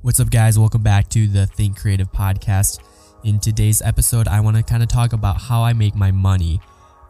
What's 0.00 0.20
up, 0.20 0.30
guys? 0.30 0.56
Welcome 0.56 0.84
back 0.84 1.08
to 1.08 1.26
the 1.26 1.48
Think 1.48 1.76
Creative 1.76 2.10
podcast. 2.12 2.78
In 3.24 3.40
today's 3.40 3.82
episode, 3.82 4.28
I 4.28 4.38
want 4.38 4.56
to 4.56 4.62
kind 4.62 4.80
of 4.80 4.88
talk 4.88 5.12
about 5.12 5.40
how 5.40 5.64
I 5.64 5.72
make 5.72 5.96
my 5.96 6.12
money. 6.12 6.60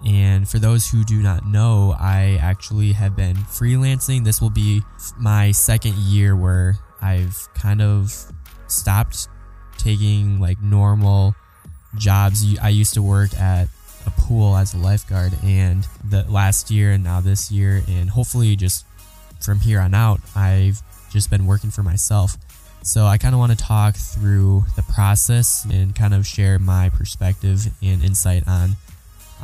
And 0.07 0.49
for 0.49 0.59
those 0.59 0.89
who 0.89 1.05
do 1.05 1.23
not 1.23 1.45
know, 1.45 1.95
I 2.01 2.39
actually 2.41 2.93
have 2.93 3.15
been 3.15 3.37
freelancing. 3.37 4.25
This 4.25 4.41
will 4.41 4.49
be 4.49 4.81
my 5.19 5.51
second 5.53 5.97
year 5.97 6.35
where 6.35 6.77
I've 7.03 7.37
kind 7.53 7.83
of 7.83 8.11
stopped 8.69 9.29
taking 9.77 10.41
like 10.41 10.59
normal 10.63 11.35
jobs. 11.99 12.43
I 12.59 12.71
used 12.71 12.95
to 12.95 13.03
work 13.03 13.35
at 13.35 13.69
a 14.07 14.11
pool 14.13 14.57
as 14.57 14.73
a 14.73 14.79
lifeguard, 14.79 15.35
and 15.45 15.87
the 16.09 16.23
last 16.23 16.71
year 16.71 16.93
and 16.93 17.05
now 17.05 17.21
this 17.21 17.53
year, 17.53 17.83
and 17.87 18.09
hopefully 18.09 18.57
just 18.57 18.87
from 19.43 19.61
here 19.61 19.79
on 19.79 19.93
out, 19.93 20.21
I've 20.35 20.81
just 21.11 21.29
been 21.29 21.45
working 21.47 21.71
for 21.71 21.83
myself. 21.83 22.39
So 22.89 23.05
I 23.05 23.19
kind 23.19 23.35
of 23.35 23.39
want 23.39 23.53
to 23.53 23.59
talk 23.59 23.97
through 23.97 24.65
the 24.75 24.83
process 24.83 25.67
and 25.71 25.95
kind 25.95 26.15
of 26.15 26.27
share 26.27 26.59
my 26.59 26.89
perspective 26.89 27.67
and 27.83 28.03
insight 28.03 28.49
on 28.49 28.77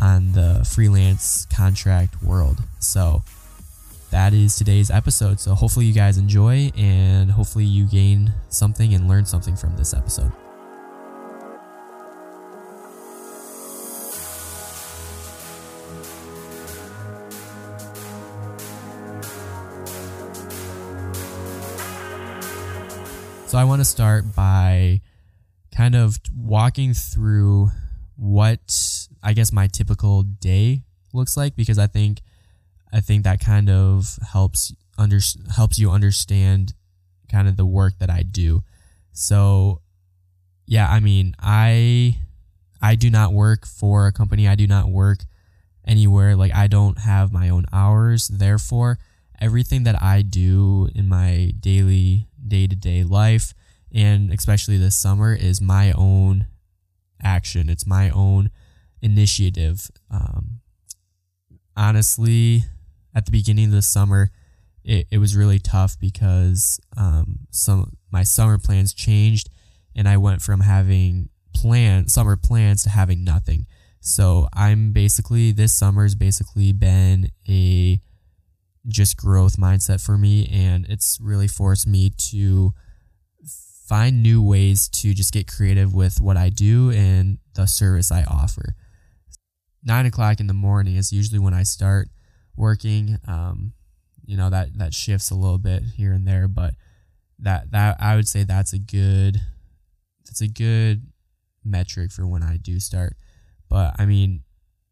on 0.00 0.32
the 0.32 0.66
freelance 0.74 1.46
contract 1.54 2.22
world. 2.22 2.62
So 2.80 3.22
that 4.10 4.32
is 4.32 4.56
today's 4.56 4.90
episode. 4.90 5.40
So 5.40 5.54
hopefully 5.54 5.84
you 5.84 5.92
guys 5.92 6.16
enjoy 6.16 6.72
and 6.74 7.30
hopefully 7.30 7.66
you 7.66 7.84
gain 7.84 8.32
something 8.48 8.94
and 8.94 9.08
learn 9.08 9.26
something 9.26 9.56
from 9.56 9.76
this 9.76 9.92
episode. 9.92 10.32
So 23.54 23.60
I 23.60 23.62
want 23.62 23.78
to 23.80 23.84
start 23.84 24.34
by 24.34 25.00
kind 25.72 25.94
of 25.94 26.18
walking 26.36 26.92
through 26.92 27.70
what 28.16 29.06
I 29.22 29.32
guess 29.32 29.52
my 29.52 29.68
typical 29.68 30.24
day 30.24 30.82
looks 31.12 31.36
like 31.36 31.54
because 31.54 31.78
I 31.78 31.86
think 31.86 32.20
I 32.92 32.98
think 32.98 33.22
that 33.22 33.38
kind 33.38 33.70
of 33.70 34.18
helps 34.32 34.74
under 34.98 35.20
helps 35.54 35.78
you 35.78 35.92
understand 35.92 36.74
kind 37.30 37.46
of 37.46 37.56
the 37.56 37.64
work 37.64 38.00
that 38.00 38.10
I 38.10 38.24
do. 38.24 38.64
So 39.12 39.82
yeah, 40.66 40.90
I 40.90 40.98
mean, 40.98 41.36
I 41.38 42.16
I 42.82 42.96
do 42.96 43.08
not 43.08 43.32
work 43.32 43.66
for 43.66 44.08
a 44.08 44.12
company. 44.12 44.48
I 44.48 44.56
do 44.56 44.66
not 44.66 44.88
work 44.88 45.20
anywhere. 45.86 46.34
Like 46.34 46.52
I 46.52 46.66
don't 46.66 46.98
have 46.98 47.32
my 47.32 47.50
own 47.50 47.66
hours. 47.72 48.26
Therefore, 48.26 48.98
everything 49.44 49.82
that 49.82 50.02
I 50.02 50.22
do 50.22 50.88
in 50.94 51.06
my 51.06 51.52
daily 51.60 52.28
day 52.46 52.66
to 52.66 52.74
day 52.74 53.04
life, 53.04 53.52
and 53.92 54.32
especially 54.32 54.78
this 54.78 54.96
summer, 54.96 55.34
is 55.34 55.60
my 55.60 55.92
own 55.92 56.46
action. 57.22 57.68
It's 57.68 57.86
my 57.86 58.08
own 58.08 58.50
initiative. 59.02 59.90
Um, 60.10 60.60
honestly, 61.76 62.64
at 63.14 63.26
the 63.26 63.32
beginning 63.32 63.66
of 63.66 63.72
the 63.72 63.82
summer, 63.82 64.30
it, 64.82 65.06
it 65.10 65.18
was 65.18 65.36
really 65.36 65.58
tough 65.58 65.98
because 66.00 66.80
um, 66.96 67.40
some 67.50 67.98
my 68.10 68.22
summer 68.22 68.58
plans 68.58 68.94
changed, 68.94 69.50
and 69.94 70.08
I 70.08 70.16
went 70.16 70.40
from 70.40 70.60
having 70.60 71.28
plan 71.54 72.08
summer 72.08 72.36
plans 72.36 72.82
to 72.84 72.90
having 72.90 73.24
nothing. 73.24 73.66
So 74.00 74.48
I'm 74.54 74.92
basically 74.92 75.52
this 75.52 75.74
summer's 75.74 76.14
basically 76.14 76.72
been 76.72 77.30
a 77.46 78.00
just 78.86 79.16
growth 79.16 79.56
mindset 79.56 80.04
for 80.04 80.18
me 80.18 80.48
and 80.52 80.86
it's 80.88 81.18
really 81.20 81.48
forced 81.48 81.86
me 81.86 82.10
to 82.10 82.72
find 83.86 84.22
new 84.22 84.42
ways 84.42 84.88
to 84.88 85.12
just 85.14 85.32
get 85.32 85.46
creative 85.46 85.94
with 85.94 86.20
what 86.20 86.36
I 86.36 86.48
do 86.48 86.90
and 86.90 87.38
the 87.54 87.66
service 87.66 88.10
I 88.10 88.24
offer. 88.24 88.74
Nine 89.82 90.06
o'clock 90.06 90.40
in 90.40 90.46
the 90.46 90.54
morning 90.54 90.96
is 90.96 91.12
usually 91.12 91.38
when 91.38 91.54
I 91.54 91.62
start 91.62 92.08
working. 92.56 93.18
Um, 93.28 93.74
you 94.24 94.36
know 94.38 94.48
that 94.48 94.78
that 94.78 94.94
shifts 94.94 95.30
a 95.30 95.34
little 95.34 95.58
bit 95.58 95.82
here 95.96 96.12
and 96.12 96.26
there, 96.26 96.48
but 96.48 96.74
that 97.38 97.70
that 97.72 97.96
I 98.00 98.16
would 98.16 98.26
say 98.26 98.44
that's 98.44 98.72
a 98.72 98.78
good 98.78 99.40
that's 100.24 100.40
a 100.40 100.48
good 100.48 101.06
metric 101.62 102.10
for 102.10 102.26
when 102.26 102.42
I 102.42 102.56
do 102.56 102.80
start. 102.80 103.16
But 103.68 103.94
I 103.98 104.06
mean, 104.06 104.44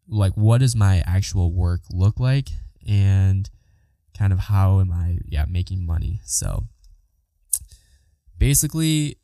like, 0.07 0.33
what 0.33 0.59
does 0.59 0.75
my 0.75 1.01
actual 1.05 1.51
work 1.51 1.81
look 1.91 2.19
like? 2.19 2.49
And 2.87 3.49
kind 4.17 4.33
of 4.33 4.39
how 4.39 4.79
am 4.79 4.91
I 4.91 5.17
yeah 5.27 5.45
making 5.47 5.85
money. 5.85 6.21
So 6.23 6.65
basically 8.37 9.17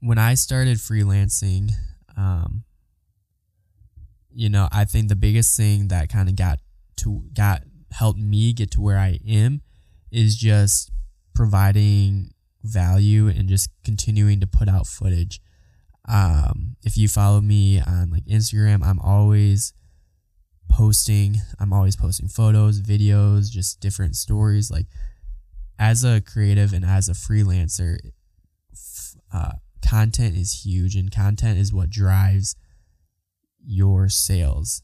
when 0.00 0.18
I 0.18 0.34
started 0.34 0.78
freelancing, 0.78 1.72
um, 2.16 2.64
you 4.32 4.48
know, 4.48 4.68
I 4.70 4.84
think 4.84 5.08
the 5.08 5.16
biggest 5.16 5.56
thing 5.56 5.88
that 5.88 6.08
kind 6.08 6.28
of 6.28 6.36
got 6.36 6.60
to 6.98 7.24
got 7.32 7.62
helped 7.92 8.20
me 8.20 8.52
get 8.52 8.70
to 8.72 8.80
where 8.80 8.98
I 8.98 9.18
am 9.26 9.62
is 10.10 10.36
just 10.36 10.90
providing 11.34 12.30
value 12.62 13.28
and 13.28 13.48
just 13.48 13.70
continuing 13.84 14.40
to 14.40 14.46
put 14.46 14.68
out 14.68 14.86
footage. 14.86 15.40
Um, 16.08 16.76
if 16.84 16.96
you 16.96 17.08
follow 17.08 17.40
me 17.40 17.80
on 17.80 18.10
like 18.10 18.24
Instagram, 18.24 18.84
I'm 18.84 19.00
always 19.00 19.72
posting. 20.68 21.36
I'm 21.58 21.72
always 21.72 21.96
posting 21.96 22.28
photos, 22.28 22.80
videos, 22.80 23.50
just 23.50 23.80
different 23.80 24.16
stories. 24.16 24.70
Like 24.70 24.86
as 25.78 26.04
a 26.04 26.20
creative 26.20 26.72
and 26.72 26.84
as 26.84 27.08
a 27.08 27.12
freelancer, 27.12 27.98
uh, 29.32 29.52
content 29.86 30.36
is 30.36 30.64
huge, 30.64 30.96
and 30.96 31.10
content 31.10 31.58
is 31.58 31.72
what 31.72 31.90
drives 31.90 32.56
your 33.64 34.08
sales. 34.08 34.82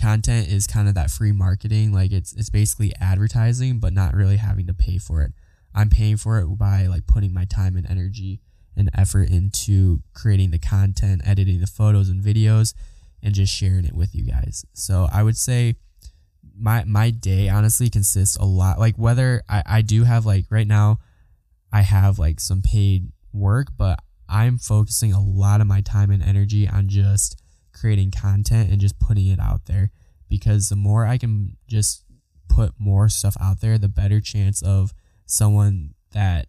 Content 0.00 0.48
is 0.48 0.66
kind 0.66 0.88
of 0.88 0.94
that 0.94 1.10
free 1.10 1.32
marketing, 1.32 1.92
like 1.92 2.12
it's 2.12 2.32
it's 2.34 2.50
basically 2.50 2.92
advertising, 3.00 3.78
but 3.78 3.92
not 3.92 4.14
really 4.14 4.36
having 4.36 4.66
to 4.66 4.74
pay 4.74 4.98
for 4.98 5.22
it. 5.22 5.32
I'm 5.74 5.88
paying 5.88 6.16
for 6.16 6.38
it 6.38 6.46
by 6.58 6.86
like 6.86 7.06
putting 7.06 7.32
my 7.32 7.44
time 7.44 7.76
and 7.76 7.88
energy 7.88 8.40
and 8.76 8.90
effort 8.94 9.30
into 9.30 10.02
creating 10.12 10.50
the 10.50 10.58
content, 10.58 11.22
editing 11.24 11.60
the 11.60 11.66
photos 11.66 12.08
and 12.08 12.22
videos, 12.22 12.74
and 13.24 13.34
just 13.34 13.52
sharing 13.52 13.86
it 13.86 13.94
with 13.94 14.14
you 14.14 14.22
guys. 14.22 14.64
So 14.74 15.08
I 15.10 15.22
would 15.22 15.36
say 15.36 15.76
my 16.56 16.84
my 16.84 17.10
day 17.10 17.48
honestly 17.48 17.90
consists 17.90 18.36
a 18.36 18.44
lot 18.44 18.78
like 18.78 18.94
whether 18.96 19.42
I, 19.48 19.62
I 19.66 19.82
do 19.82 20.04
have 20.04 20.24
like 20.24 20.44
right 20.50 20.66
now 20.66 21.00
I 21.72 21.80
have 21.80 22.18
like 22.18 22.38
some 22.38 22.62
paid 22.62 23.10
work, 23.32 23.68
but 23.76 23.98
I'm 24.28 24.58
focusing 24.58 25.12
a 25.12 25.20
lot 25.20 25.60
of 25.60 25.66
my 25.66 25.80
time 25.80 26.10
and 26.10 26.22
energy 26.22 26.68
on 26.68 26.88
just 26.88 27.42
creating 27.72 28.12
content 28.12 28.70
and 28.70 28.80
just 28.80 29.00
putting 29.00 29.26
it 29.26 29.40
out 29.40 29.64
there 29.64 29.90
because 30.28 30.68
the 30.68 30.76
more 30.76 31.04
I 31.06 31.18
can 31.18 31.56
just 31.66 32.04
put 32.48 32.74
more 32.78 33.08
stuff 33.08 33.36
out 33.40 33.60
there, 33.60 33.78
the 33.78 33.88
better 33.88 34.20
chance 34.20 34.62
of 34.62 34.94
someone 35.26 35.94
that 36.12 36.46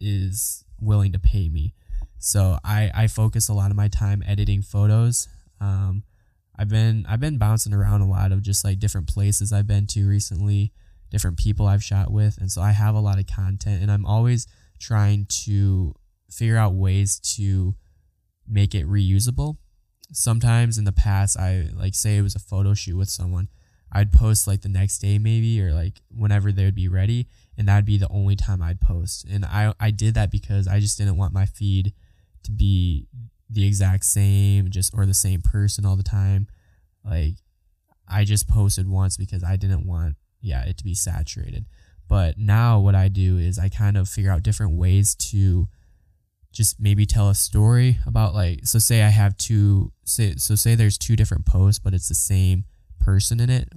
is 0.00 0.64
willing 0.80 1.12
to 1.12 1.18
pay 1.18 1.48
me. 1.48 1.74
So 2.18 2.58
I, 2.64 2.90
I 2.94 3.06
focus 3.06 3.48
a 3.48 3.54
lot 3.54 3.70
of 3.70 3.76
my 3.76 3.86
time 3.86 4.24
editing 4.26 4.62
photos 4.62 5.28
um, 5.60 6.02
I've 6.58 6.68
been 6.68 7.06
I've 7.08 7.20
been 7.20 7.38
bouncing 7.38 7.72
around 7.72 8.00
a 8.00 8.08
lot 8.08 8.32
of 8.32 8.42
just 8.42 8.64
like 8.64 8.78
different 8.78 9.06
places 9.08 9.52
I've 9.52 9.66
been 9.66 9.86
to 9.88 10.08
recently, 10.08 10.72
different 11.10 11.38
people 11.38 11.66
I've 11.66 11.84
shot 11.84 12.10
with, 12.10 12.38
and 12.38 12.50
so 12.50 12.60
I 12.60 12.72
have 12.72 12.94
a 12.94 13.00
lot 13.00 13.18
of 13.18 13.26
content, 13.26 13.82
and 13.82 13.90
I'm 13.90 14.06
always 14.06 14.46
trying 14.78 15.26
to 15.44 15.94
figure 16.30 16.56
out 16.56 16.74
ways 16.74 17.18
to 17.36 17.74
make 18.46 18.74
it 18.74 18.86
reusable. 18.86 19.56
Sometimes 20.12 20.78
in 20.78 20.84
the 20.84 20.92
past, 20.92 21.38
I 21.38 21.68
like 21.74 21.94
say 21.94 22.16
it 22.16 22.22
was 22.22 22.34
a 22.34 22.40
photo 22.40 22.74
shoot 22.74 22.96
with 22.96 23.08
someone, 23.10 23.48
I'd 23.92 24.12
post 24.12 24.46
like 24.46 24.62
the 24.62 24.68
next 24.68 24.98
day 24.98 25.18
maybe 25.18 25.60
or 25.62 25.72
like 25.72 26.00
whenever 26.10 26.52
they 26.52 26.64
would 26.64 26.74
be 26.74 26.88
ready, 26.88 27.28
and 27.56 27.68
that'd 27.68 27.84
be 27.84 27.98
the 27.98 28.08
only 28.10 28.36
time 28.36 28.62
I'd 28.62 28.80
post. 28.80 29.24
And 29.24 29.44
I 29.44 29.74
I 29.80 29.90
did 29.90 30.14
that 30.14 30.30
because 30.30 30.68
I 30.68 30.80
just 30.80 30.98
didn't 30.98 31.16
want 31.16 31.32
my 31.32 31.46
feed 31.46 31.92
to 32.44 32.50
be 32.50 33.06
the 33.50 33.66
exact 33.66 34.04
same, 34.04 34.70
just 34.70 34.92
or 34.94 35.06
the 35.06 35.14
same 35.14 35.42
person 35.42 35.86
all 35.86 35.96
the 35.96 36.02
time. 36.02 36.46
Like 37.04 37.34
I 38.08 38.24
just 38.24 38.48
posted 38.48 38.88
once 38.88 39.16
because 39.16 39.42
I 39.44 39.56
didn't 39.56 39.86
want 39.86 40.16
yeah, 40.40 40.64
it 40.64 40.78
to 40.78 40.84
be 40.84 40.94
saturated. 40.94 41.66
But 42.08 42.38
now 42.38 42.80
what 42.80 42.94
I 42.94 43.08
do 43.08 43.38
is 43.38 43.58
I 43.58 43.68
kind 43.68 43.96
of 43.96 44.08
figure 44.08 44.30
out 44.30 44.42
different 44.42 44.76
ways 44.76 45.14
to 45.16 45.68
just 46.52 46.80
maybe 46.80 47.04
tell 47.04 47.28
a 47.28 47.34
story 47.34 47.98
about 48.06 48.34
like 48.34 48.66
so 48.66 48.78
say 48.78 49.02
I 49.02 49.10
have 49.10 49.36
two 49.36 49.92
say 50.04 50.34
so 50.36 50.54
say 50.54 50.74
there's 50.74 50.96
two 50.96 51.14
different 51.14 51.44
posts 51.44 51.78
but 51.78 51.92
it's 51.92 52.08
the 52.08 52.14
same 52.14 52.64
person 52.98 53.38
in 53.38 53.50
it. 53.50 53.68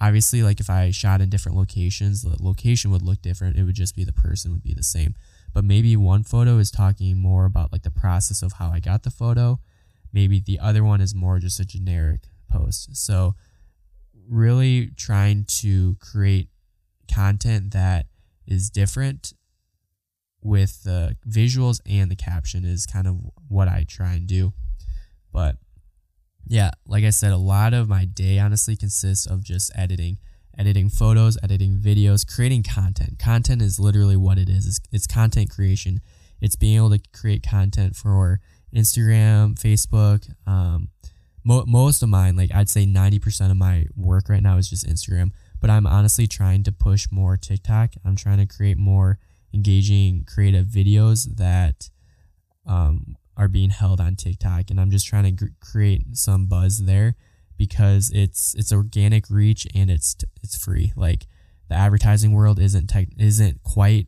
Obviously 0.00 0.42
like 0.42 0.60
if 0.60 0.68
I 0.68 0.90
shot 0.90 1.20
in 1.22 1.30
different 1.30 1.56
locations, 1.56 2.22
the 2.22 2.36
location 2.38 2.90
would 2.90 3.02
look 3.02 3.22
different. 3.22 3.56
It 3.56 3.64
would 3.64 3.74
just 3.74 3.96
be 3.96 4.04
the 4.04 4.12
person 4.12 4.52
would 4.52 4.62
be 4.62 4.74
the 4.74 4.82
same 4.82 5.14
but 5.52 5.64
maybe 5.64 5.96
one 5.96 6.22
photo 6.22 6.58
is 6.58 6.70
talking 6.70 7.18
more 7.18 7.44
about 7.44 7.72
like 7.72 7.82
the 7.82 7.90
process 7.90 8.42
of 8.42 8.54
how 8.54 8.70
I 8.70 8.80
got 8.80 9.02
the 9.02 9.10
photo. 9.10 9.60
Maybe 10.12 10.40
the 10.40 10.58
other 10.58 10.82
one 10.82 11.00
is 11.00 11.14
more 11.14 11.38
just 11.38 11.60
a 11.60 11.64
generic 11.64 12.28
post. 12.50 12.96
So 12.96 13.34
really 14.28 14.90
trying 14.96 15.44
to 15.44 15.96
create 16.00 16.48
content 17.12 17.72
that 17.72 18.06
is 18.46 18.70
different 18.70 19.32
with 20.42 20.84
the 20.84 21.16
visuals 21.28 21.80
and 21.86 22.10
the 22.10 22.16
caption 22.16 22.64
is 22.64 22.86
kind 22.86 23.06
of 23.06 23.18
what 23.48 23.68
I 23.68 23.84
try 23.88 24.14
and 24.14 24.26
do. 24.26 24.52
But 25.32 25.56
yeah, 26.46 26.70
like 26.86 27.04
I 27.04 27.10
said, 27.10 27.32
a 27.32 27.36
lot 27.36 27.74
of 27.74 27.88
my 27.88 28.04
day 28.04 28.38
honestly 28.38 28.76
consists 28.76 29.26
of 29.26 29.44
just 29.44 29.70
editing, 29.74 30.18
editing 30.58 30.88
photos, 30.88 31.38
editing 31.42 31.78
videos, 31.78 32.26
creating 32.26 32.62
content. 32.62 33.18
Content 33.18 33.62
is 33.62 33.78
literally 33.78 34.16
what 34.16 34.38
it 34.38 34.48
is. 34.48 34.66
It's, 34.66 34.80
it's 34.92 35.06
content 35.06 35.50
creation. 35.50 36.00
It's 36.40 36.56
being 36.56 36.76
able 36.76 36.90
to 36.90 37.00
create 37.12 37.42
content 37.42 37.96
for 37.96 38.40
Instagram, 38.74 39.58
Facebook. 39.58 40.30
Um, 40.46 40.88
mo- 41.44 41.64
most 41.66 42.02
of 42.02 42.08
mine, 42.08 42.36
like 42.36 42.54
I'd 42.54 42.68
say 42.68 42.86
90% 42.86 43.50
of 43.50 43.56
my 43.56 43.86
work 43.96 44.28
right 44.28 44.42
now 44.42 44.56
is 44.56 44.68
just 44.68 44.86
Instagram, 44.86 45.32
but 45.60 45.70
I'm 45.70 45.86
honestly 45.86 46.26
trying 46.26 46.62
to 46.64 46.72
push 46.72 47.06
more 47.10 47.36
TikTok. 47.36 47.92
I'm 48.04 48.16
trying 48.16 48.38
to 48.38 48.46
create 48.46 48.78
more 48.78 49.18
engaging, 49.52 50.24
creative 50.24 50.66
videos 50.66 51.36
that 51.36 51.90
um, 52.66 53.16
are 53.36 53.48
being 53.48 53.70
held 53.70 54.00
on 54.00 54.16
TikTok, 54.16 54.70
and 54.70 54.80
I'm 54.80 54.90
just 54.90 55.06
trying 55.06 55.36
to 55.36 55.48
create 55.60 56.16
some 56.16 56.46
buzz 56.46 56.84
there 56.84 57.16
because 57.60 58.10
it's 58.14 58.54
it's 58.54 58.72
organic 58.72 59.28
reach 59.28 59.66
and 59.74 59.90
it's 59.90 60.16
it's 60.42 60.56
free. 60.56 60.94
Like 60.96 61.26
the 61.68 61.74
advertising 61.74 62.32
world 62.32 62.58
isn't 62.58 62.86
tech, 62.86 63.08
isn't 63.18 63.62
quite 63.62 64.06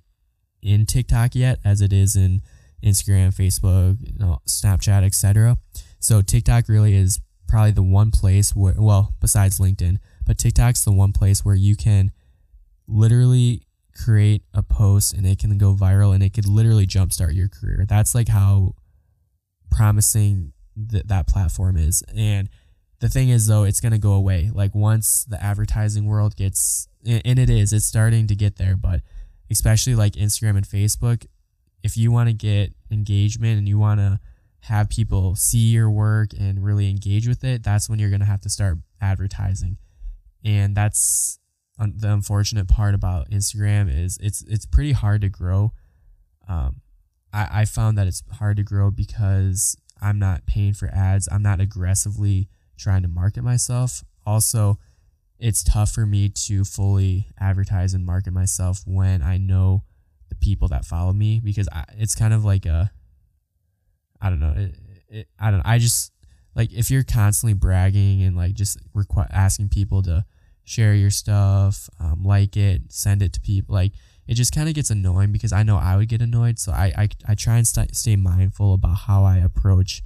in 0.63 0.87
TikTok 0.87 1.35
yet 1.35 1.59
as 1.63 1.83
it 1.83 1.93
is 1.93 2.17
in 2.17 2.41
Instagram, 2.83 3.29
Facebook, 3.29 3.99
you 4.01 4.19
know, 4.19 4.39
Snapchat, 4.49 5.05
etc. 5.05 5.59
So 5.99 6.23
TikTok 6.23 6.67
really 6.67 6.95
is 6.95 7.21
probably 7.47 7.73
the 7.73 7.83
one 7.83 8.11
place 8.11 8.57
where 8.57 8.73
well, 8.79 9.15
besides 9.21 9.59
LinkedIn, 9.59 9.99
but 10.27 10.39
TikTok's 10.39 10.83
the 10.83 10.91
one 10.91 11.13
place 11.13 11.45
where 11.45 11.55
you 11.55 11.77
can 11.77 12.11
literally 12.89 13.67
create 13.95 14.45
a 14.55 14.63
post 14.63 15.13
and 15.13 15.27
it 15.27 15.39
can 15.39 15.59
go 15.59 15.75
viral 15.75 16.15
and 16.15 16.23
it 16.23 16.33
could 16.33 16.49
literally 16.49 16.87
jumpstart 16.87 17.35
your 17.35 17.49
career. 17.49 17.85
That's 17.87 18.15
like 18.15 18.29
how 18.29 18.77
promising 19.71 20.55
th- 20.91 21.05
that 21.05 21.27
platform 21.27 21.77
is. 21.77 22.03
And 22.17 22.49
the 23.03 23.09
thing 23.09 23.31
is 23.31 23.49
though, 23.49 23.65
it's 23.65 23.81
going 23.81 23.93
to 23.93 23.99
go 23.99 24.13
away. 24.13 24.49
Like 24.55 24.77
once 24.77 25.25
the 25.25 25.43
advertising 25.43 26.07
world 26.07 26.37
gets 26.37 26.87
and 27.05 27.37
it 27.37 27.51
is, 27.51 27.73
it's 27.73 27.85
starting 27.85 28.29
to 28.29 28.37
get 28.37 28.59
there, 28.59 28.77
but 28.77 29.01
especially 29.51 29.97
like 29.97 30.13
Instagram 30.13 30.57
and 30.57 30.65
Facebook, 30.65 31.27
if 31.83 31.97
you 31.97 32.13
want 32.13 32.29
to 32.29 32.33
get 32.33 32.73
engagement 32.93 33.59
and 33.59 33.69
you 33.69 33.77
want 33.77 33.99
to 33.99 34.21
have 34.61 34.89
people 34.89 35.35
see 35.35 35.73
your 35.73 35.91
work 35.91 36.31
and 36.39 36.65
really 36.65 36.89
engage 36.89 37.27
with 37.27 37.43
it, 37.43 37.65
that's 37.65 37.91
when 37.91 37.99
you're 37.99 38.09
going 38.09 38.21
to 38.21 38.27
have 38.27 38.41
to 38.43 38.49
start 38.49 38.79
advertising. 39.01 39.79
And 40.45 40.77
that's 40.77 41.41
the 41.79 42.13
unfortunate 42.13 42.69
part 42.69 42.95
about 42.95 43.31
Instagram 43.31 43.93
is 43.93 44.17
it's 44.23 44.43
it's 44.43 44.65
pretty 44.65 44.93
hard 44.93 45.23
to 45.23 45.29
grow. 45.29 45.73
Um, 46.49 46.83
I, 47.33 47.49
I 47.51 47.65
found 47.65 47.99
that 47.99 48.07
it's 48.07 48.23
hard 48.35 48.59
to 48.59 48.63
grow 48.63 48.93
because 48.93 49.77
I'm 50.01 50.21
not 50.21 50.47
paying 50.47 50.75
for 50.75 50.87
ads. 50.87 51.29
I'm 51.33 51.43
not 51.43 51.61
aggressively 51.61 52.49
trying 52.83 53.03
to 53.03 53.09
market 53.09 53.43
myself. 53.43 54.05
Also, 54.27 54.79
it's 55.39 55.63
tough 55.65 55.91
for 55.91 56.07
me 56.07 56.29
to 56.29 56.65
fully 56.65 57.29
advertise 57.41 57.95
and 57.95 58.05
market 58.05 58.33
myself 58.33 58.83
when 58.87 59.23
I 59.23 59.39
know 59.39 59.85
the 60.29 60.37
people 60.37 60.69
that 60.69 60.85
follow 60.85 61.13
me 61.13 61.41
because 61.43 61.69
I, 61.73 61.85
it's 61.99 62.15
kind 62.15 62.33
of 62.33 62.45
like 62.45 62.67
a 62.67 62.91
I 64.21 64.31
don't 64.31 64.41
know. 64.41 64.55
It, 64.57 64.75
it, 65.09 65.29
I 65.39 65.51
don't. 65.51 65.63
I 65.65 65.79
just 65.79 66.13
like 66.55 66.73
if 66.73 66.91
you're 66.91 67.03
constantly 67.03 67.55
bragging 67.55 68.23
and 68.23 68.37
like 68.37 68.55
just 68.55 68.79
requ- 68.95 69.27
asking 69.31 69.71
people 69.71 70.03
to 70.03 70.25
share 70.65 70.95
your 70.95 71.11
stuff, 71.11 71.91
um, 71.99 72.23
like 72.23 72.57
it, 72.57 72.83
send 72.93 73.21
it 73.21 73.33
to 73.33 73.41
people. 73.41 73.75
Like 73.75 73.93
it 74.29 74.35
just 74.35 74.55
kind 74.55 74.69
of 74.69 74.75
gets 74.75 74.91
annoying 74.91 75.33
because 75.33 75.53
I 75.53 75.65
know 75.65 75.77
I 75.77 75.97
would 75.97 76.09
get 76.09 76.23
annoyed. 76.23 76.61
So 76.61 76.71
I 76.71 76.93
I, 76.97 77.09
I 77.29 77.35
try 77.35 77.57
and 77.57 77.67
st- 77.67 77.97
stay 77.97 78.15
mindful 78.15 78.75
about 78.75 78.95
how 78.95 79.25
I 79.25 79.39
approach 79.39 80.03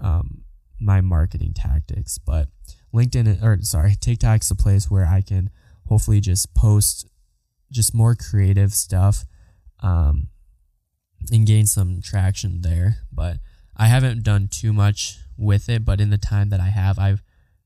um, 0.00 0.43
my 0.80 1.00
marketing 1.00 1.52
tactics. 1.54 2.18
But 2.18 2.48
LinkedIn 2.94 3.42
or 3.42 3.58
sorry, 3.62 3.94
TikTok's 3.94 4.50
a 4.50 4.54
place 4.54 4.90
where 4.90 5.06
I 5.06 5.20
can 5.20 5.50
hopefully 5.88 6.20
just 6.20 6.54
post 6.54 7.08
just 7.70 7.94
more 7.94 8.14
creative 8.14 8.72
stuff 8.72 9.24
um, 9.82 10.28
and 11.32 11.46
gain 11.46 11.66
some 11.66 12.00
traction 12.02 12.62
there. 12.62 12.98
But 13.12 13.38
I 13.76 13.88
haven't 13.88 14.22
done 14.22 14.48
too 14.48 14.72
much 14.72 15.18
with 15.36 15.68
it. 15.68 15.84
But 15.84 16.00
in 16.00 16.10
the 16.10 16.18
time 16.18 16.50
that 16.50 16.60
I 16.60 16.68
have, 16.68 16.98
I've 16.98 17.22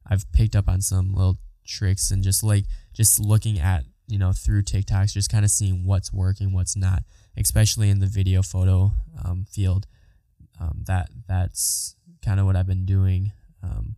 I've 0.06 0.30
picked 0.32 0.56
up 0.56 0.68
on 0.68 0.80
some 0.80 1.14
little 1.14 1.38
tricks 1.66 2.10
and 2.10 2.22
just 2.22 2.42
like 2.42 2.64
just 2.94 3.20
looking 3.20 3.58
at 3.58 3.84
you 4.06 4.18
know 4.18 4.32
through 4.32 4.62
TikToks, 4.62 5.12
just 5.12 5.30
kind 5.30 5.44
of 5.44 5.50
seeing 5.50 5.84
what's 5.84 6.12
working, 6.12 6.52
what's 6.52 6.76
not, 6.76 7.02
especially 7.36 7.90
in 7.90 8.00
the 8.00 8.06
video 8.06 8.42
photo 8.42 8.92
um, 9.24 9.44
field. 9.50 9.86
Um, 10.60 10.82
that 10.86 11.10
that's 11.28 11.94
kind 12.28 12.38
of 12.38 12.44
what 12.44 12.56
I've 12.56 12.66
been 12.66 12.84
doing. 12.84 13.32
Um, 13.62 13.96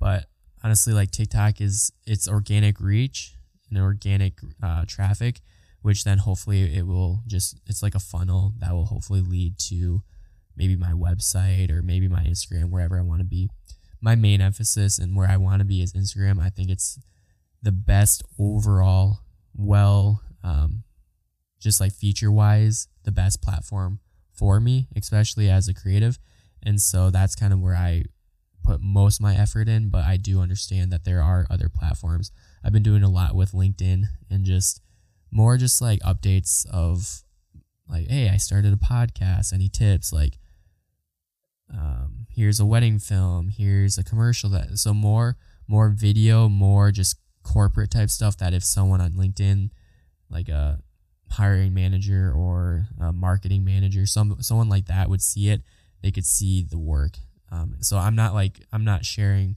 but 0.00 0.24
honestly, 0.64 0.94
like 0.94 1.10
TikTok 1.10 1.60
is 1.60 1.92
it's 2.06 2.26
organic 2.26 2.80
reach 2.80 3.34
and 3.68 3.78
organic 3.78 4.40
uh, 4.62 4.86
traffic, 4.86 5.42
which 5.82 6.04
then 6.04 6.18
hopefully 6.18 6.74
it 6.74 6.86
will 6.86 7.20
just 7.26 7.60
it's 7.66 7.82
like 7.82 7.94
a 7.94 8.00
funnel 8.00 8.54
that 8.60 8.72
will 8.72 8.86
hopefully 8.86 9.20
lead 9.20 9.58
to 9.58 10.02
maybe 10.56 10.74
my 10.74 10.92
website 10.92 11.70
or 11.70 11.82
maybe 11.82 12.08
my 12.08 12.24
Instagram 12.24 12.70
wherever 12.70 12.98
I 12.98 13.02
want 13.02 13.20
to 13.20 13.26
be 13.26 13.50
my 14.00 14.14
main 14.14 14.40
emphasis 14.40 14.98
and 14.98 15.14
where 15.14 15.28
I 15.28 15.36
want 15.36 15.60
to 15.60 15.66
be 15.66 15.82
is 15.82 15.92
Instagram. 15.92 16.40
I 16.40 16.48
think 16.48 16.70
it's 16.70 16.98
the 17.62 17.72
best 17.72 18.22
overall, 18.38 19.20
well, 19.54 20.22
um, 20.42 20.84
just 21.60 21.80
like 21.80 21.92
feature 21.92 22.32
wise, 22.32 22.88
the 23.04 23.12
best 23.12 23.42
platform 23.42 24.00
for 24.32 24.60
me, 24.60 24.88
especially 24.96 25.50
as 25.50 25.68
a 25.68 25.74
creative. 25.74 26.18
And 26.66 26.82
so 26.82 27.10
that's 27.10 27.36
kind 27.36 27.52
of 27.52 27.60
where 27.60 27.76
I 27.76 28.02
put 28.64 28.80
most 28.82 29.20
of 29.20 29.22
my 29.22 29.36
effort 29.36 29.68
in, 29.68 29.88
but 29.88 30.04
I 30.04 30.16
do 30.16 30.40
understand 30.40 30.92
that 30.92 31.04
there 31.04 31.22
are 31.22 31.46
other 31.48 31.68
platforms. 31.68 32.32
I've 32.64 32.72
been 32.72 32.82
doing 32.82 33.04
a 33.04 33.08
lot 33.08 33.36
with 33.36 33.52
LinkedIn 33.52 34.02
and 34.28 34.44
just 34.44 34.80
more 35.30 35.56
just 35.56 35.80
like 35.80 36.00
updates 36.00 36.66
of 36.68 37.22
like, 37.88 38.08
hey, 38.08 38.28
I 38.28 38.36
started 38.36 38.72
a 38.72 38.76
podcast, 38.76 39.52
any 39.52 39.68
tips, 39.68 40.12
like 40.12 40.38
um, 41.72 42.26
here's 42.30 42.58
a 42.58 42.66
wedding 42.66 42.98
film, 42.98 43.48
here's 43.48 43.96
a 43.96 44.04
commercial 44.04 44.50
that 44.50 44.78
so 44.78 44.92
more 44.92 45.36
more 45.68 45.88
video, 45.88 46.48
more 46.48 46.90
just 46.90 47.16
corporate 47.44 47.92
type 47.92 48.10
stuff 48.10 48.36
that 48.38 48.52
if 48.52 48.64
someone 48.64 49.00
on 49.00 49.12
LinkedIn, 49.12 49.70
like 50.28 50.48
a 50.48 50.80
hiring 51.30 51.74
manager 51.74 52.32
or 52.32 52.86
a 53.00 53.12
marketing 53.12 53.64
manager, 53.64 54.04
some 54.04 54.36
someone 54.40 54.68
like 54.68 54.86
that 54.86 55.08
would 55.08 55.22
see 55.22 55.48
it, 55.48 55.62
they 56.06 56.12
could 56.12 56.24
see 56.24 56.62
the 56.62 56.78
work. 56.78 57.18
Um, 57.50 57.78
so 57.80 57.98
I'm 57.98 58.14
not 58.14 58.32
like 58.32 58.60
I'm 58.72 58.84
not 58.84 59.04
sharing 59.04 59.56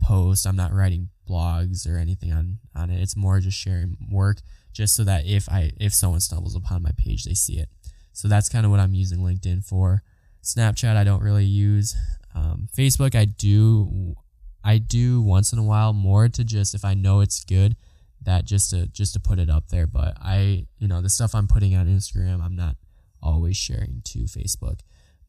posts, 0.00 0.46
I'm 0.46 0.54
not 0.54 0.72
writing 0.72 1.08
blogs 1.28 1.90
or 1.90 1.96
anything 1.96 2.32
on 2.32 2.58
on 2.72 2.88
it. 2.88 3.02
It's 3.02 3.16
more 3.16 3.40
just 3.40 3.58
sharing 3.58 3.96
work, 4.08 4.38
just 4.72 4.94
so 4.94 5.02
that 5.02 5.26
if 5.26 5.48
I 5.48 5.72
if 5.80 5.92
someone 5.92 6.20
stumbles 6.20 6.54
upon 6.54 6.84
my 6.84 6.92
page, 6.96 7.24
they 7.24 7.34
see 7.34 7.58
it. 7.58 7.68
So 8.12 8.28
that's 8.28 8.48
kind 8.48 8.64
of 8.64 8.70
what 8.70 8.78
I'm 8.78 8.94
using 8.94 9.18
LinkedIn 9.18 9.64
for. 9.64 10.04
Snapchat 10.44 10.96
I 10.96 11.02
don't 11.02 11.22
really 11.22 11.44
use. 11.44 11.96
Um, 12.32 12.68
Facebook 12.76 13.16
I 13.16 13.24
do 13.24 14.14
I 14.62 14.78
do 14.78 15.20
once 15.20 15.52
in 15.52 15.58
a 15.58 15.64
while 15.64 15.92
more 15.92 16.28
to 16.28 16.44
just 16.44 16.76
if 16.76 16.84
I 16.84 16.94
know 16.94 17.20
it's 17.20 17.44
good 17.44 17.74
that 18.22 18.44
just 18.44 18.70
to 18.70 18.86
just 18.86 19.14
to 19.14 19.20
put 19.20 19.40
it 19.40 19.50
up 19.50 19.68
there. 19.70 19.88
But 19.88 20.16
I 20.20 20.66
you 20.78 20.86
know 20.86 21.02
the 21.02 21.08
stuff 21.08 21.34
I'm 21.34 21.48
putting 21.48 21.74
on 21.74 21.88
Instagram 21.88 22.40
I'm 22.40 22.54
not 22.54 22.76
always 23.20 23.56
sharing 23.56 24.02
to 24.04 24.20
Facebook. 24.20 24.78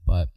But 0.05 0.29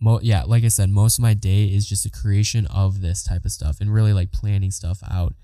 mo- 0.00 0.20
yeah, 0.22 0.44
like 0.44 0.64
I 0.64 0.68
said, 0.68 0.90
most 0.90 1.18
of 1.18 1.22
my 1.22 1.34
day 1.34 1.64
is 1.64 1.88
just 1.88 2.06
a 2.06 2.10
creation 2.10 2.66
of 2.66 3.00
this 3.00 3.22
type 3.22 3.44
of 3.44 3.52
stuff 3.52 3.80
and 3.80 3.92
really 3.92 4.12
like 4.12 4.32
planning 4.32 4.70
stuff 4.70 5.00
out. 5.10 5.34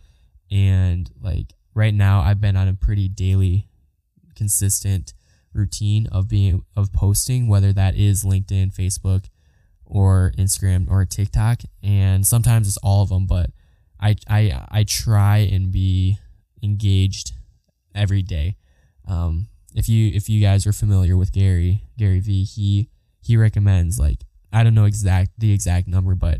And 0.50 1.10
like 1.20 1.54
right 1.74 1.94
now 1.94 2.20
I've 2.20 2.40
been 2.40 2.56
on 2.56 2.68
a 2.68 2.74
pretty 2.74 3.08
daily 3.08 3.68
consistent 4.34 5.14
routine 5.52 6.06
of 6.08 6.28
being 6.28 6.64
of 6.76 6.92
posting, 6.92 7.48
whether 7.48 7.72
that 7.72 7.96
is 7.96 8.24
LinkedIn, 8.24 8.74
Facebook, 8.74 9.26
or 9.84 10.32
Instagram 10.38 10.90
or 10.90 11.04
TikTok, 11.04 11.62
and 11.82 12.26
sometimes 12.26 12.68
it's 12.68 12.76
all 12.78 13.02
of 13.02 13.08
them. 13.08 13.26
But 13.26 13.50
I 14.00 14.16
I 14.28 14.66
I 14.70 14.84
try 14.84 15.38
and 15.38 15.70
be 15.70 16.18
engaged 16.62 17.32
every 17.94 18.22
day. 18.22 18.56
Um, 19.06 19.48
if 19.74 19.88
you 19.88 20.10
if 20.14 20.28
you 20.28 20.40
guys 20.40 20.66
are 20.66 20.72
familiar 20.72 21.16
with 21.16 21.32
Gary 21.32 21.84
Gary 21.96 22.20
V, 22.20 22.44
he 22.44 22.88
he 23.20 23.36
recommends 23.36 23.98
like 23.98 24.24
I 24.54 24.62
don't 24.62 24.74
know 24.74 24.84
exact 24.84 25.32
the 25.36 25.52
exact 25.52 25.88
number, 25.88 26.14
but 26.14 26.38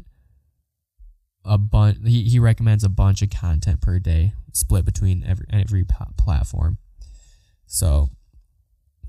a 1.44 1.58
bunch 1.58 1.98
he, 2.06 2.22
he 2.22 2.38
recommends 2.38 2.84
a 2.84 2.88
bunch 2.88 3.22
of 3.22 3.30
content 3.30 3.80
per 3.80 3.98
day 3.98 4.32
split 4.52 4.84
between 4.84 5.24
every 5.24 5.46
every 5.52 5.84
platform. 6.16 6.78
So 7.66 8.10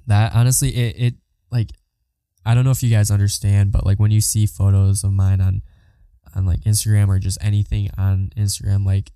that 0.08 0.34
honestly 0.34 0.76
it, 0.76 0.96
it 0.98 1.14
like 1.52 1.70
I 2.46 2.56
don't 2.56 2.66
know 2.66 2.72
if 2.72 2.82
you 2.82 2.90
guys 2.90 3.12
understand, 3.12 3.72
but 3.72 3.86
like 3.86 4.00
when 4.00 4.12
you 4.12 4.22
see 4.22 4.48
photos 4.48 5.04
of 5.04 5.14
mine 5.14 5.40
on 5.40 5.62
on 6.36 6.48
like 6.48 6.62
Instagram 6.62 7.08
or 7.08 7.20
just 7.20 7.38
anything 7.42 7.92
on 8.00 8.32
Instagram, 8.36 8.86
like 8.86 9.12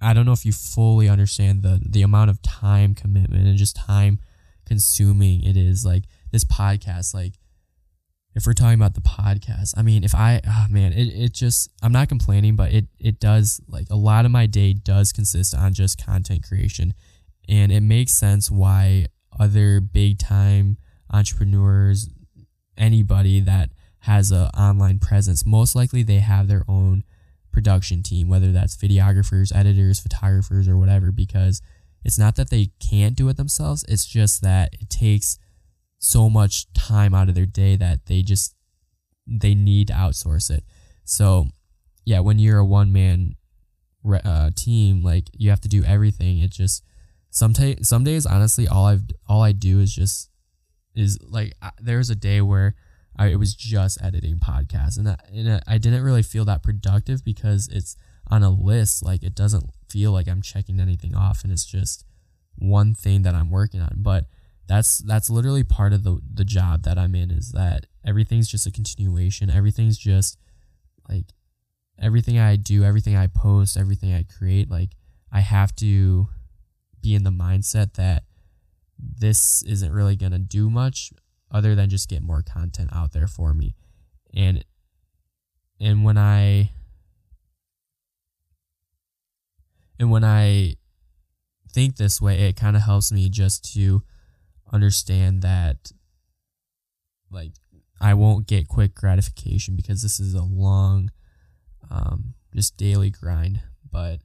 I 0.00 0.14
don't 0.14 0.26
know 0.26 0.32
if 0.32 0.46
you 0.46 0.52
fully 0.52 1.08
understand 1.08 1.62
the 1.62 1.80
the 1.84 2.02
amount 2.02 2.30
of 2.30 2.40
time 2.40 2.94
commitment 2.94 3.48
and 3.48 3.58
just 3.58 3.74
time 3.74 4.20
consuming 4.64 5.42
it 5.42 5.56
is. 5.56 5.84
Like 5.84 6.04
this 6.30 6.44
podcast, 6.44 7.14
like 7.14 7.34
if 8.34 8.46
we're 8.46 8.52
talking 8.54 8.80
about 8.80 8.94
the 8.94 9.00
podcast, 9.00 9.74
I 9.76 9.82
mean, 9.82 10.04
if 10.04 10.14
I, 10.14 10.40
oh 10.46 10.66
man, 10.70 10.92
it, 10.92 11.08
it 11.08 11.34
just, 11.34 11.70
I'm 11.82 11.92
not 11.92 12.08
complaining, 12.08 12.56
but 12.56 12.72
it, 12.72 12.86
it 12.98 13.20
does, 13.20 13.60
like, 13.68 13.86
a 13.90 13.96
lot 13.96 14.24
of 14.24 14.30
my 14.30 14.46
day 14.46 14.72
does 14.72 15.12
consist 15.12 15.54
on 15.54 15.74
just 15.74 16.02
content 16.04 16.42
creation. 16.46 16.94
And 17.48 17.70
it 17.70 17.82
makes 17.82 18.12
sense 18.12 18.50
why 18.50 19.06
other 19.38 19.80
big 19.80 20.18
time 20.18 20.78
entrepreneurs, 21.12 22.08
anybody 22.76 23.40
that 23.40 23.70
has 24.00 24.32
a 24.32 24.50
online 24.56 24.98
presence, 24.98 25.44
most 25.44 25.74
likely 25.74 26.02
they 26.02 26.20
have 26.20 26.48
their 26.48 26.64
own 26.66 27.04
production 27.52 28.02
team, 28.02 28.28
whether 28.28 28.50
that's 28.50 28.76
videographers, 28.76 29.54
editors, 29.54 30.00
photographers, 30.00 30.66
or 30.66 30.78
whatever, 30.78 31.12
because 31.12 31.60
it's 32.02 32.18
not 32.18 32.36
that 32.36 32.50
they 32.50 32.70
can't 32.80 33.14
do 33.14 33.28
it 33.28 33.36
themselves, 33.36 33.84
it's 33.88 34.06
just 34.06 34.42
that 34.42 34.74
it 34.80 34.88
takes 34.88 35.38
so 36.04 36.28
much 36.28 36.70
time 36.72 37.14
out 37.14 37.28
of 37.28 37.36
their 37.36 37.46
day 37.46 37.76
that 37.76 38.06
they 38.06 38.22
just 38.22 38.56
they 39.24 39.54
need 39.54 39.86
to 39.86 39.92
outsource 39.94 40.50
it. 40.50 40.64
So, 41.04 41.46
yeah, 42.04 42.18
when 42.18 42.40
you're 42.40 42.58
a 42.58 42.64
one 42.64 42.92
man 42.92 43.36
uh, 44.24 44.50
team, 44.56 45.04
like 45.04 45.28
you 45.32 45.50
have 45.50 45.60
to 45.60 45.68
do 45.68 45.84
everything. 45.84 46.38
It 46.38 46.50
just 46.50 46.82
some 47.30 47.54
some 47.82 48.02
days, 48.02 48.26
honestly, 48.26 48.66
all 48.66 48.86
I've 48.86 49.04
all 49.28 49.42
I 49.42 49.52
do 49.52 49.78
is 49.78 49.94
just 49.94 50.28
is 50.96 51.18
like 51.22 51.54
there's 51.80 52.10
a 52.10 52.16
day 52.16 52.40
where 52.40 52.74
I 53.16 53.28
it 53.28 53.36
was 53.36 53.54
just 53.54 54.02
editing 54.02 54.38
podcasts, 54.38 54.98
and 54.98 55.08
I, 55.08 55.16
and 55.32 55.62
I 55.68 55.78
didn't 55.78 56.02
really 56.02 56.24
feel 56.24 56.44
that 56.46 56.64
productive 56.64 57.24
because 57.24 57.68
it's 57.68 57.96
on 58.28 58.42
a 58.42 58.50
list. 58.50 59.04
Like 59.04 59.22
it 59.22 59.36
doesn't 59.36 59.70
feel 59.88 60.10
like 60.10 60.26
I'm 60.26 60.42
checking 60.42 60.80
anything 60.80 61.14
off, 61.14 61.44
and 61.44 61.52
it's 61.52 61.64
just 61.64 62.04
one 62.56 62.92
thing 62.92 63.22
that 63.22 63.36
I'm 63.36 63.50
working 63.50 63.80
on, 63.80 63.98
but 63.98 64.26
that's 64.72 64.98
that's 65.00 65.28
literally 65.28 65.64
part 65.64 65.92
of 65.92 66.02
the 66.02 66.18
the 66.32 66.46
job 66.46 66.84
that 66.84 66.96
I'm 66.96 67.14
in 67.14 67.30
is 67.30 67.52
that 67.52 67.84
everything's 68.06 68.48
just 68.48 68.66
a 68.66 68.70
continuation. 68.70 69.50
Everything's 69.50 69.98
just 69.98 70.38
like 71.06 71.26
everything 72.00 72.38
I 72.38 72.56
do, 72.56 72.82
everything 72.82 73.14
I 73.14 73.26
post, 73.26 73.76
everything 73.76 74.14
I 74.14 74.22
create, 74.22 74.70
like 74.70 74.92
I 75.30 75.40
have 75.40 75.76
to 75.76 76.28
be 77.02 77.14
in 77.14 77.22
the 77.22 77.30
mindset 77.30 77.94
that 77.94 78.22
this 78.98 79.62
isn't 79.64 79.92
really 79.92 80.16
going 80.16 80.32
to 80.32 80.38
do 80.38 80.70
much 80.70 81.12
other 81.50 81.74
than 81.74 81.90
just 81.90 82.08
get 82.08 82.22
more 82.22 82.40
content 82.40 82.88
out 82.94 83.12
there 83.12 83.26
for 83.26 83.52
me. 83.52 83.74
And 84.32 84.64
and 85.78 86.02
when 86.02 86.16
I 86.16 86.70
and 89.98 90.10
when 90.10 90.24
I 90.24 90.76
think 91.74 91.96
this 91.96 92.22
way, 92.22 92.48
it 92.48 92.56
kind 92.56 92.74
of 92.74 92.84
helps 92.84 93.12
me 93.12 93.28
just 93.28 93.70
to 93.74 94.02
understand 94.72 95.42
that 95.42 95.92
like 97.30 97.52
I 98.00 98.14
won't 98.14 98.46
get 98.46 98.68
quick 98.68 98.94
gratification 98.94 99.76
because 99.76 100.02
this 100.02 100.18
is 100.18 100.34
a 100.34 100.42
long 100.42 101.10
um, 101.90 102.34
just 102.54 102.76
daily 102.76 103.10
grind 103.10 103.60
but 103.90 104.20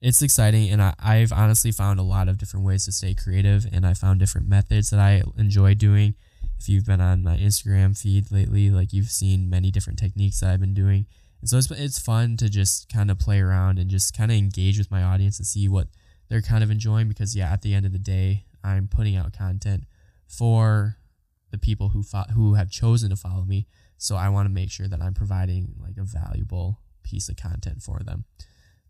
it's 0.00 0.20
exciting 0.20 0.70
and 0.70 0.82
I, 0.82 0.94
I've 0.98 1.32
honestly 1.32 1.72
found 1.72 2.00
a 2.00 2.04
lot 2.04 2.28
of 2.28 2.38
different 2.38 2.66
ways 2.66 2.84
to 2.84 2.92
stay 2.92 3.14
creative 3.14 3.66
and 3.72 3.86
I 3.86 3.94
found 3.94 4.20
different 4.20 4.48
methods 4.48 4.90
that 4.90 4.98
I 4.98 5.22
enjoy 5.38 5.74
doing. 5.74 6.14
If 6.58 6.68
you've 6.68 6.86
been 6.86 7.00
on 7.00 7.22
my 7.22 7.36
Instagram 7.36 7.98
feed 7.98 8.30
lately 8.30 8.70
like 8.70 8.92
you've 8.92 9.10
seen 9.10 9.48
many 9.48 9.70
different 9.70 9.98
techniques 9.98 10.40
that 10.40 10.50
I've 10.50 10.60
been 10.60 10.74
doing 10.74 11.06
and 11.40 11.48
so 11.48 11.58
it's, 11.58 11.70
it's 11.70 11.98
fun 11.98 12.36
to 12.38 12.48
just 12.48 12.92
kind 12.92 13.10
of 13.10 13.18
play 13.18 13.40
around 13.40 13.78
and 13.78 13.90
just 13.90 14.16
kind 14.16 14.30
of 14.30 14.36
engage 14.36 14.78
with 14.78 14.90
my 14.90 15.02
audience 15.02 15.38
and 15.38 15.46
see 15.46 15.68
what 15.68 15.88
they're 16.28 16.42
kind 16.42 16.62
of 16.62 16.70
enjoying 16.70 17.08
because 17.08 17.34
yeah 17.34 17.52
at 17.52 17.62
the 17.62 17.74
end 17.74 17.84
of 17.84 17.92
the 17.92 17.98
day 17.98 18.44
I'm 18.64 18.88
putting 18.88 19.16
out 19.16 19.32
content 19.32 19.84
for 20.26 20.96
the 21.50 21.58
people 21.58 21.90
who 21.90 22.02
fo- 22.02 22.30
who 22.34 22.54
have 22.54 22.70
chosen 22.70 23.10
to 23.10 23.16
follow 23.16 23.44
me. 23.44 23.66
So 23.98 24.16
I 24.16 24.28
want 24.28 24.46
to 24.46 24.52
make 24.52 24.70
sure 24.70 24.88
that 24.88 25.00
I'm 25.00 25.14
providing 25.14 25.74
like 25.80 25.96
a 25.98 26.02
valuable 26.02 26.80
piece 27.02 27.28
of 27.28 27.36
content 27.36 27.82
for 27.82 28.00
them. 28.00 28.24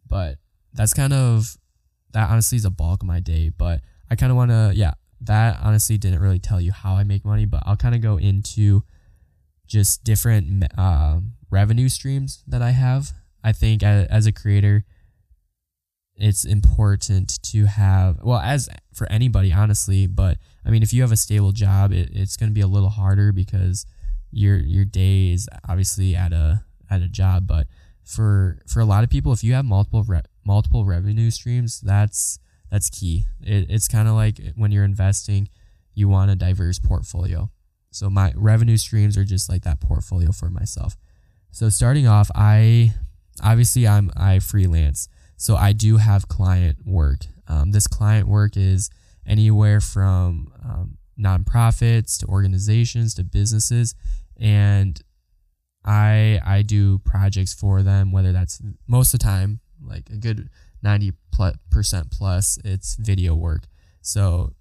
But 0.07 0.39
that's 0.73 0.95
kind 0.95 1.13
of 1.13 1.57
that 2.13 2.31
honestly 2.31 2.57
is 2.57 2.65
a 2.65 2.71
bulk 2.71 3.03
of 3.03 3.09
my 3.09 3.21
day. 3.21 3.51
But 3.51 3.81
I 4.11 4.17
kind 4.17 4.31
of 4.31 4.37
want 4.37 4.51
to 4.51 4.73
yeah 4.75 4.95
that 5.23 5.59
honestly 5.63 5.99
didn't 5.99 6.21
really 6.21 6.39
tell 6.39 6.61
you 6.61 6.73
how 6.73 6.95
I 6.95 7.05
make 7.05 7.25
money, 7.25 7.45
but 7.45 7.63
I'll 7.67 7.77
kind 7.77 7.95
of 7.95 8.01
go 8.01 8.17
into 8.17 8.83
just 9.67 10.05
different 10.05 10.65
uh, 10.77 11.21
revenue 11.51 11.89
streams 11.89 12.43
that 12.47 12.61
I 12.61 12.71
have. 12.71 13.13
I 13.45 13.53
think 13.53 13.83
as, 13.83 14.07
as 14.09 14.27
a 14.27 14.33
creator, 14.33 14.85
it's 16.23 16.45
important 16.45 17.43
to 17.43 17.65
have 17.67 18.19
well 18.23 18.39
as 18.39 18.69
for 18.93 19.11
anybody 19.11 19.53
honestly 19.53 20.07
but 20.07 20.39
i 20.65 20.71
mean 20.71 20.83
if 20.83 20.93
you 20.93 21.03
have 21.03 21.13
a 21.13 21.17
stable 21.17 21.53
job 21.53 21.93
it, 21.93 22.11
it's 22.13 22.37
going 22.37 22.51
to 22.51 22.55
be 22.55 22.61
a 22.61 22.67
little 22.67 22.89
harder 22.89 23.33
because 23.33 23.87
your 24.31 24.57
your 24.59 24.85
day 24.85 25.33
is 25.33 25.49
obviously 25.69 26.15
at 26.15 26.33
a 26.33 26.63
at 26.91 27.03
a 27.03 27.09
job 27.09 27.47
but 27.47 27.67
for 28.05 28.59
for 28.67 28.81
a 28.81 28.85
lot 28.85 29.05
of 29.05 29.11
people 29.11 29.33
if 29.33 29.45
you 29.45 29.53
have 29.53 29.65
multiple 29.65 30.03
re- 30.03 30.23
multiple 30.45 30.85
revenue 30.85 31.31
streams 31.31 31.81
that's 31.81 32.39
that's 32.73 32.89
key. 32.89 33.27
It, 33.43 33.67
it's 33.69 33.87
kind 33.87 34.09
of 34.09 34.15
like 34.15 34.41
when 34.57 34.73
you're 34.73 34.83
investing 34.83 35.51
you 35.95 36.09
want 36.09 36.31
a 36.31 36.35
diverse 36.35 36.79
portfolio. 36.79 37.51
So 37.91 38.09
my 38.09 38.33
revenue 38.35 38.79
streams 38.79 39.19
are 39.19 39.25
just 39.25 39.51
like 39.51 39.63
that 39.65 39.79
portfolio 39.79 40.33
for 40.33 40.49
myself. 40.49 40.97
So 41.51 41.69
starting 41.69 42.09
off 42.09 42.31
i 42.35 42.95
obviously 43.43 43.87
i'm 43.87 44.11
i 44.17 44.39
freelance 44.39 45.09
so 45.37 45.57
I 45.57 45.73
do 45.73 45.97
have 45.97 46.29
client 46.29 46.79
work. 46.87 47.27
Um, 47.49 47.73
this 47.73 47.87
client 47.87 48.29
work 48.29 48.57
is 48.57 48.91
anywhere 49.27 49.81
from 49.81 50.53
um, 50.65 50.99
nonprofits 51.19 52.19
to 52.21 52.27
organizations 52.27 53.15
to 53.15 53.25
businesses, 53.25 53.95
and 54.39 55.01
I 55.85 56.41
I 56.45 56.63
do 56.63 56.99
projects 56.99 57.55
for 57.55 57.83
them. 57.83 58.13
Whether 58.13 58.33
that's 58.33 58.61
most 58.87 59.13
of 59.15 59.21
the 59.21 59.25
time, 59.25 59.61
like 59.85 60.09
a 60.11 60.17
good 60.17 60.49
ninety 60.83 61.13
percent 61.71 62.11
plus, 62.11 62.59
it's 62.65 62.97
video 62.97 63.35
work. 63.35 63.65
So 64.01 64.53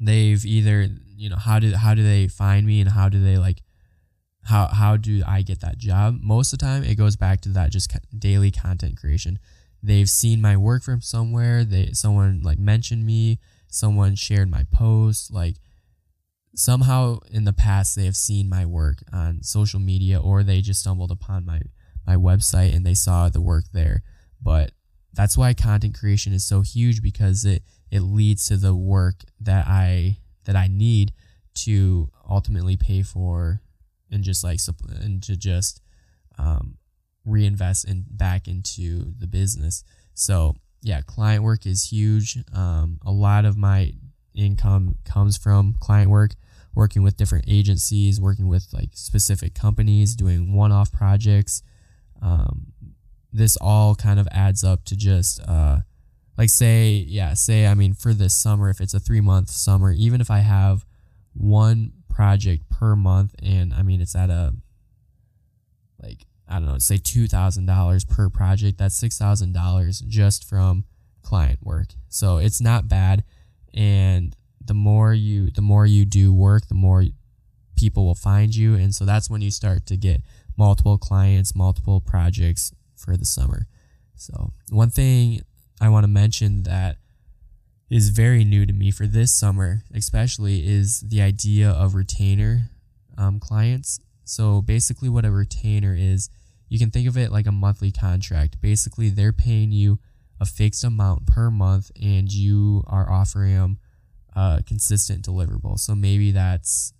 they've 0.00 0.44
either 0.44 0.88
you 1.16 1.28
know 1.28 1.36
how 1.36 1.58
do 1.58 1.74
how 1.74 1.94
do 1.94 2.02
they 2.02 2.28
find 2.28 2.66
me 2.66 2.80
and 2.80 2.90
how 2.90 3.08
do 3.08 3.22
they 3.22 3.36
like 3.36 3.62
how 4.44 4.68
how 4.68 4.96
do 4.96 5.22
I 5.26 5.42
get 5.42 5.60
that 5.60 5.78
job? 5.78 6.18
Most 6.22 6.52
of 6.52 6.58
the 6.58 6.64
time, 6.64 6.84
it 6.84 6.94
goes 6.96 7.16
back 7.16 7.40
to 7.42 7.48
that 7.50 7.72
just 7.72 7.92
daily 8.18 8.50
content 8.50 8.96
creation 8.96 9.38
they've 9.86 10.10
seen 10.10 10.40
my 10.40 10.56
work 10.56 10.82
from 10.82 11.00
somewhere 11.00 11.64
they 11.64 11.90
someone 11.92 12.40
like 12.42 12.58
mentioned 12.58 13.04
me 13.06 13.38
someone 13.68 14.14
shared 14.14 14.50
my 14.50 14.64
post 14.72 15.32
like 15.32 15.56
somehow 16.56 17.18
in 17.30 17.44
the 17.44 17.52
past 17.52 17.94
they 17.94 18.06
have 18.06 18.16
seen 18.16 18.48
my 18.48 18.64
work 18.64 19.02
on 19.12 19.42
social 19.42 19.78
media 19.78 20.18
or 20.18 20.42
they 20.42 20.60
just 20.60 20.80
stumbled 20.80 21.10
upon 21.10 21.44
my 21.44 21.60
my 22.06 22.16
website 22.16 22.74
and 22.74 22.86
they 22.86 22.94
saw 22.94 23.28
the 23.28 23.40
work 23.40 23.64
there. 23.72 24.02
But 24.40 24.72
that's 25.12 25.36
why 25.36 25.54
content 25.54 25.98
creation 25.98 26.32
is 26.32 26.44
so 26.44 26.62
huge 26.62 27.02
because 27.02 27.44
it 27.44 27.62
it 27.90 28.00
leads 28.00 28.46
to 28.48 28.56
the 28.56 28.74
work 28.74 29.24
that 29.40 29.66
I 29.66 30.18
that 30.44 30.56
I 30.56 30.68
need 30.68 31.12
to 31.54 32.10
ultimately 32.28 32.76
pay 32.76 33.02
for 33.02 33.60
and 34.10 34.22
just 34.22 34.44
like 34.44 34.60
and 35.00 35.22
to 35.24 35.36
just 35.36 35.80
um, 36.38 36.76
reinvest 37.26 37.84
in 37.84 38.04
back 38.10 38.48
into 38.48 39.12
the 39.18 39.26
business. 39.26 39.84
So 40.14 40.54
yeah, 40.82 41.00
client 41.02 41.42
work 41.42 41.66
is 41.66 41.90
huge. 41.90 42.38
Um, 42.54 42.98
a 43.04 43.10
lot 43.10 43.44
of 43.44 43.56
my 43.56 43.92
income 44.34 44.96
comes 45.04 45.36
from 45.36 45.74
client 45.80 46.10
work, 46.10 46.32
working 46.74 47.02
with 47.02 47.16
different 47.16 47.46
agencies, 47.48 48.20
working 48.20 48.48
with 48.48 48.68
like 48.72 48.90
specific 48.92 49.54
companies, 49.54 50.14
doing 50.14 50.54
one-off 50.54 50.92
projects. 50.92 51.62
Um, 52.22 52.72
this 53.32 53.56
all 53.60 53.94
kind 53.94 54.18
of 54.18 54.28
adds 54.30 54.64
up 54.64 54.84
to 54.84 54.96
just 54.96 55.40
uh, 55.46 55.80
like 56.38 56.50
say 56.50 57.04
yeah 57.06 57.34
say 57.34 57.66
I 57.66 57.74
mean 57.74 57.92
for 57.92 58.14
this 58.14 58.34
summer 58.34 58.70
if 58.70 58.80
it's 58.80 58.94
a 58.94 59.00
three 59.00 59.20
month 59.20 59.50
summer 59.50 59.92
even 59.92 60.20
if 60.20 60.30
I 60.30 60.38
have 60.38 60.86
one 61.34 61.92
project 62.08 62.68
per 62.70 62.96
month 62.96 63.34
and 63.42 63.74
I 63.74 63.82
mean 63.82 64.00
it's 64.00 64.16
at 64.16 64.30
a 64.30 64.54
I 66.48 66.54
don't 66.54 66.66
know, 66.66 66.78
say 66.78 66.96
$2,000 66.96 68.08
per 68.08 68.28
project. 68.28 68.78
That's 68.78 69.00
$6,000 69.00 70.06
just 70.06 70.48
from 70.48 70.84
client 71.22 71.58
work. 71.62 71.88
So 72.08 72.38
it's 72.38 72.60
not 72.60 72.88
bad. 72.88 73.24
And 73.74 74.34
the 74.64 74.74
more 74.74 75.12
you, 75.12 75.50
the 75.50 75.62
more 75.62 75.86
you 75.86 76.04
do 76.04 76.32
work, 76.32 76.68
the 76.68 76.74
more 76.74 77.04
people 77.76 78.06
will 78.06 78.14
find 78.14 78.54
you. 78.54 78.74
And 78.74 78.94
so 78.94 79.04
that's 79.04 79.28
when 79.28 79.42
you 79.42 79.50
start 79.50 79.86
to 79.86 79.96
get 79.96 80.22
multiple 80.56 80.98
clients, 80.98 81.54
multiple 81.54 82.00
projects 82.00 82.72
for 82.96 83.16
the 83.16 83.24
summer. 83.24 83.66
So 84.14 84.52
one 84.70 84.90
thing 84.90 85.42
I 85.80 85.88
want 85.88 86.04
to 86.04 86.08
mention 86.08 86.62
that 86.62 86.96
is 87.90 88.08
very 88.08 88.44
new 88.44 88.66
to 88.66 88.72
me 88.72 88.90
for 88.90 89.06
this 89.06 89.32
summer, 89.32 89.82
especially, 89.94 90.66
is 90.66 91.00
the 91.00 91.20
idea 91.20 91.70
of 91.70 91.94
retainer 91.94 92.70
um, 93.16 93.38
clients. 93.38 94.00
So 94.26 94.60
basically, 94.60 95.08
what 95.08 95.24
a 95.24 95.30
retainer 95.30 95.94
is, 95.98 96.28
you 96.68 96.78
can 96.78 96.90
think 96.90 97.08
of 97.08 97.16
it 97.16 97.32
like 97.32 97.46
a 97.46 97.52
monthly 97.52 97.92
contract. 97.92 98.60
Basically, 98.60 99.08
they're 99.08 99.32
paying 99.32 99.72
you 99.72 99.98
a 100.40 100.44
fixed 100.44 100.84
amount 100.84 101.26
per 101.26 101.50
month, 101.50 101.90
and 102.00 102.30
you 102.30 102.84
are 102.86 103.10
offering 103.10 103.54
them 103.54 103.78
a 104.34 104.62
consistent 104.66 105.24
deliverable. 105.24 105.78
So 105.78 105.94
maybe 105.94 106.32
that's 106.32 106.92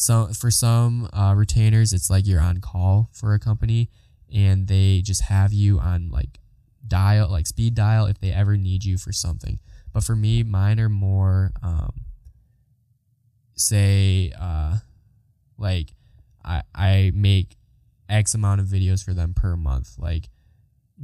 so 0.00 0.28
for 0.28 0.50
some 0.50 1.10
uh, 1.12 1.34
retainers, 1.36 1.92
it's 1.92 2.08
like 2.08 2.26
you're 2.26 2.40
on 2.40 2.60
call 2.60 3.10
for 3.12 3.34
a 3.34 3.38
company 3.38 3.90
and 4.32 4.66
they 4.66 5.02
just 5.04 5.24
have 5.24 5.52
you 5.52 5.78
on 5.78 6.08
like 6.10 6.38
dial, 6.86 7.28
like 7.28 7.46
speed 7.46 7.74
dial 7.74 8.06
if 8.06 8.18
they 8.18 8.30
ever 8.32 8.56
need 8.56 8.82
you 8.82 8.96
for 8.96 9.12
something. 9.12 9.58
But 9.92 10.04
for 10.04 10.16
me, 10.16 10.42
mine 10.42 10.80
are 10.80 10.88
more, 10.88 11.52
um, 11.62 11.92
say, 13.56 14.32
uh, 14.40 14.78
like 15.58 15.92
I, 16.44 16.62
I 16.74 17.12
make 17.14 17.56
X 18.08 18.34
amount 18.34 18.60
of 18.60 18.66
videos 18.66 19.04
for 19.04 19.14
them 19.14 19.34
per 19.34 19.56
month, 19.56 19.96
like 19.98 20.28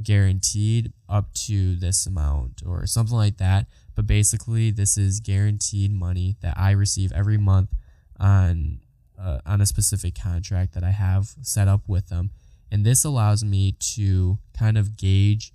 guaranteed 0.01 0.93
up 1.09 1.33
to 1.33 1.75
this 1.75 2.05
amount 2.05 2.61
or 2.65 2.85
something 2.85 3.15
like 3.15 3.37
that. 3.37 3.67
But 3.95 4.05
basically, 4.05 4.69
this 4.71 4.97
is 4.97 5.19
guaranteed 5.19 5.91
money 5.91 6.35
that 6.41 6.55
I 6.57 6.71
receive 6.71 7.11
every 7.11 7.37
month 7.37 7.73
on 8.19 8.79
uh, 9.19 9.39
on 9.45 9.61
a 9.61 9.65
specific 9.65 10.13
contract 10.13 10.73
that 10.73 10.83
I 10.83 10.91
have 10.91 11.33
set 11.41 11.67
up 11.67 11.81
with 11.87 12.09
them, 12.09 12.29
and 12.71 12.85
this 12.85 13.03
allows 13.03 13.43
me 13.43 13.75
to 13.95 14.37
kind 14.57 14.77
of 14.77 14.97
gauge. 14.97 15.53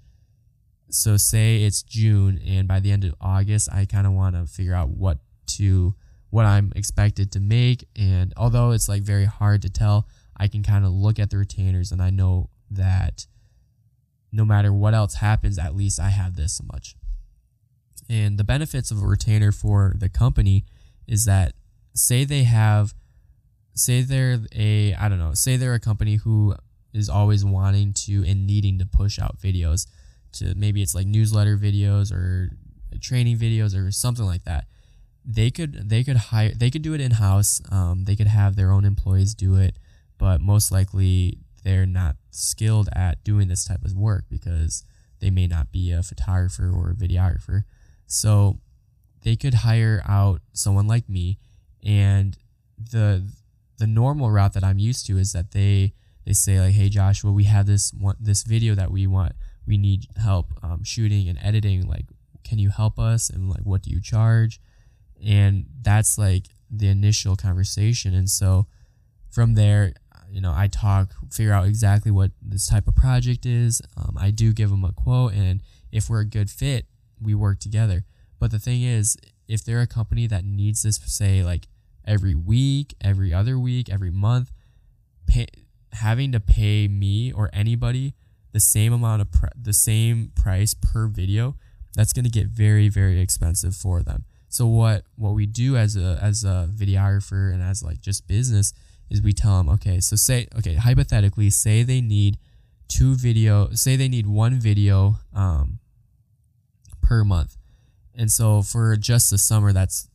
So, 0.91 1.17
say 1.17 1.63
it's 1.63 1.83
June, 1.83 2.41
and 2.45 2.67
by 2.67 2.81
the 2.81 2.91
end 2.91 3.05
of 3.05 3.15
August, 3.21 3.69
I 3.73 3.85
kind 3.85 4.07
of 4.07 4.13
want 4.13 4.35
to 4.35 4.47
figure 4.47 4.75
out 4.75 4.91
what 4.91 5.19
to 5.47 5.95
what 6.33 6.47
I'm 6.47 6.73
expected 6.75 7.31
to 7.33 7.41
make. 7.41 7.87
And 7.95 8.33
although 8.39 8.71
it's 8.71 8.89
like 8.89 9.03
very 9.03 9.27
hard 9.27 9.61
to 9.63 9.69
tell, 9.69 10.09
I 10.35 10.49
can 10.49 10.63
kind 10.63 10.87
of 10.87 10.91
look 10.91 11.19
at 11.19 11.29
the 11.29 11.37
retainers 11.37 11.93
and 11.93 12.01
I 12.01 12.09
know 12.09 12.49
that 12.71 13.27
no 14.33 14.47
matter 14.47 14.73
what 14.73 14.95
else 14.95 15.17
happens, 15.17 15.59
at 15.59 15.77
least 15.77 16.01
I 16.01 16.09
have 16.09 16.35
this 16.35 16.59
much. 16.73 16.97
And 18.09 18.39
the 18.39 18.45
benefits 18.45 18.91
of 18.91 19.03
a 19.03 19.07
retainer 19.07 19.53
for 19.53 19.93
the 19.95 20.09
company 20.09 20.65
is 21.07 21.27
that 21.27 21.53
say 21.95 22.25
they 22.25 22.45
have 22.45 22.95
say 23.75 24.01
they're 24.01 24.39
a 24.55 24.95
I 24.95 25.11
don't 25.11 25.19
know, 25.19 25.35
say 25.35 25.59
they're 25.59 25.75
a 25.75 25.81
company 25.81 26.17
who 26.17 26.57
is 26.95 27.11
always 27.11 27.45
wanting 27.45 27.93
to 28.07 28.25
and 28.27 28.47
needing 28.47 28.79
to 28.79 28.87
push 28.87 29.19
out 29.19 29.39
videos 29.39 29.87
to 30.33 30.55
maybe 30.55 30.81
it's 30.81 30.95
like 30.95 31.07
newsletter 31.07 31.59
videos 31.59 32.11
or 32.11 32.57
training 33.03 33.37
videos 33.37 33.77
or 33.77 33.91
something 33.91 34.25
like 34.25 34.45
that 34.45 34.65
they 35.25 35.51
could 35.51 35.89
they 35.89 36.03
could 36.03 36.17
hire 36.17 36.53
they 36.55 36.71
could 36.71 36.83
do 36.83 36.95
it 36.95 37.01
in 37.01 37.13
house. 37.13 37.61
Um, 37.71 38.05
they 38.05 38.17
could 38.17 38.27
have 38.27 38.57
their 38.57 38.71
own 38.71 38.85
employees 38.85 39.35
do 39.35 39.57
it, 39.57 39.79
but 40.19 40.41
most 40.41 40.73
likely 40.73 41.39
they're 41.65 41.87
not 41.87 42.17
skilled 42.31 42.89
at 42.95 43.23
doing 43.23 43.49
this 43.49 43.65
type 43.65 43.85
of 43.85 43.95
work 43.95 44.25
because 44.29 44.85
they 45.21 45.31
may 45.31 45.47
not 45.47 45.71
be 45.71 45.93
a 45.93 46.03
photographer 46.03 46.71
or 46.75 46.91
a 46.91 46.95
videographer. 46.95 47.63
So 48.07 48.59
they 49.23 49.37
could 49.37 49.55
hire 49.55 50.03
out 50.07 50.41
someone 50.53 50.89
like 50.89 51.09
me, 51.09 51.39
and 51.85 52.37
the 52.77 53.25
the 53.79 53.87
normal 53.87 54.31
route 54.31 54.55
that 54.55 54.65
I'm 54.65 54.79
used 54.79 55.07
to 55.07 55.19
is 55.19 55.33
that 55.33 55.53
they 55.53 55.95
they 56.27 56.33
say 56.33 56.61
like, 56.61 56.75
"Hey 56.75 56.89
Joshua, 56.89 57.31
we 57.31 57.45
have 57.45 57.67
this 57.67 57.93
one 57.93 58.17
this 58.21 58.43
video 58.43 58.75
that 58.75 58.91
we 58.91 59.07
want 59.07 59.33
we 59.67 59.79
need 59.79 60.07
help 60.17 60.53
um, 60.63 60.83
shooting 60.83 61.29
and 61.29 61.39
editing. 61.41 61.87
Like, 61.87 62.07
can 62.43 62.59
you 62.59 62.71
help 62.71 62.99
us? 62.99 63.31
And 63.31 63.49
like, 63.49 63.63
what 63.63 63.83
do 63.83 63.91
you 63.91 64.01
charge?" 64.01 64.61
And 65.25 65.67
that's 65.83 66.19
like 66.19 66.47
the 66.71 66.89
initial 66.89 67.37
conversation. 67.37 68.15
And 68.15 68.29
so 68.29 68.67
from 69.31 69.55
there 69.55 69.95
you 70.33 70.41
know 70.41 70.53
i 70.55 70.67
talk 70.67 71.11
figure 71.31 71.53
out 71.53 71.67
exactly 71.67 72.11
what 72.11 72.31
this 72.41 72.69
type 72.69 72.89
of 72.89 72.97
project 72.97 73.45
is. 73.45 73.83
Um, 73.97 74.17
i 74.19 74.31
do 74.31 74.53
give 74.53 74.71
them 74.71 74.85
a 74.85 74.93
quote 74.93 75.35
and 75.35 75.63
if 75.91 76.09
we're 76.09 76.21
a 76.21 76.27
good 76.27 76.51
fit 76.51 76.87
we 77.21 77.35
work 77.35 77.61
together. 77.61 78.05
But 78.41 78.51
the 78.51 78.59
thing 78.59 78.83
is 78.83 79.17
if 79.47 79.65
they're 79.65 79.81
a 79.81 79.87
company 79.87 80.27
that 80.27 80.45
needs 80.45 80.83
this 80.83 80.97
say 81.07 81.45
like 81.45 81.69
every 82.07 82.35
week 82.35 82.95
every 83.01 83.33
other 83.33 83.59
week 83.59 83.89
every 83.91 84.11
month 84.11 84.53
pay, 85.27 85.47
having 85.93 86.33
to 86.33 86.41
pay 86.41 86.89
me 86.89 87.31
or 87.33 87.49
anybody 87.53 88.15
the 88.53 88.61
same 88.61 88.93
amount 88.93 89.23
of 89.23 89.31
pr- 89.31 89.47
the 89.55 89.73
same 89.73 90.33
price 90.35 90.75
per 90.75 91.07
video 91.07 91.57
that's 91.95 92.13
going 92.13 92.25
to 92.25 92.31
get 92.31 92.47
very 92.47 92.89
very 92.89 93.21
expensive 93.21 93.77
for 93.77 94.03
them 94.03 94.25
so 94.53 94.67
what 94.67 95.05
what 95.17 95.33
we 95.33 95.47
do 95.47 95.79
as 95.79 95.97
a 95.97 96.19
as 96.21 96.45
a 96.45 96.69
videographer 96.71 97.51
and 97.55 97.63
as 97.63 97.83
like 97.83 98.03
just 98.03 98.29
business 98.29 98.75
is 99.09 99.23
we 99.23 99.33
tell 99.33 99.57
them, 99.57 99.71
okay, 99.71 99.99
so 99.99 100.15
say 100.15 100.47
okay, 100.59 100.75
hypothetically, 100.75 101.49
say 101.49 101.83
they 101.83 102.03
need 102.03 102.37
two 102.87 103.15
video, 103.15 103.71
say 103.73 103.97
they 103.97 104.09
need 104.09 104.27
one 104.27 104.61
video 104.61 105.17
um, 105.35 105.79
per 107.01 107.25
month, 107.25 107.57
and 108.15 108.31
so 108.31 108.61
for 108.61 108.95
just 108.97 109.31
the 109.31 109.39
summer, 109.39 109.73
that's 109.73 110.11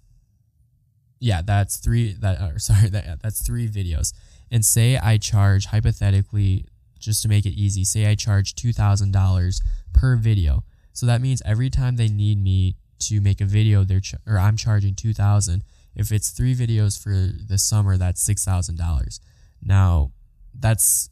yeah, 1.19 1.41
that's 1.41 1.77
three 1.77 2.13
that 2.13 2.39
or 2.39 2.59
sorry 2.59 2.89
that 2.89 3.19
that's 3.23 3.41
three 3.41 3.67
videos, 3.67 4.13
and 4.51 4.63
say 4.63 4.97
I 4.97 5.17
charge 5.17 5.65
hypothetically 5.65 6.65
just 6.99 7.23
to 7.23 7.27
make 7.27 7.47
it 7.47 7.53
easy, 7.53 7.83
say 7.83 8.05
I 8.05 8.13
charge 8.13 8.53
two 8.53 8.71
thousand 8.71 9.13
dollars 9.13 9.63
per 9.93 10.15
video. 10.15 10.63
So 10.93 11.07
that 11.07 11.21
means 11.21 11.41
every 11.43 11.71
time 11.71 11.95
they 11.95 12.07
need 12.07 12.39
me 12.39 12.75
to 12.99 13.21
make 13.21 13.41
a 13.41 13.45
video, 13.45 13.83
they're 13.83 13.99
ch- 13.99 14.15
or 14.25 14.37
I'm 14.37 14.57
charging 14.57 14.95
two 14.95 15.13
thousand. 15.13 15.63
If 15.95 16.11
it's 16.11 16.29
three 16.29 16.53
videos 16.53 17.01
for 17.01 17.09
the 17.09 17.57
summer, 17.57 17.97
that's 17.97 18.21
six 18.21 18.45
thousand 18.45 18.77
dollars. 18.77 19.19
Now, 19.61 20.11
that's 20.53 21.09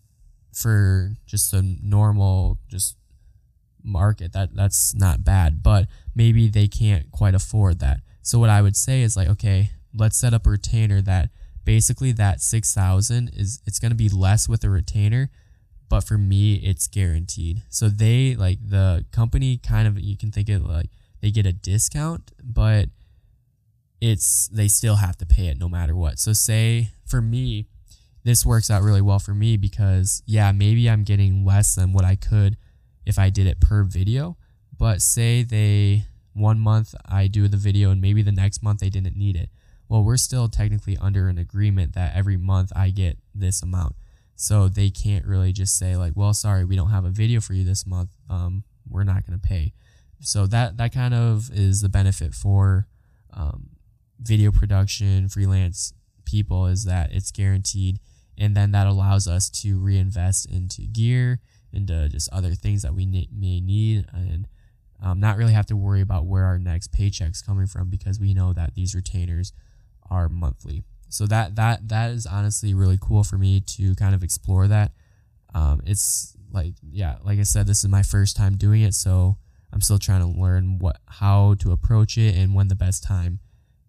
for 0.54 1.12
just 1.26 1.54
a 1.54 1.62
normal 1.62 2.60
just 2.67 2.95
market. 3.84 4.34
That 4.34 4.56
that's 4.56 4.93
not 4.95 5.24
bad, 5.24 5.63
but 5.63 5.88
maybe 6.15 6.48
they 6.48 6.67
can't 6.67 7.12
quite 7.12 7.36
afford 7.36 7.80
that. 7.80 8.02
So 8.21 8.39
what 8.39 8.50
I 8.50 8.62
would 8.62 8.76
say 8.76 9.02
is 9.02 9.15
like, 9.15 9.28
okay, 9.30 9.69
let's 9.93 10.17
set 10.17 10.34
up 10.34 10.45
a 10.45 10.50
retainer 10.50 11.02
that 11.02 11.30
basically 11.63 12.12
that 12.13 12.41
6000 12.41 13.32
is 13.34 13.62
it's 13.65 13.80
going 13.80 13.91
to 13.91 13.95
be 13.95 14.08
less 14.10 14.48
with 14.48 14.63
a 14.63 14.69
retainer 14.69 15.30
but 15.89 16.02
for 16.02 16.17
me 16.17 16.56
it's 16.56 16.88
guaranteed 16.88 17.63
so 17.69 17.89
they 17.89 18.36
like 18.36 18.60
the 18.62 19.04
company 19.12 19.58
kind 19.58 19.88
of 19.88 20.00
you 20.00 20.15
can 20.15 20.32
think 20.32 20.48
of 20.48 20.63
like 20.63 20.89
they 21.25 21.31
get 21.31 21.47
a 21.47 21.51
discount, 21.51 22.31
but 22.43 22.85
it's 23.99 24.47
they 24.49 24.67
still 24.67 24.97
have 24.97 25.17
to 25.17 25.25
pay 25.25 25.47
it 25.47 25.57
no 25.57 25.67
matter 25.67 25.95
what. 25.95 26.19
So 26.19 26.33
say 26.33 26.89
for 27.03 27.19
me, 27.19 27.65
this 28.23 28.45
works 28.45 28.69
out 28.69 28.83
really 28.83 29.01
well 29.01 29.17
for 29.17 29.33
me 29.33 29.57
because 29.57 30.21
yeah, 30.27 30.51
maybe 30.51 30.88
I'm 30.88 31.03
getting 31.03 31.43
less 31.43 31.73
than 31.73 31.93
what 31.93 32.05
I 32.05 32.15
could 32.15 32.57
if 33.07 33.17
I 33.17 33.31
did 33.31 33.47
it 33.47 33.59
per 33.59 33.83
video, 33.83 34.38
but 34.77 35.01
say 35.01 35.41
they 35.41 36.05
one 36.33 36.59
month 36.59 36.93
I 37.07 37.25
do 37.25 37.47
the 37.47 37.57
video 37.57 37.89
and 37.89 37.99
maybe 37.99 38.21
the 38.21 38.31
next 38.31 38.61
month 38.61 38.81
they 38.81 38.91
didn't 38.91 39.17
need 39.17 39.35
it. 39.35 39.49
Well, 39.89 40.03
we're 40.03 40.17
still 40.17 40.47
technically 40.47 40.95
under 41.01 41.27
an 41.27 41.39
agreement 41.39 41.95
that 41.95 42.15
every 42.15 42.38
month 42.38 42.71
I 42.75 42.91
get 42.91 43.17
this 43.33 43.63
amount. 43.63 43.95
So 44.35 44.67
they 44.67 44.91
can't 44.91 45.25
really 45.25 45.53
just 45.53 45.75
say 45.75 45.95
like, 45.95 46.13
well, 46.15 46.35
sorry, 46.35 46.65
we 46.65 46.75
don't 46.75 46.91
have 46.91 47.05
a 47.05 47.09
video 47.09 47.41
for 47.41 47.53
you 47.53 47.63
this 47.63 47.88
month. 47.88 48.11
Um, 48.29 48.63
we're 48.88 49.03
not 49.03 49.25
going 49.25 49.39
to 49.39 49.47
pay. 49.47 49.73
So 50.21 50.47
that 50.47 50.78
that 50.78 50.93
kind 50.93 51.13
of 51.13 51.49
is 51.51 51.82
the 51.82 51.89
benefit 51.89 52.34
for 52.34 52.88
um, 53.34 53.69
video 54.19 54.51
production 54.51 55.30
freelance 55.30 55.93
people 56.25 56.65
is 56.65 56.86
that 56.86 57.12
it's 57.13 57.32
guaranteed, 57.32 57.99
and 58.38 58.56
then 58.56 58.71
that 58.71 58.88
allows 58.88 59.28
us 59.28 59.49
to 59.62 59.80
reinvest 59.80 60.49
into 60.49 60.82
gear, 60.82 61.39
into 61.71 62.10
just 62.10 62.32
other 62.32 62.54
things 62.54 62.82
that 62.82 62.93
we 62.93 63.06
may 63.06 63.60
need, 63.60 64.06
and 64.13 64.47
um, 65.01 65.19
not 65.19 65.38
really 65.38 65.54
have 65.54 65.67
to 65.67 65.75
worry 65.75 66.01
about 66.01 66.25
where 66.25 66.45
our 66.45 66.58
next 66.58 66.91
paycheck's 66.91 67.41
coming 67.41 67.67
from 67.67 67.89
because 67.89 68.19
we 68.19 68.34
know 68.34 68.54
that 68.54 68.73
these 68.75 68.95
retainers 68.95 69.54
are 70.10 70.30
monthly. 70.30 70.84
So 71.10 71.25
that 71.28 71.56
that 71.56 71.88
that 71.89 72.12
is 72.12 72.25
honestly 72.25 72.73
really 72.73 72.97
cool 72.99 73.23
for 73.23 73.38
me 73.38 73.60
to 73.62 73.95
kind 73.95 74.15
of 74.15 74.23
explore 74.23 74.67
that. 74.67 74.91
Um, 75.54 75.82
it's 75.86 76.36
like 76.51 76.73
yeah, 76.82 77.17
like 77.23 77.39
I 77.39 77.43
said, 77.43 77.67
this 77.67 77.84
is 77.84 77.89
my 77.89 78.04
first 78.04 78.36
time 78.36 78.58
doing 78.58 78.82
it, 78.82 78.93
so 78.93 79.38
I'm 79.75 79.81
still 79.81 79.99
trying 79.99 80.21
to 80.21 80.39
learn 80.39 80.79
what 80.79 81.01
how 81.07 81.55
to 81.55 81.73
approach 81.73 82.17
it 82.17 82.33
and 82.33 82.55
when 82.55 82.69
the 82.69 82.75
best 82.75 83.03
time 83.03 83.39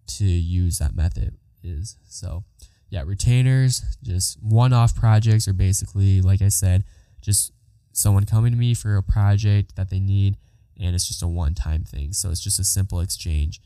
to 0.07 0.25
use 0.25 0.79
that 0.79 0.93
method 0.93 1.37
is. 1.63 1.95
So, 2.09 2.43
yeah, 2.89 3.03
retainers, 3.05 3.83
just 4.03 4.37
one-off 4.43 4.95
projects 4.95 5.47
are 5.47 5.53
basically 5.53 6.21
like 6.21 6.41
I 6.41 6.49
said, 6.49 6.83
just 7.21 7.53
someone 7.93 8.25
coming 8.25 8.51
to 8.51 8.57
me 8.57 8.73
for 8.73 8.97
a 8.97 9.01
project 9.01 9.77
that 9.77 9.89
they 9.89 10.01
need 10.01 10.37
and 10.77 10.93
it's 10.93 11.07
just 11.07 11.23
a 11.23 11.27
one-time 11.27 11.85
thing. 11.85 12.11
So, 12.11 12.29
it's 12.31 12.43
just 12.43 12.59
a 12.59 12.65
simple 12.65 12.99
exchange. 12.99 13.61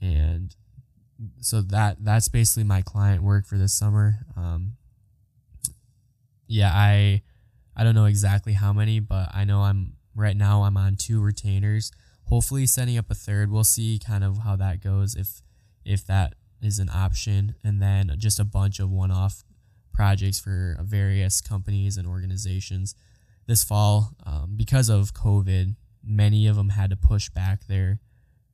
And 0.00 0.56
so 1.40 1.60
that 1.60 1.98
that's 2.02 2.28
basically 2.28 2.64
my 2.64 2.80
client 2.80 3.22
work 3.22 3.44
for 3.44 3.58
this 3.58 3.74
summer. 3.74 4.24
Um, 4.34 4.78
yeah, 6.46 6.72
I 6.74 7.20
I 7.76 7.84
don't 7.84 7.94
know 7.94 8.06
exactly 8.06 8.54
how 8.54 8.72
many, 8.72 8.98
but 8.98 9.28
I 9.34 9.44
know 9.44 9.60
I'm 9.60 9.96
Right 10.14 10.36
now, 10.36 10.62
I'm 10.62 10.76
on 10.76 10.96
two 10.96 11.20
retainers. 11.20 11.92
Hopefully, 12.24 12.66
setting 12.66 12.98
up 12.98 13.10
a 13.10 13.14
third. 13.14 13.50
We'll 13.50 13.64
see 13.64 13.98
kind 13.98 14.24
of 14.24 14.38
how 14.38 14.56
that 14.56 14.82
goes 14.82 15.14
if 15.14 15.42
if 15.84 16.06
that 16.06 16.34
is 16.62 16.78
an 16.78 16.90
option, 16.90 17.54
and 17.64 17.80
then 17.80 18.14
just 18.18 18.38
a 18.38 18.44
bunch 18.44 18.80
of 18.80 18.90
one-off 18.90 19.44
projects 19.92 20.38
for 20.38 20.76
various 20.82 21.40
companies 21.40 21.96
and 21.96 22.06
organizations. 22.06 22.94
This 23.46 23.64
fall, 23.64 24.14
um, 24.24 24.54
because 24.56 24.88
of 24.88 25.14
COVID, 25.14 25.74
many 26.04 26.46
of 26.46 26.56
them 26.56 26.70
had 26.70 26.90
to 26.90 26.96
push 26.96 27.28
back 27.30 27.66
their 27.66 28.00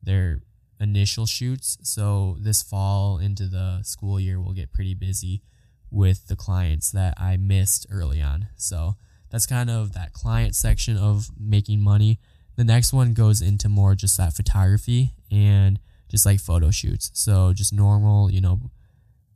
their 0.03 0.41
initial 0.79 1.27
shoots. 1.27 1.79
So 1.83 2.37
this 2.39 2.63
fall 2.63 3.19
into 3.19 3.47
the 3.47 3.81
school 3.83 4.21
year, 4.21 4.41
we'll 4.41 4.55
get 4.55 4.73
pretty 4.73 4.95
busy 4.95 5.43
with 5.91 6.29
the 6.29 6.37
clients 6.37 6.91
that 6.93 7.15
I 7.17 7.37
missed 7.37 7.87
early 7.91 8.21
on. 8.21 8.49
So 8.57 8.97
that's 9.37 9.47
kind 9.47 9.69
of 9.69 9.93
that 9.93 10.15
client 10.15 10.55
section 10.55 10.97
of 10.97 11.29
making 11.39 11.79
money. 11.83 12.19
The 12.57 12.65
next 12.65 12.95
one 12.95 13.13
goes 13.13 13.43
into 13.43 13.69
more 13.69 13.95
just 13.95 14.17
that 14.17 14.33
photography 14.33 15.13
and 15.31 15.79
just 16.09 16.25
like 16.25 16.41
photo 16.41 16.71
shoots. 16.71 17.11
So 17.13 17.53
just 17.53 17.71
normal, 17.71 18.31
you 18.31 18.41
know, 18.41 18.71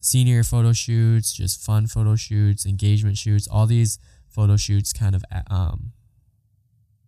senior 0.00 0.42
photo 0.42 0.72
shoots, 0.72 1.34
just 1.34 1.62
fun 1.62 1.86
photo 1.86 2.16
shoots, 2.16 2.64
engagement 2.64 3.18
shoots, 3.18 3.46
all 3.46 3.66
these 3.66 3.98
photo 4.26 4.56
shoots 4.56 4.94
kind 4.94 5.14
of 5.14 5.22
um 5.50 5.92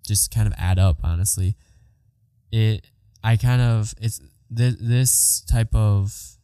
just 0.07 0.31
kind 0.31 0.47
of 0.47 0.53
add 0.59 0.79
up 0.79 0.99
honestly. 1.03 1.57
It 2.51 2.85
I 3.25 3.39
kind 3.39 3.63
of 3.63 3.95
it's 4.03 4.21
th- 4.55 4.77
this 4.79 5.41
type 5.51 5.75
of 5.75 6.37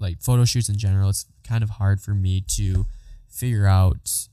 like 0.00 0.20
photo 0.20 0.44
shoots 0.44 0.68
in 0.68 0.78
general, 0.78 1.10
it's 1.10 1.26
kind 1.46 1.62
of 1.62 1.70
hard 1.70 2.00
for 2.00 2.12
me 2.12 2.40
to 2.56 2.86
figure 3.28 3.68
out 3.68 4.26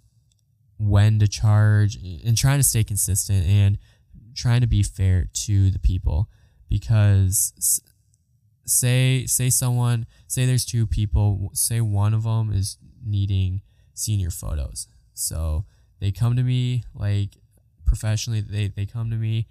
when 0.79 1.19
to 1.19 1.27
charge 1.27 1.97
and 1.97 2.37
trying 2.37 2.57
to 2.57 2.63
stay 2.63 2.83
consistent 2.83 3.45
and 3.45 3.77
trying 4.33 4.61
to 4.61 4.67
be 4.67 4.81
fair 4.81 5.27
to 5.33 5.69
the 5.69 5.79
people. 5.79 6.29
Because 6.69 7.81
say 8.65 9.25
say 9.25 9.49
someone 9.49 10.05
say 10.27 10.45
there's 10.45 10.65
two 10.65 10.85
people 10.85 11.49
say 11.53 11.81
one 11.81 12.13
of 12.13 12.23
them 12.23 12.51
is 12.53 12.77
needing 13.05 13.61
senior 13.93 14.29
photos. 14.29 14.87
So 15.13 15.65
they 15.99 16.11
come 16.11 16.35
to 16.35 16.43
me 16.43 16.83
like 16.93 17.37
professionally 17.85 18.41
they, 18.41 18.67
they 18.67 18.85
come 18.85 19.09
to 19.09 19.15
me 19.15 19.47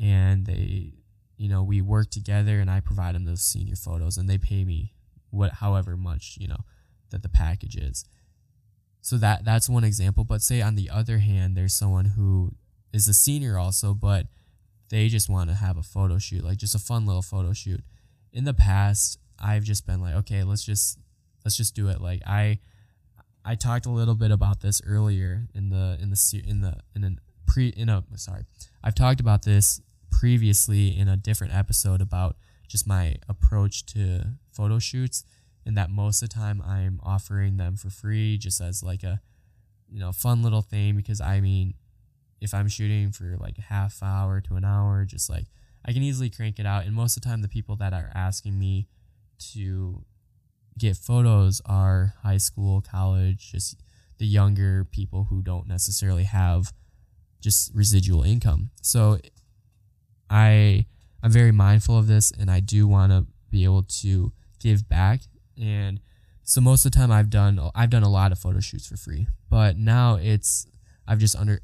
and 0.00 0.46
they 0.46 0.94
you 1.36 1.48
know 1.48 1.62
we 1.62 1.80
work 1.80 2.10
together 2.10 2.60
and 2.60 2.70
i 2.70 2.80
provide 2.80 3.14
them 3.14 3.24
those 3.24 3.42
senior 3.42 3.74
photos 3.74 4.16
and 4.16 4.28
they 4.28 4.38
pay 4.38 4.64
me 4.64 4.94
what 5.30 5.54
however 5.54 5.96
much 5.96 6.36
you 6.40 6.46
know 6.46 6.60
that 7.10 7.22
the 7.22 7.28
package 7.28 7.76
is 7.76 8.04
so 9.00 9.16
that 9.16 9.44
that's 9.44 9.68
one 9.68 9.84
example 9.84 10.24
but 10.24 10.42
say 10.42 10.60
on 10.60 10.74
the 10.74 10.90
other 10.90 11.18
hand 11.18 11.56
there's 11.56 11.74
someone 11.74 12.04
who 12.06 12.52
is 12.92 13.08
a 13.08 13.14
senior 13.14 13.58
also 13.58 13.94
but 13.94 14.26
they 14.88 15.08
just 15.08 15.28
want 15.28 15.48
to 15.48 15.54
have 15.54 15.76
a 15.76 15.82
photo 15.82 16.18
shoot 16.18 16.44
like 16.44 16.58
just 16.58 16.74
a 16.74 16.78
fun 16.78 17.06
little 17.06 17.22
photo 17.22 17.52
shoot 17.52 17.82
in 18.32 18.44
the 18.44 18.54
past 18.54 19.18
I've 19.40 19.64
just 19.64 19.86
been 19.86 20.00
like, 20.00 20.14
okay, 20.16 20.44
let's 20.44 20.64
just 20.64 20.98
let's 21.44 21.56
just 21.56 21.74
do 21.74 21.88
it. 21.88 22.00
Like 22.00 22.22
I 22.26 22.58
I 23.44 23.54
talked 23.54 23.86
a 23.86 23.90
little 23.90 24.14
bit 24.14 24.30
about 24.30 24.60
this 24.60 24.82
earlier 24.86 25.48
in 25.54 25.70
the 25.70 25.98
in 26.00 26.10
the 26.10 26.42
in 26.46 26.60
the 26.60 26.76
in 26.94 27.04
a 27.04 27.10
pre 27.50 27.68
in 27.68 27.88
a 27.88 28.04
sorry. 28.16 28.44
I've 28.84 28.94
talked 28.94 29.20
about 29.20 29.44
this 29.44 29.80
previously 30.10 30.96
in 30.96 31.08
a 31.08 31.16
different 31.16 31.54
episode 31.54 32.00
about 32.00 32.36
just 32.68 32.86
my 32.86 33.16
approach 33.28 33.86
to 33.86 34.24
photo 34.52 34.78
shoots 34.78 35.24
and 35.70 35.76
that 35.76 35.88
most 35.88 36.20
of 36.20 36.28
the 36.28 36.34
time 36.34 36.60
I'm 36.66 36.98
offering 37.04 37.56
them 37.56 37.76
for 37.76 37.90
free 37.90 38.36
just 38.38 38.60
as 38.60 38.82
like 38.82 39.04
a 39.04 39.20
you 39.88 40.00
know 40.00 40.10
fun 40.10 40.42
little 40.42 40.62
thing 40.62 40.96
because 40.96 41.20
I 41.20 41.40
mean 41.40 41.74
if 42.40 42.52
I'm 42.52 42.66
shooting 42.66 43.12
for 43.12 43.36
like 43.38 43.56
a 43.58 43.62
half 43.62 44.02
hour 44.02 44.40
to 44.40 44.56
an 44.56 44.64
hour 44.64 45.04
just 45.04 45.30
like 45.30 45.46
I 45.84 45.92
can 45.92 46.02
easily 46.02 46.30
crank 46.30 46.58
it 46.58 46.66
out. 46.66 46.84
And 46.84 46.94
most 46.94 47.16
of 47.16 47.22
the 47.22 47.28
time, 47.28 47.42
the 47.42 47.48
people 47.48 47.76
that 47.76 47.92
are 47.92 48.10
asking 48.14 48.58
me 48.58 48.88
to 49.52 50.02
get 50.78 50.96
photos 50.96 51.60
are 51.64 52.14
high 52.22 52.36
school, 52.36 52.80
college, 52.80 53.52
just 53.52 53.80
the 54.18 54.26
younger 54.26 54.84
people 54.84 55.24
who 55.30 55.42
don't 55.42 55.66
necessarily 55.66 56.24
have 56.24 56.72
just 57.40 57.74
residual 57.74 58.22
income. 58.22 58.70
So 58.82 59.18
I 60.28 60.86
I'm 61.22 61.30
very 61.30 61.52
mindful 61.52 61.98
of 61.98 62.06
this 62.06 62.30
and 62.30 62.50
I 62.50 62.60
do 62.60 62.86
want 62.86 63.12
to 63.12 63.26
be 63.50 63.64
able 63.64 63.82
to 63.82 64.32
give 64.58 64.88
back 64.88 65.22
and 65.60 66.00
so 66.42 66.60
most 66.60 66.84
of 66.84 66.92
the 66.92 66.98
time 66.98 67.12
I've 67.12 67.30
done 67.30 67.60
I've 67.74 67.90
done 67.90 68.02
a 68.02 68.08
lot 68.08 68.32
of 68.32 68.38
photo 68.38 68.60
shoots 68.60 68.88
for 68.88 68.96
free. 68.96 69.28
But 69.48 69.76
now 69.76 70.16
it's 70.16 70.66
I've 71.06 71.18
just 71.18 71.36
under 71.36 71.60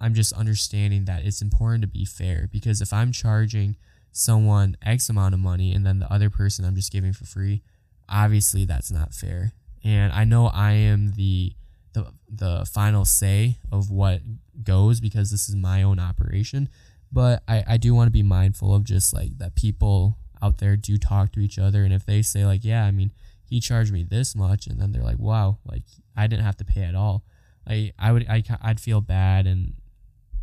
I'm 0.00 0.14
just 0.14 0.32
understanding 0.32 1.04
that 1.04 1.24
it's 1.24 1.40
important 1.40 1.82
to 1.82 1.88
be 1.88 2.04
fair 2.04 2.48
because 2.50 2.80
if 2.80 2.92
I'm 2.92 3.12
charging 3.12 3.76
someone 4.12 4.76
X 4.84 5.08
amount 5.08 5.34
of 5.34 5.40
money 5.40 5.72
and 5.72 5.84
then 5.86 5.98
the 5.98 6.12
other 6.12 6.30
person 6.30 6.64
I'm 6.64 6.74
just 6.74 6.92
giving 6.92 7.12
for 7.12 7.24
free, 7.24 7.62
obviously 8.08 8.64
that's 8.64 8.90
not 8.90 9.14
fair. 9.14 9.52
And 9.82 10.12
I 10.12 10.24
know 10.24 10.46
I 10.46 10.72
am 10.72 11.12
the 11.12 11.52
the 11.92 12.06
the 12.28 12.66
final 12.70 13.04
say 13.04 13.58
of 13.70 13.90
what 13.90 14.20
goes 14.62 15.00
because 15.00 15.30
this 15.30 15.48
is 15.48 15.54
my 15.54 15.82
own 15.82 15.98
operation. 15.98 16.68
But 17.12 17.42
I, 17.46 17.62
I 17.66 17.76
do 17.76 17.94
want 17.94 18.08
to 18.08 18.12
be 18.12 18.24
mindful 18.24 18.74
of 18.74 18.82
just 18.82 19.14
like 19.14 19.38
that 19.38 19.54
people 19.54 20.16
out 20.42 20.58
there 20.58 20.76
do 20.76 20.98
talk 20.98 21.30
to 21.32 21.40
each 21.40 21.58
other 21.58 21.84
and 21.84 21.92
if 21.92 22.04
they 22.04 22.20
say 22.20 22.44
like, 22.44 22.64
yeah, 22.64 22.84
I 22.84 22.90
mean, 22.90 23.12
he 23.54 23.60
charged 23.60 23.92
me 23.92 24.02
this 24.02 24.34
much 24.34 24.66
and 24.66 24.80
then 24.80 24.90
they're 24.90 25.04
like, 25.04 25.20
wow, 25.20 25.58
like 25.64 25.84
I 26.16 26.26
didn't 26.26 26.44
have 26.44 26.56
to 26.56 26.64
pay 26.64 26.82
at 26.82 26.96
all. 26.96 27.22
I 27.64 27.92
I 27.96 28.10
would 28.10 28.26
I 28.28 28.42
I'd 28.60 28.80
feel 28.80 29.00
bad 29.00 29.46
and 29.46 29.74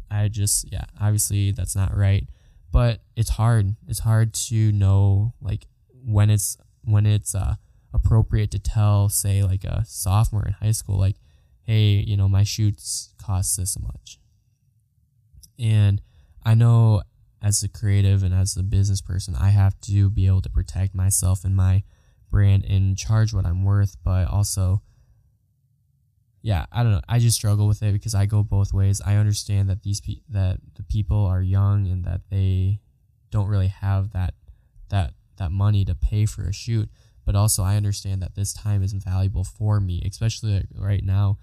I 0.09 0.29
just 0.29 0.71
yeah, 0.71 0.85
obviously 0.99 1.51
that's 1.51 1.75
not 1.75 1.93
right, 1.93 2.25
but 2.71 3.01
it's 3.17 3.31
hard. 3.31 3.75
It's 3.89 3.99
hard 3.99 4.33
to 4.47 4.71
know 4.71 5.33
like 5.41 5.67
when 6.05 6.29
it's 6.29 6.55
when 6.85 7.05
it's 7.05 7.35
uh, 7.35 7.55
appropriate 7.93 8.49
to 8.51 8.59
tell, 8.59 9.09
say 9.09 9.43
like 9.43 9.65
a 9.65 9.83
sophomore 9.85 10.45
in 10.47 10.53
high 10.53 10.71
school, 10.71 10.97
like, 10.97 11.17
hey, 11.63 12.05
you 12.07 12.15
know, 12.15 12.29
my 12.29 12.43
shoots 12.43 13.13
cost 13.21 13.57
this 13.57 13.77
much. 13.77 14.19
And 15.59 16.01
I 16.45 16.53
know 16.53 17.01
as 17.41 17.61
a 17.61 17.67
creative 17.67 18.23
and 18.23 18.33
as 18.33 18.55
a 18.55 18.63
business 18.63 19.01
person, 19.01 19.35
I 19.35 19.49
have 19.49 19.77
to 19.81 20.09
be 20.09 20.27
able 20.27 20.41
to 20.43 20.49
protect 20.49 20.95
myself 20.95 21.43
and 21.43 21.57
my 21.57 21.83
brand 22.31 22.65
and 22.65 22.97
charge 22.97 23.33
what 23.33 23.45
I'm 23.45 23.63
worth, 23.63 23.97
but 24.03 24.27
also 24.27 24.81
yeah, 26.43 26.65
I 26.71 26.81
don't 26.81 26.93
know. 26.93 27.01
I 27.07 27.19
just 27.19 27.37
struggle 27.37 27.67
with 27.67 27.83
it 27.83 27.93
because 27.93 28.15
I 28.15 28.25
go 28.25 28.43
both 28.43 28.73
ways. 28.73 28.99
I 29.05 29.15
understand 29.15 29.69
that 29.69 29.83
these 29.83 30.01
pe- 30.01 30.23
that 30.29 30.57
the 30.75 30.83
people 30.83 31.25
are 31.25 31.41
young 31.41 31.87
and 31.87 32.03
that 32.05 32.21
they 32.31 32.79
don't 33.29 33.47
really 33.47 33.67
have 33.67 34.11
that 34.13 34.33
that 34.89 35.13
that 35.37 35.51
money 35.51 35.85
to 35.85 35.93
pay 35.93 36.25
for 36.25 36.43
a 36.43 36.53
shoot, 36.53 36.89
but 37.25 37.35
also 37.35 37.63
I 37.63 37.75
understand 37.75 38.23
that 38.23 38.35
this 38.35 38.53
time 38.53 38.81
is 38.81 38.93
valuable 38.93 39.43
for 39.43 39.79
me, 39.79 40.01
especially 40.05 40.65
right 40.75 41.03
now. 41.03 41.37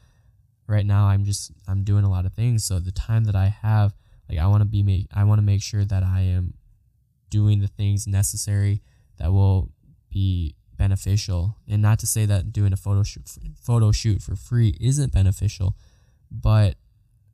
Right 0.66 0.84
now, 0.84 1.06
I'm 1.06 1.24
just 1.24 1.52
I'm 1.68 1.84
doing 1.84 2.04
a 2.04 2.10
lot 2.10 2.26
of 2.26 2.34
things, 2.34 2.64
so 2.64 2.78
the 2.78 2.92
time 2.92 3.24
that 3.24 3.36
I 3.36 3.46
have, 3.46 3.94
like 4.28 4.38
I 4.38 4.48
want 4.48 4.62
to 4.62 4.68
be 4.68 4.82
make 4.82 5.06
I 5.14 5.24
want 5.24 5.38
to 5.38 5.46
make 5.46 5.62
sure 5.62 5.84
that 5.84 6.02
I 6.02 6.22
am 6.22 6.54
doing 7.30 7.60
the 7.60 7.68
things 7.68 8.06
necessary 8.06 8.82
that 9.18 9.32
will 9.32 9.70
be 10.10 10.56
beneficial. 10.78 11.56
And 11.68 11.82
not 11.82 11.98
to 11.98 12.06
say 12.06 12.24
that 12.26 12.52
doing 12.52 12.72
a 12.72 12.76
photo 12.76 13.02
shoot, 13.02 13.28
photo 13.60 13.92
shoot 13.92 14.22
for 14.22 14.36
free 14.36 14.76
isn't 14.80 15.12
beneficial, 15.12 15.76
but 16.30 16.76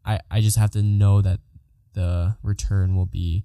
I, 0.05 0.21
I 0.31 0.41
just 0.41 0.59
have 0.59 0.71
to 0.73 0.83
know 0.83 1.21
that 1.23 1.41
the 1.93 2.37
return 2.43 2.97
will 2.97 3.07
be 3.07 3.45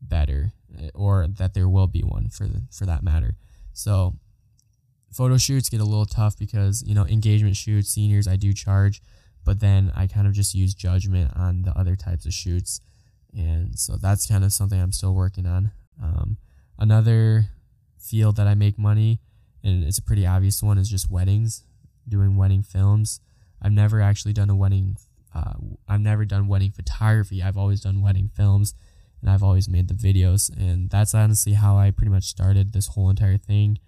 better 0.00 0.52
eh, 0.78 0.90
or 0.94 1.26
that 1.26 1.54
there 1.54 1.68
will 1.68 1.86
be 1.86 2.02
one 2.02 2.28
for 2.28 2.46
the, 2.46 2.62
for 2.70 2.84
that 2.84 3.02
matter. 3.02 3.36
So 3.72 4.14
photo 5.12 5.38
shoots 5.38 5.70
get 5.70 5.80
a 5.80 5.84
little 5.84 6.06
tough 6.06 6.38
because, 6.38 6.82
you 6.86 6.94
know, 6.94 7.06
engagement 7.06 7.56
shoots, 7.56 7.90
seniors 7.90 8.28
I 8.28 8.36
do 8.36 8.52
charge, 8.52 9.00
but 9.44 9.60
then 9.60 9.92
I 9.94 10.06
kind 10.06 10.26
of 10.26 10.34
just 10.34 10.54
use 10.54 10.74
judgment 10.74 11.32
on 11.36 11.62
the 11.62 11.76
other 11.78 11.96
types 11.96 12.26
of 12.26 12.34
shoots. 12.34 12.80
And 13.34 13.78
so 13.78 13.96
that's 13.96 14.26
kind 14.26 14.44
of 14.44 14.52
something 14.52 14.80
I'm 14.80 14.92
still 14.92 15.14
working 15.14 15.46
on. 15.46 15.72
Um, 16.02 16.36
another 16.78 17.46
field 18.02 18.36
that 18.36 18.46
I 18.46 18.54
make 18.54 18.78
money, 18.78 19.20
and 19.62 19.84
it's 19.84 19.98
a 19.98 20.02
pretty 20.02 20.26
obvious 20.26 20.62
one, 20.62 20.78
is 20.78 20.88
just 20.88 21.10
weddings, 21.10 21.64
doing 22.08 22.36
wedding 22.36 22.62
films. 22.62 23.20
I've 23.60 23.72
never 23.72 24.00
actually 24.00 24.32
done 24.32 24.50
a 24.50 24.56
wedding. 24.56 24.96
Uh, 25.34 25.54
I've 25.88 26.00
never 26.00 26.24
done 26.24 26.48
wedding 26.48 26.72
photography. 26.72 27.42
I've 27.42 27.56
always 27.56 27.80
done 27.80 28.02
wedding 28.02 28.30
films, 28.34 28.74
and 29.20 29.30
I've 29.30 29.42
always 29.42 29.68
made 29.68 29.88
the 29.88 29.94
videos. 29.94 30.50
And 30.54 30.90
that's 30.90 31.14
honestly 31.14 31.52
how 31.52 31.78
I 31.78 31.90
pretty 31.90 32.10
much 32.10 32.24
started 32.24 32.72
this 32.72 32.88
whole 32.88 33.08
entire 33.08 33.38
thing. 33.38 33.78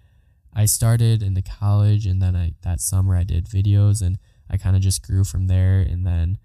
I 0.53 0.65
started 0.65 1.21
in 1.21 1.33
the 1.33 1.41
college, 1.41 2.05
and 2.05 2.21
then 2.21 2.35
I 2.35 2.53
that 2.61 2.79
summer 2.79 3.15
I 3.17 3.23
did 3.23 3.45
videos, 3.45 4.01
and 4.01 4.17
I 4.49 4.57
kind 4.57 4.75
of 4.75 4.81
just 4.81 5.05
grew 5.05 5.25
from 5.25 5.47
there. 5.47 5.81
And 5.81 6.07
then 6.07 6.37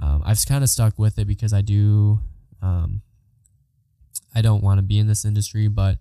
um, 0.00 0.22
I've 0.24 0.44
kind 0.46 0.64
of 0.64 0.70
stuck 0.70 0.98
with 0.98 1.18
it 1.18 1.26
because 1.26 1.52
I 1.52 1.60
do. 1.60 2.20
Um, 2.62 3.02
I 4.34 4.40
don't 4.40 4.62
want 4.62 4.78
to 4.78 4.82
be 4.82 4.98
in 4.98 5.08
this 5.08 5.26
industry, 5.26 5.68
but 5.68 5.98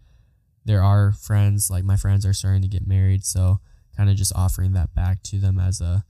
there 0.66 0.84
are 0.84 1.12
friends 1.14 1.70
like 1.70 1.84
my 1.84 1.98
friends 1.98 2.26
are 2.26 2.34
starting 2.34 2.62
to 2.62 2.68
get 2.68 2.88
married 2.88 3.26
so 3.26 3.60
kind 3.96 4.10
of 4.10 4.16
just 4.16 4.34
offering 4.36 4.74
that 4.74 4.94
back 4.94 5.22
to 5.24 5.38
them 5.38 5.60
as 5.60 5.82
a 5.82 6.06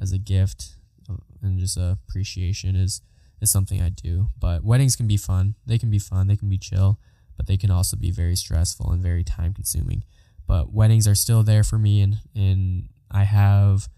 as 0.00 0.12
a 0.12 0.18
gift 0.18 0.76
uh, 1.08 1.16
and 1.42 1.58
just 1.58 1.76
appreciation 1.76 2.74
is 2.76 3.02
is 3.40 3.50
something 3.50 3.80
I 3.80 3.88
do. 3.88 4.26
But 4.38 4.64
weddings 4.64 4.96
can 4.96 5.06
be 5.06 5.16
fun. 5.16 5.54
They 5.64 5.78
can 5.78 5.90
be 5.90 5.98
fun. 5.98 6.26
They 6.26 6.36
can 6.36 6.50
be 6.50 6.58
chill 6.58 6.98
but 7.40 7.46
they 7.46 7.56
can 7.56 7.70
also 7.70 7.96
be 7.96 8.10
very 8.10 8.36
stressful 8.36 8.90
and 8.90 9.02
very 9.02 9.24
time 9.24 9.54
consuming 9.54 10.04
but 10.46 10.74
weddings 10.74 11.08
are 11.08 11.14
still 11.14 11.42
there 11.42 11.64
for 11.64 11.78
me 11.78 12.02
and 12.02 12.18
and 12.34 12.90
I 13.10 13.24
have 13.24 13.88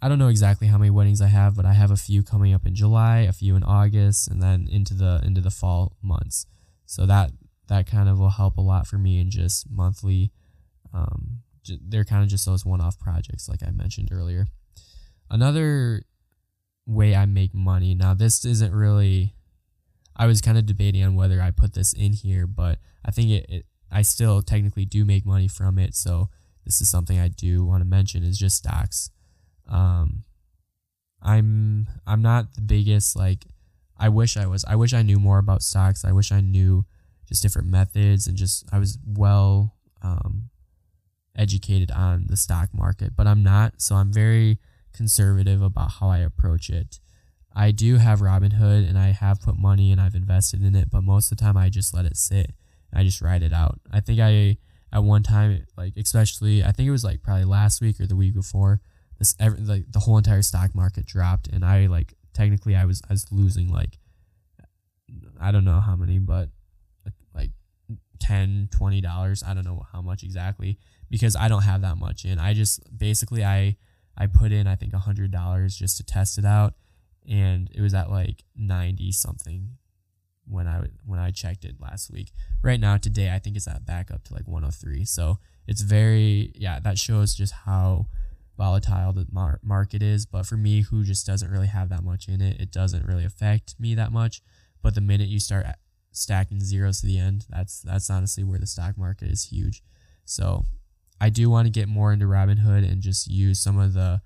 I 0.00 0.08
don't 0.08 0.18
know 0.18 0.28
exactly 0.28 0.68
how 0.68 0.78
many 0.78 0.88
weddings 0.88 1.20
I 1.20 1.26
have 1.26 1.54
but 1.54 1.66
I 1.66 1.74
have 1.74 1.90
a 1.90 1.96
few 1.98 2.22
coming 2.22 2.54
up 2.54 2.64
in 2.64 2.74
July 2.74 3.18
a 3.18 3.32
few 3.32 3.56
in 3.56 3.62
August 3.62 4.26
and 4.26 4.42
then 4.42 4.68
into 4.72 4.94
the 4.94 5.20
into 5.22 5.42
the 5.42 5.50
fall 5.50 5.98
months. 6.00 6.46
So 6.86 7.04
that 7.04 7.30
that 7.72 7.86
kind 7.86 8.06
of 8.06 8.18
will 8.18 8.28
help 8.28 8.58
a 8.58 8.60
lot 8.60 8.86
for 8.86 8.98
me 8.98 9.18
in 9.18 9.30
just 9.30 9.70
monthly. 9.70 10.30
Um, 10.92 11.38
they're 11.88 12.04
kind 12.04 12.22
of 12.22 12.28
just 12.28 12.44
those 12.44 12.66
one-off 12.66 12.98
projects, 12.98 13.48
like 13.48 13.62
I 13.66 13.70
mentioned 13.70 14.10
earlier. 14.12 14.46
Another 15.30 16.02
way 16.86 17.14
I 17.14 17.24
make 17.24 17.54
money. 17.54 17.94
Now, 17.94 18.12
this 18.12 18.44
isn't 18.44 18.74
really. 18.74 19.34
I 20.14 20.26
was 20.26 20.42
kind 20.42 20.58
of 20.58 20.66
debating 20.66 21.02
on 21.02 21.14
whether 21.14 21.40
I 21.40 21.50
put 21.50 21.72
this 21.72 21.94
in 21.94 22.12
here, 22.12 22.46
but 22.46 22.78
I 23.06 23.10
think 23.10 23.30
it, 23.30 23.46
it 23.48 23.66
I 23.90 24.02
still 24.02 24.42
technically 24.42 24.84
do 24.84 25.06
make 25.06 25.24
money 25.24 25.48
from 25.48 25.78
it. 25.78 25.94
So 25.94 26.28
this 26.66 26.82
is 26.82 26.90
something 26.90 27.18
I 27.18 27.28
do 27.28 27.64
want 27.64 27.80
to 27.80 27.88
mention 27.88 28.22
is 28.22 28.38
just 28.38 28.58
stocks. 28.58 29.10
Um, 29.66 30.24
I'm 31.22 31.88
I'm 32.06 32.20
not 32.20 32.54
the 32.54 32.60
biggest 32.60 33.16
like 33.16 33.46
I 33.96 34.10
wish 34.10 34.36
I 34.36 34.46
was. 34.46 34.62
I 34.66 34.76
wish 34.76 34.92
I 34.92 35.00
knew 35.00 35.18
more 35.18 35.38
about 35.38 35.62
stocks. 35.62 36.04
I 36.04 36.12
wish 36.12 36.30
I 36.32 36.42
knew 36.42 36.84
just 37.28 37.42
different 37.42 37.68
methods 37.68 38.26
and 38.26 38.36
just 38.36 38.64
I 38.72 38.78
was 38.78 38.98
well 39.06 39.76
um, 40.02 40.50
educated 41.36 41.90
on 41.90 42.26
the 42.28 42.36
stock 42.36 42.70
market, 42.72 43.16
but 43.16 43.26
I'm 43.26 43.42
not. 43.42 43.80
So 43.80 43.96
I'm 43.96 44.12
very 44.12 44.58
conservative 44.92 45.62
about 45.62 45.92
how 46.00 46.08
I 46.08 46.18
approach 46.18 46.68
it. 46.70 47.00
I 47.54 47.70
do 47.70 47.96
have 47.96 48.20
Robinhood 48.20 48.88
and 48.88 48.98
I 48.98 49.08
have 49.08 49.40
put 49.40 49.58
money 49.58 49.92
and 49.92 50.00
I've 50.00 50.14
invested 50.14 50.62
in 50.62 50.74
it, 50.74 50.90
but 50.90 51.02
most 51.02 51.30
of 51.30 51.38
the 51.38 51.44
time 51.44 51.56
I 51.56 51.68
just 51.68 51.94
let 51.94 52.06
it 52.06 52.16
sit. 52.16 52.52
I 52.94 53.04
just 53.04 53.20
ride 53.20 53.42
it 53.42 53.52
out. 53.52 53.80
I 53.90 54.00
think 54.00 54.20
I 54.20 54.58
at 54.92 55.02
one 55.02 55.22
time 55.22 55.64
like 55.76 55.94
especially 55.96 56.62
I 56.62 56.72
think 56.72 56.86
it 56.86 56.92
was 56.92 57.04
like 57.04 57.22
probably 57.22 57.44
last 57.44 57.80
week 57.80 57.98
or 58.00 58.06
the 58.06 58.16
week 58.16 58.34
before 58.34 58.80
this 59.18 59.34
every, 59.40 59.60
like 59.60 59.90
the 59.90 60.00
whole 60.00 60.18
entire 60.18 60.42
stock 60.42 60.74
market 60.74 61.06
dropped 61.06 61.48
and 61.48 61.64
I 61.64 61.86
like 61.86 62.14
technically 62.34 62.76
I 62.76 62.84
was 62.84 63.00
I 63.08 63.14
was 63.14 63.26
losing 63.32 63.72
like 63.72 63.98
I 65.40 65.50
don't 65.50 65.64
know 65.64 65.80
how 65.80 65.96
many 65.96 66.18
but 66.18 66.50
10 68.22 68.68
20 68.70 69.00
dollars 69.00 69.42
I 69.46 69.52
don't 69.52 69.64
know 69.64 69.84
how 69.92 70.00
much 70.00 70.22
exactly 70.22 70.78
because 71.10 71.34
I 71.34 71.48
don't 71.48 71.62
have 71.62 71.82
that 71.82 71.98
much 71.98 72.24
in 72.24 72.38
I 72.38 72.54
just 72.54 72.80
basically 72.96 73.44
I 73.44 73.76
I 74.16 74.26
put 74.26 74.52
in 74.52 74.66
I 74.66 74.76
think 74.76 74.92
a 74.92 74.98
hundred 74.98 75.32
dollars 75.32 75.76
just 75.76 75.96
to 75.96 76.04
test 76.04 76.38
it 76.38 76.44
out 76.44 76.74
and 77.28 77.68
it 77.74 77.80
was 77.80 77.94
at 77.94 78.10
like 78.10 78.44
90 78.56 79.12
something 79.12 79.76
when 80.48 80.66
I 80.66 80.84
when 81.04 81.18
I 81.18 81.30
checked 81.30 81.64
it 81.64 81.76
last 81.80 82.10
week. 82.10 82.30
Right 82.62 82.80
now 82.80 82.96
today 82.96 83.32
I 83.32 83.38
think 83.38 83.56
it's 83.56 83.68
at 83.68 83.84
back 83.84 84.10
up 84.10 84.24
to 84.24 84.34
like 84.34 84.46
103. 84.46 85.04
So 85.04 85.38
it's 85.66 85.82
very 85.82 86.52
yeah, 86.54 86.80
that 86.80 86.98
shows 86.98 87.34
just 87.34 87.52
how 87.64 88.06
volatile 88.56 89.12
the 89.12 89.26
mar- 89.32 89.60
market 89.62 90.02
is, 90.02 90.26
but 90.26 90.46
for 90.46 90.56
me 90.56 90.82
who 90.82 91.04
just 91.04 91.26
doesn't 91.26 91.50
really 91.50 91.68
have 91.68 91.88
that 91.88 92.04
much 92.04 92.28
in 92.28 92.40
it, 92.40 92.60
it 92.60 92.70
doesn't 92.70 93.06
really 93.06 93.24
affect 93.24 93.74
me 93.78 93.94
that 93.94 94.12
much. 94.12 94.42
But 94.82 94.94
the 94.94 95.00
minute 95.00 95.28
you 95.28 95.40
start 95.40 95.66
stacking 96.12 96.60
zeros 96.60 97.00
to 97.00 97.06
the 97.06 97.18
end, 97.18 97.46
that's 97.48 97.80
that's 97.80 98.10
honestly 98.10 98.44
where 98.44 98.58
the 98.58 98.66
stock 98.66 98.96
market 98.96 99.28
is 99.28 99.44
huge. 99.44 99.82
So 100.24 100.66
I 101.20 101.30
do 101.30 101.50
want 101.50 101.66
to 101.66 101.70
get 101.70 101.88
more 101.88 102.12
into 102.12 102.26
Robinhood 102.26 102.90
and 102.90 103.00
just 103.00 103.28
use 103.28 103.60
some 103.60 103.78
of 103.78 103.94
the 103.94 104.22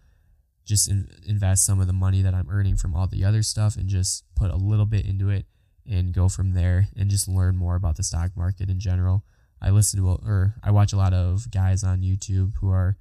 just 0.64 0.90
in, 0.90 1.09
invest 1.27 1.64
some 1.64 1.81
of 1.81 1.87
the 1.87 1.92
money 1.92 2.22
that 2.22 2.35
I'm 2.35 2.49
earning 2.51 2.77
from 2.77 2.94
all 2.94 3.07
the 3.07 3.25
other 3.25 3.42
stuff 3.42 3.77
and 3.77 3.88
just 3.88 4.25
put 4.35 4.51
a 4.51 4.57
little 4.57 4.87
bit 4.87 5.07
into 5.07 5.31
it 5.31 5.46
and 5.88 6.12
go 6.12 6.29
from 6.29 6.53
there 6.53 6.88
and 6.96 7.09
just 7.09 7.29
learn 7.29 7.57
more 7.57 7.77
about 7.77 7.96
the 7.96 8.03
stock 8.03 8.33
market 8.37 8.68
in 8.68 8.81
general. 8.81 9.25
I 9.62 9.70
listen 9.70 10.01
to 10.01 10.09
or 10.09 10.55
I 10.62 10.70
watch 10.70 10.92
a 10.92 10.96
lot 10.96 11.14
of 11.14 11.51
guys 11.51 11.85
on 11.85 12.03
YouTube 12.03 12.55
who 12.61 12.70
are 12.70 12.96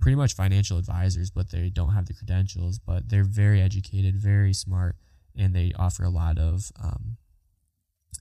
pretty 0.00 0.16
much 0.16 0.34
financial 0.34 0.78
advisors, 0.78 1.30
but 1.30 1.50
they 1.50 1.68
don't 1.68 1.92
have 1.92 2.06
the 2.06 2.14
credentials, 2.14 2.78
but 2.78 3.08
they're 3.08 3.24
very 3.24 3.60
educated, 3.60 4.16
very 4.16 4.52
smart, 4.52 4.96
and 5.36 5.54
they 5.54 5.72
offer 5.78 6.04
a 6.04 6.10
lot 6.10 6.38
of 6.38 6.70
um, 6.82 7.16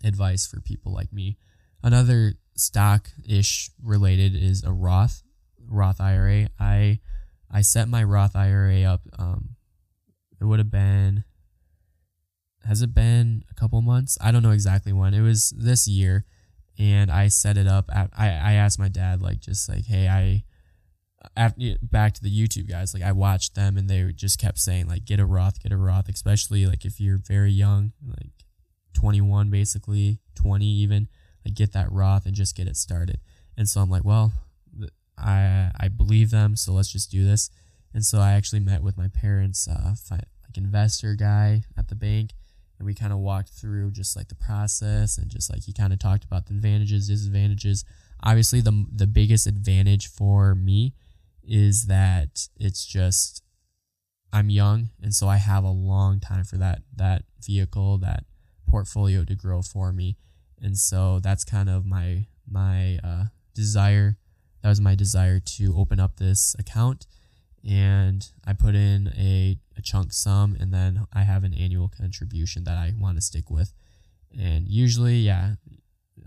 advice 0.04 0.46
for 0.46 0.60
people 0.62 0.92
like 0.92 1.12
me. 1.12 1.38
Another 1.84 2.34
stock 2.56 3.10
ish 3.28 3.70
related 3.84 4.36
is 4.36 4.64
a 4.64 4.72
Roth 4.72 5.24
Roth 5.68 6.00
IRA. 6.00 6.50
I 6.60 7.00
I 7.52 7.62
set 7.62 7.88
my 7.88 8.04
Roth 8.04 8.36
IRA 8.36 8.84
up. 8.84 9.02
Um, 9.18 9.56
it 10.40 10.46
would 10.46 10.60
have 10.60 10.72
been 10.72 11.24
has 12.66 12.82
it 12.82 12.94
been 12.94 13.44
a 13.50 13.54
couple 13.54 13.82
months? 13.82 14.18
I 14.20 14.32
don't 14.32 14.42
know 14.42 14.52
exactly 14.52 14.92
when. 14.92 15.14
It 15.14 15.22
was 15.22 15.52
this 15.56 15.88
year, 15.88 16.26
and 16.80 17.12
I 17.12 17.28
set 17.28 17.58
it 17.58 17.68
up. 17.68 17.90
At, 17.94 18.10
I 18.18 18.28
I 18.30 18.54
asked 18.54 18.80
my 18.80 18.90
dad 18.90 19.22
like 19.22 19.40
just 19.40 19.70
like 19.70 19.86
hey 19.86 20.08
I. 20.08 20.44
After, 21.36 21.60
back 21.82 22.14
to 22.14 22.22
the 22.22 22.30
YouTube 22.30 22.70
guys, 22.70 22.94
like 22.94 23.02
I 23.02 23.12
watched 23.12 23.56
them 23.56 23.78
and 23.78 23.90
they 23.90 24.12
just 24.14 24.38
kept 24.38 24.60
saying 24.60 24.88
like 24.88 25.06
get 25.06 25.20
a 25.20 25.26
Roth, 25.26 25.60
get 25.60 25.72
a 25.72 25.78
Roth, 25.78 26.08
especially 26.08 26.68
like 26.68 26.86
if 26.86 27.00
you're 27.00 27.18
very 27.18 27.52
young, 27.52 27.94
like 28.08 28.30
21 28.96 29.50
basically, 29.50 30.20
20 30.36 30.66
even, 30.66 31.08
like 31.46 31.54
get 31.54 31.74
that 31.74 31.92
Roth 31.92 32.26
and 32.26 32.34
just 32.34 32.56
get 32.56 32.68
it 32.68 32.78
started. 32.78 33.20
And 33.58 33.70
so 33.70 33.82
I'm 33.82 33.90
like, 33.90 34.04
well, 34.04 34.34
I 35.18 35.72
I 35.80 35.88
believe 35.88 36.32
them, 36.32 36.56
so 36.56 36.74
let's 36.74 36.92
just 36.92 37.12
do 37.12 37.24
this. 37.26 37.50
And 37.94 38.04
so 38.04 38.20
I 38.20 38.34
actually 38.34 38.60
met 38.60 38.84
with 38.84 38.98
my 38.98 39.08
parents, 39.08 39.68
uh, 39.68 39.96
like 40.12 40.24
investor 40.58 41.16
guy 41.16 41.64
at 41.78 41.88
the 41.88 41.96
bank, 41.96 42.32
and 42.78 42.86
we 42.86 42.94
kind 42.94 43.14
of 43.14 43.20
walked 43.20 43.50
through 43.50 43.92
just 43.92 44.16
like 44.16 44.28
the 44.28 44.36
process 44.36 45.18
and 45.18 45.30
just 45.30 45.52
like 45.52 45.64
he 45.64 45.74
kind 45.74 45.94
of 45.94 46.00
talked 46.00 46.24
about 46.24 46.48
the 46.48 46.54
advantages 46.54 47.08
disadvantages 47.08 47.86
obviously 48.24 48.62
the 48.62 48.86
the 48.94 49.08
biggest 49.08 49.48
advantage 49.48 50.08
for 50.08 50.56
me 50.56 50.94
is 51.44 51.86
that 51.86 52.48
it's 52.58 52.86
just 52.86 53.44
I'm 54.34 54.50
young 54.50 54.90
and 55.02 55.14
so 55.14 55.28
I 55.28 55.38
have 55.38 55.64
a 55.64 55.70
long 55.70 56.20
time 56.20 56.44
for 56.44 56.58
that 56.58 56.82
that 56.96 57.24
vehicle 57.42 57.98
that 58.00 58.26
portfolio 58.76 59.24
to 59.24 59.36
grow 59.36 59.62
for 59.62 59.92
me 59.92 60.18
and 60.62 60.78
so 60.78 61.20
that's 61.20 61.44
kind 61.44 61.70
of 61.70 61.86
my 61.86 62.26
my 62.50 63.00
uh, 63.04 63.26
desire 63.54 64.18
that 64.62 64.70
was 64.70 64.82
my 64.82 64.96
desire 64.96 65.40
to 65.40 65.76
open 65.78 66.00
up 66.00 66.18
this 66.18 66.56
account 66.60 67.08
and 67.66 68.30
I 68.46 68.54
put 68.54 68.76
in 68.76 69.12
a, 69.18 69.58
a 69.76 69.82
chunk 69.82 70.14
sum 70.14 70.56
and 70.60 70.72
then 70.72 71.06
I 71.12 71.24
have 71.24 71.44
an 71.44 71.54
annual 71.54 71.90
contribution 71.90 72.64
that 72.66 72.78
I 72.78 72.94
want 72.98 73.18
to 73.18 73.22
stick 73.22 73.50
with. 73.50 73.74
And 74.40 74.68
usually, 74.68 75.16
yeah, 75.16 75.56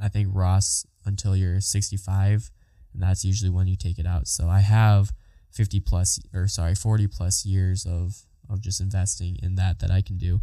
I 0.03 0.09
think 0.09 0.29
Roth 0.33 0.85
until 1.05 1.37
you're 1.37 1.61
65, 1.61 2.51
and 2.93 3.03
that's 3.03 3.25
usually 3.25 3.51
when 3.51 3.69
you 3.69 3.77
take 3.77 3.99
it 3.99 4.07
out. 4.07 4.27
So 4.27 4.49
I 4.49 4.61
have 4.61 5.13
50 5.53 5.81
plus 5.81 6.19
or 6.35 6.49
sorry, 6.49 6.75
40 6.75 7.07
plus 7.07 7.45
years 7.45 7.87
of 7.87 8.25
of 8.51 8.61
just 8.61 8.81
investing 8.81 9.37
in 9.43 9.55
that 9.57 9.79
that 9.81 9.91
I 9.91 10.01
can 10.01 10.17
do. 10.17 10.41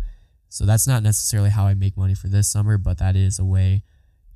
So 0.50 0.66
that's 0.66 0.88
not 0.88 1.04
necessarily 1.04 1.50
how 1.50 1.66
I 1.66 1.74
make 1.74 1.98
money 1.98 2.16
for 2.16 2.28
this 2.28 2.50
summer, 2.50 2.78
but 2.78 2.98
that 3.00 3.16
is 3.16 3.40
a 3.40 3.46
way 3.46 3.84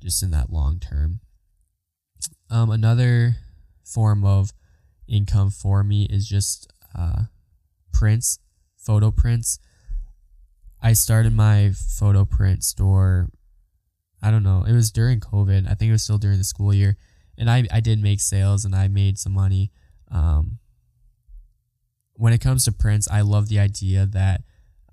just 0.02 0.22
in 0.22 0.30
that 0.30 0.52
long 0.52 0.78
term. 0.78 1.20
Um, 2.50 2.70
another 2.70 3.36
form 3.84 4.24
of 4.24 4.52
income 5.08 5.50
for 5.50 5.82
me 5.82 6.06
is 6.10 6.28
just 6.28 6.72
uh, 6.96 7.24
prints, 7.92 8.38
photo 8.76 9.10
prints. 9.10 9.58
I 10.82 10.94
started 10.94 11.32
my 11.32 11.72
photo 11.74 12.24
print 12.24 12.64
store. 12.64 13.28
I 14.22 14.30
don't 14.30 14.42
know. 14.42 14.64
It 14.66 14.72
was 14.72 14.90
during 14.90 15.20
COVID. 15.20 15.70
I 15.70 15.74
think 15.74 15.90
it 15.90 15.92
was 15.92 16.02
still 16.02 16.18
during 16.18 16.38
the 16.38 16.44
school 16.44 16.74
year, 16.74 16.96
and 17.38 17.50
I 17.50 17.66
I 17.70 17.80
did 17.80 18.02
make 18.02 18.20
sales 18.20 18.64
and 18.64 18.74
I 18.74 18.88
made 18.88 19.18
some 19.18 19.32
money. 19.32 19.70
Um, 20.10 20.58
when 22.14 22.32
it 22.32 22.40
comes 22.40 22.64
to 22.64 22.72
prints, 22.72 23.08
I 23.10 23.22
love 23.22 23.48
the 23.48 23.58
idea 23.58 24.06
that 24.06 24.42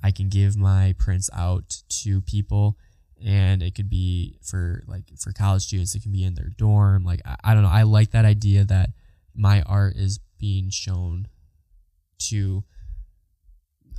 I 0.03 0.11
can 0.11 0.29
give 0.29 0.55
my 0.55 0.95
prints 0.97 1.29
out 1.35 1.81
to 2.03 2.21
people 2.21 2.77
and 3.25 3.63
it 3.63 3.73
could 3.73 3.89
be 3.89 4.37
for 4.43 4.83
like 4.87 5.03
for 5.19 5.31
college 5.31 5.63
students 5.63 5.95
it 5.95 6.03
can 6.03 6.11
be 6.11 6.23
in 6.23 6.35
their 6.35 6.51
dorm 6.55 7.03
like 7.03 7.19
I, 7.25 7.35
I 7.45 7.53
don't 7.55 7.63
know 7.63 7.69
i 7.69 7.81
like 7.81 8.11
that 8.11 8.25
idea 8.25 8.63
that 8.65 8.91
my 9.33 9.63
art 9.63 9.95
is 9.95 10.19
being 10.37 10.69
shown 10.69 11.27
to 12.29 12.63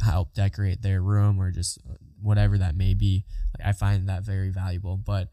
help 0.03 0.35
decorate 0.35 0.83
their 0.83 1.01
room 1.01 1.41
or 1.41 1.51
just 1.51 1.79
uh, 1.89 1.95
whatever 2.21 2.59
that 2.59 2.77
may 2.77 2.95
be. 2.95 3.25
Like, 3.59 3.69
I 3.69 3.73
find 3.73 4.09
that 4.09 4.23
very 4.23 4.51
valuable. 4.51 4.97
But 4.97 5.29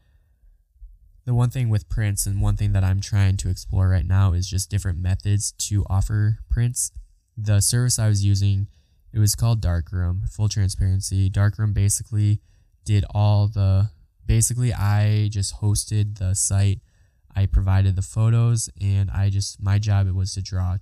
the 1.24 1.34
one 1.34 1.50
thing 1.50 1.68
with 1.68 1.88
prints 1.88 2.26
and 2.26 2.40
one 2.40 2.56
thing 2.56 2.72
that 2.72 2.84
I'm 2.84 3.00
trying 3.00 3.36
to 3.38 3.50
explore 3.50 3.88
right 3.88 4.06
now 4.06 4.32
is 4.32 4.48
just 4.48 4.70
different 4.70 4.98
methods 4.98 5.52
to 5.52 5.84
offer 5.88 6.38
prints. 6.50 6.92
The 7.36 7.60
service 7.60 7.98
I 7.98 8.08
was 8.08 8.24
using, 8.24 8.68
it 9.16 9.18
was 9.18 9.34
called 9.34 9.62
Darkroom, 9.62 10.24
full 10.30 10.48
transparency. 10.48 11.30
Darkroom 11.30 11.72
basically 11.72 12.42
did 12.84 13.04
all 13.14 13.48
the 13.48 13.90
basically 14.26 14.72
I 14.74 15.28
just 15.32 15.56
hosted 15.60 16.18
the 16.18 16.34
site 16.34 16.80
I 17.36 17.44
provided 17.44 17.96
the 17.96 18.02
photos, 18.02 18.70
and 18.80 19.10
I 19.10 19.28
just 19.28 19.62
my 19.62 19.78
job 19.78 20.06
it 20.06 20.14
was 20.14 20.32
to 20.34 20.42
draw 20.42 20.78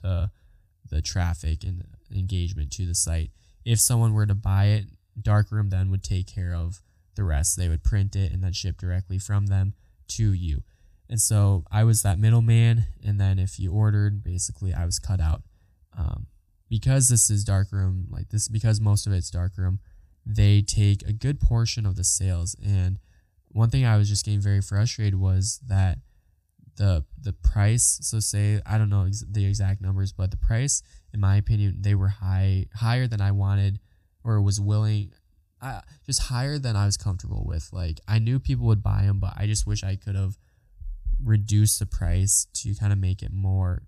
the 0.00 0.30
the 0.88 1.02
traffic 1.02 1.64
and 1.64 1.84
engagement 2.14 2.70
to 2.72 2.86
the 2.86 2.94
site. 2.94 3.30
If 3.64 3.80
someone 3.80 4.14
were 4.14 4.26
to 4.26 4.34
buy 4.34 4.66
it, 4.66 4.86
Darkroom 5.20 5.70
then 5.70 5.90
would 5.90 6.04
take 6.04 6.26
care 6.26 6.54
of 6.54 6.80
the 7.16 7.24
rest. 7.24 7.56
They 7.56 7.68
would 7.68 7.82
print 7.82 8.14
it 8.14 8.32
and 8.32 8.44
then 8.44 8.52
ship 8.52 8.76
directly 8.76 9.18
from 9.18 9.46
them 9.46 9.74
to 10.08 10.32
you. 10.32 10.62
And 11.08 11.20
so 11.20 11.64
I 11.70 11.84
was 11.84 12.02
that 12.02 12.18
middleman, 12.18 12.86
and 13.04 13.20
then 13.20 13.38
if 13.38 13.58
you 13.58 13.72
ordered, 13.72 14.22
basically 14.22 14.72
I 14.72 14.84
was 14.84 14.98
cut 14.98 15.20
out. 15.20 15.42
Um, 15.98 16.26
because 16.72 17.10
this 17.10 17.28
is 17.28 17.44
darkroom, 17.44 18.06
like 18.08 18.30
this, 18.30 18.48
because 18.48 18.80
most 18.80 19.06
of 19.06 19.12
it's 19.12 19.28
darkroom, 19.28 19.78
they 20.24 20.62
take 20.62 21.02
a 21.02 21.12
good 21.12 21.38
portion 21.38 21.84
of 21.84 21.96
the 21.96 22.02
sales. 22.02 22.56
And 22.64 22.98
one 23.48 23.68
thing 23.68 23.84
I 23.84 23.98
was 23.98 24.08
just 24.08 24.24
getting 24.24 24.40
very 24.40 24.62
frustrated 24.62 25.20
was 25.20 25.60
that 25.66 25.98
the 26.76 27.04
the 27.20 27.34
price. 27.34 27.98
So 28.00 28.20
say 28.20 28.62
I 28.64 28.78
don't 28.78 28.88
know 28.88 29.04
ex- 29.04 29.22
the 29.30 29.44
exact 29.44 29.82
numbers, 29.82 30.14
but 30.14 30.30
the 30.30 30.38
price, 30.38 30.82
in 31.12 31.20
my 31.20 31.36
opinion, 31.36 31.76
they 31.82 31.94
were 31.94 32.08
high 32.08 32.68
higher 32.74 33.06
than 33.06 33.20
I 33.20 33.32
wanted 33.32 33.78
or 34.24 34.40
was 34.40 34.58
willing. 34.58 35.12
I, 35.60 35.82
just 36.06 36.22
higher 36.22 36.58
than 36.58 36.74
I 36.74 36.86
was 36.86 36.96
comfortable 36.96 37.44
with. 37.46 37.68
Like 37.70 38.00
I 38.08 38.18
knew 38.18 38.40
people 38.40 38.64
would 38.68 38.82
buy 38.82 39.02
them, 39.02 39.20
but 39.20 39.34
I 39.36 39.46
just 39.46 39.66
wish 39.66 39.84
I 39.84 39.96
could 39.96 40.16
have 40.16 40.38
reduced 41.22 41.80
the 41.80 41.86
price 41.86 42.46
to 42.54 42.74
kind 42.76 42.94
of 42.94 42.98
make 42.98 43.22
it 43.22 43.30
more 43.30 43.82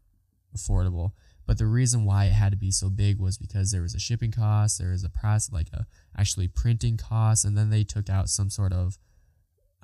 affordable. 0.54 1.12
But 1.46 1.58
the 1.58 1.66
reason 1.66 2.04
why 2.04 2.24
it 2.26 2.32
had 2.32 2.52
to 2.52 2.56
be 2.56 2.70
so 2.70 2.88
big 2.88 3.18
was 3.18 3.36
because 3.36 3.70
there 3.70 3.82
was 3.82 3.94
a 3.94 4.00
shipping 4.00 4.32
cost, 4.32 4.78
there 4.78 4.90
was 4.90 5.04
a 5.04 5.10
price 5.10 5.52
like 5.52 5.68
a 5.72 5.86
actually 6.16 6.48
printing 6.48 6.96
cost, 6.96 7.44
and 7.44 7.56
then 7.56 7.70
they 7.70 7.84
took 7.84 8.08
out 8.08 8.28
some 8.28 8.50
sort 8.50 8.72
of 8.72 8.98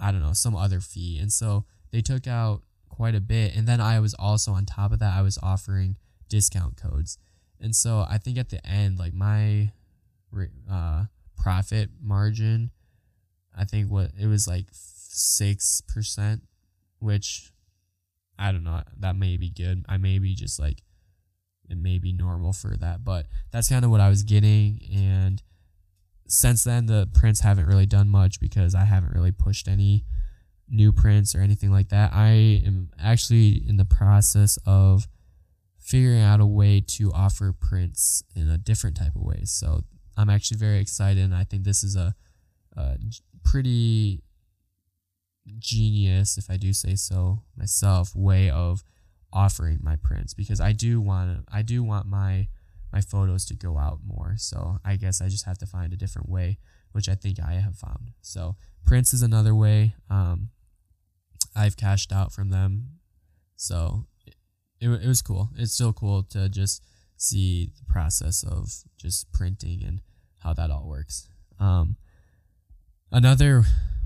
I 0.01 0.11
don't 0.11 0.23
know, 0.23 0.33
some 0.33 0.57
other 0.57 0.81
fee. 0.81 1.19
And 1.19 1.31
so 1.31 1.67
they 1.91 2.01
took 2.01 2.27
out 2.27 2.63
quite 2.89 3.15
a 3.15 3.21
bit. 3.21 3.55
And 3.55 3.69
then 3.69 3.81
I 3.81 4.01
was 4.01 4.15
also 4.15 4.53
on 4.53 4.65
top 4.65 4.93
of 4.93 4.99
that, 5.01 5.15
I 5.15 5.23
was 5.23 5.39
offering 5.43 5.97
discount 6.29 6.77
codes. 6.77 7.19
And 7.61 7.77
so 7.77 8.07
I 8.09 8.17
think 8.19 8.39
at 8.39 8.49
the 8.49 8.67
end, 8.67 8.99
like 8.99 9.13
my 9.13 9.73
uh, 10.71 11.05
profit 11.37 11.91
margin, 12.03 12.71
I 13.57 13.65
think 13.65 13.91
what 13.91 14.13
it 14.19 14.27
was 14.27 14.49
like 14.49 14.73
6%, 14.73 16.41
which 16.99 17.53
I 18.39 18.53
don't 18.53 18.65
know, 18.65 18.83
that 18.99 19.17
may 19.17 19.37
be 19.37 19.51
good. 19.51 19.85
I 19.89 19.99
may 19.99 20.19
be 20.19 20.35
just 20.35 20.59
like, 20.59 20.83
it 21.71 21.79
may 21.79 21.99
be 21.99 22.13
normal 22.13 22.53
for 22.53 22.77
that, 22.77 23.05
but 23.05 23.27
that's 23.53 23.69
kind 23.69 23.85
of 23.85 23.91
what 23.91 24.01
I 24.01 24.09
was 24.09 24.23
getting. 24.25 24.81
And 24.93 25.43
since 26.27 26.65
then, 26.65 26.87
the 26.87 27.09
prints 27.15 27.41
haven't 27.41 27.67
really 27.67 27.87
done 27.87 28.09
much 28.09 28.41
because 28.41 28.75
I 28.75 28.85
haven't 28.85 29.15
really 29.15 29.33
pushed 29.33 29.69
any 29.69 30.05
new 30.69 30.93
prints 30.93 31.35
or 31.35 31.41
anything 31.41 31.71
like 31.71 31.89
that. 31.89 32.13
I 32.13 32.63
am 32.67 32.91
actually 33.01 33.63
in 33.69 33.77
the 33.77 33.85
process 33.85 34.59
of 34.67 35.09
figuring 35.79 36.21
out 36.21 36.41
a 36.41 36.47
way 36.47 36.81
to 36.81 37.13
offer 37.13 37.53
prints 37.53 38.23
in 38.35 38.49
a 38.49 38.59
different 38.59 38.97
type 38.97 39.17
of 39.17 39.23
way. 39.23 39.43
So 39.45 39.83
I'm 40.17 40.31
actually 40.31 40.59
very 40.59 40.79
excited, 40.79 41.23
and 41.23 41.35
I 41.35 41.45
think 41.45 41.65
this 41.65 41.83
is 41.83 41.97
a, 41.97 42.15
a 42.77 42.97
pretty 43.45 44.23
genius, 45.59 46.39
if 46.39 46.51
I 46.51 46.57
do 46.57 46.73
say 46.73 46.95
so 46.95 47.43
myself, 47.57 48.15
way 48.15 48.51
of 48.51 48.85
offering 49.33 49.79
my 49.83 49.97
prints 49.97 50.35
because 50.35 50.61
I 50.61 50.73
do 50.73 51.01
want 51.01 51.45
I 51.53 51.63
do 51.63 51.83
want 51.83 52.07
my 52.07 52.49
my 52.93 53.01
photos 53.01 53.45
to 53.47 53.55
go 53.55 53.79
out 53.79 54.01
more. 54.05 54.35
So 54.37 54.79
I 54.85 54.97
guess 54.97 55.21
I 55.21 55.29
just 55.29 55.47
have 55.47 55.59
to 55.59 55.67
find 55.67 55.93
a 55.93 55.97
different 55.97 56.29
way, 56.29 56.59
which 56.93 57.09
I 57.09 57.15
think 57.15 57.39
I 57.41 57.53
have 57.55 57.77
found. 57.77 58.13
So 58.21 58.57
prints 58.85 59.13
is 59.15 59.23
another 59.23 59.55
way. 59.55 59.95
Um, 60.09 60.51
I've 61.55 61.77
cashed 61.77 62.13
out 62.13 62.33
from 62.33 62.51
them, 62.51 62.99
so 63.57 64.07
it, 64.27 64.35
it, 64.81 64.89
it 64.89 65.07
was 65.07 65.23
cool. 65.23 65.51
It's 65.57 65.73
still 65.73 65.93
cool 65.93 66.23
to 66.31 66.49
just 66.49 66.83
see 67.17 67.71
the 67.79 67.85
process 67.93 68.43
of 68.43 68.73
just 68.97 69.31
printing 69.33 69.83
and 69.85 70.01
how 70.39 70.53
that 70.55 70.71
all 70.71 70.89
works. 70.89 71.29
Um, 71.59 71.97
another 73.13 73.65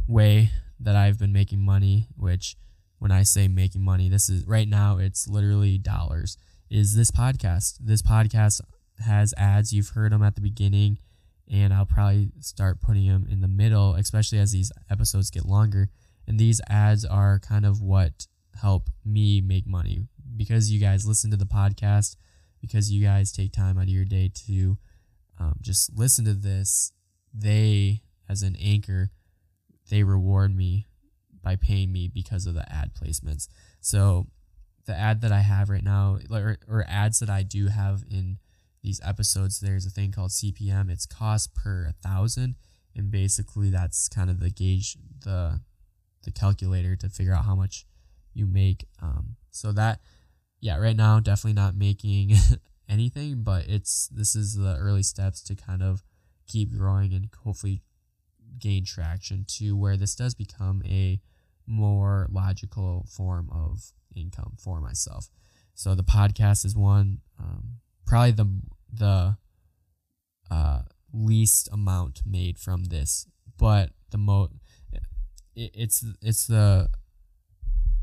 way 0.09 0.51
that 0.81 0.97
I've 0.97 1.19
been 1.19 1.33
making 1.33 1.61
money, 1.61 2.09
which 2.17 2.57
when 3.05 3.13
I 3.13 3.23
say 3.23 3.49
making 3.49 3.83
money, 3.83 4.09
this 4.09 4.31
is 4.31 4.47
right 4.47 4.67
now 4.67 4.97
it's 4.97 5.29
literally 5.29 5.77
dollars, 5.77 6.39
is 6.71 6.97
this 6.97 7.11
podcast. 7.11 7.77
This 7.79 8.01
podcast 8.01 8.63
has 9.01 9.35
ads. 9.37 9.75
You've 9.75 9.91
heard 9.91 10.11
them 10.11 10.23
at 10.23 10.37
the 10.37 10.41
beginning, 10.41 10.97
and 11.47 11.75
I'll 11.75 11.85
probably 11.85 12.31
start 12.41 12.81
putting 12.81 13.07
them 13.07 13.27
in 13.31 13.43
the 13.43 13.47
middle, 13.47 13.95
especially 13.95 14.39
as 14.39 14.53
these 14.53 14.73
episodes 14.89 15.31
get 15.31 15.45
longer. 15.45 15.91
And 16.27 16.41
these 16.41 16.63
ads 16.67 17.05
are 17.05 17.39
kind 17.41 17.67
of 17.67 17.83
what 17.83 18.27
help 18.59 18.89
me 19.05 19.43
make 19.43 19.67
money 19.67 20.07
because 20.35 20.71
you 20.71 20.81
guys 20.81 21.07
listen 21.07 21.31
to 21.31 21.37
the 21.37 21.45
podcast, 21.45 22.17
because 22.63 22.91
you 22.91 23.05
guys 23.05 23.33
take 23.33 23.53
time 23.53 23.77
out 23.77 23.83
of 23.83 23.89
your 23.91 24.07
day 24.07 24.31
to 24.47 24.79
um, 25.39 25.57
just 25.61 25.95
listen 25.95 26.25
to 26.25 26.33
this. 26.33 26.93
They, 27.35 28.01
as 28.31 28.43
an 28.43 28.57
anchor, 28.59 29.11
they 29.91 30.05
reward 30.05 30.57
me 30.57 30.87
by 31.45 31.57
paying 31.57 31.93
me 31.93 32.09
because 32.09 32.47
of 32.47 32.55
the 32.55 32.65
ad 32.73 32.93
placements. 32.95 33.47
So 33.81 34.27
the 34.87 34.97
ad 34.97 35.21
that 35.21 35.31
I 35.31 35.41
have 35.41 35.69
right 35.71 35.85
now, 35.85 36.19
or, 36.31 36.57
or 36.69 36.85
ads 36.89 37.21
that 37.21 37.31
I 37.31 37.43
do 37.43 37.69
have 37.69 38.03
in 38.11 38.39
these 38.83 39.01
episodes, 39.05 39.61
there's 39.61 39.87
a 39.87 39.91
thing 39.91 40.11
called 40.11 40.31
CPM. 40.31 40.91
It's 40.91 41.07
cost 41.07 41.55
per 41.55 41.87
a 41.87 41.93
thousand, 42.07 42.57
and 42.97 43.11
basically 43.11 43.71
that's 43.71 44.09
kind 44.09 44.31
of 44.31 44.41
the 44.41 44.51
gauge, 44.51 44.97
the 45.23 45.61
the 46.25 46.31
calculator 46.31 46.97
to 46.97 47.09
figure 47.11 47.35
out 47.35 47.45
how 47.45 47.55
much 47.55 47.87
you 48.33 48.47
make. 48.47 48.87
Um, 49.03 49.37
so 49.51 49.73
that, 49.73 50.01
yeah, 50.61 50.79
right 50.79 50.97
now 50.97 51.21
definitely 51.21 51.61
not 51.61 51.77
making 51.77 52.35
anything, 52.89 53.43
but 53.43 53.67
it's 53.69 54.09
this 54.09 54.35
is 54.35 54.55
the 54.55 54.77
early 54.77 55.03
steps 55.03 55.43
to 55.45 55.55
kind 55.55 55.83
of 55.83 56.03
keep 56.47 56.77
growing 56.77 57.13
and 57.13 57.29
hopefully 57.43 57.83
gain 58.59 58.85
traction 58.85 59.45
to 59.49 59.77
where 59.77 59.97
this 59.97 60.15
does 60.15 60.35
become 60.35 60.83
a 60.87 61.21
more 61.67 62.29
logical 62.31 63.07
form 63.09 63.49
of 63.53 63.93
income 64.15 64.55
for 64.59 64.81
myself. 64.81 65.29
So 65.75 65.95
the 65.95 66.05
podcast 66.05 66.65
is 66.65 66.77
one. 66.77 67.21
Um, 67.39 67.81
probably 68.07 68.33
the 68.33 68.61
the 68.93 69.37
uh, 70.51 70.83
least 71.13 71.69
amount 71.73 72.23
made 72.25 72.59
from 72.59 72.85
this, 72.85 73.27
but 73.59 73.91
the 74.11 74.19
mo 74.19 74.51
it, 75.57 75.71
it's 75.75 76.05
it's 76.23 76.47
the 76.47 76.89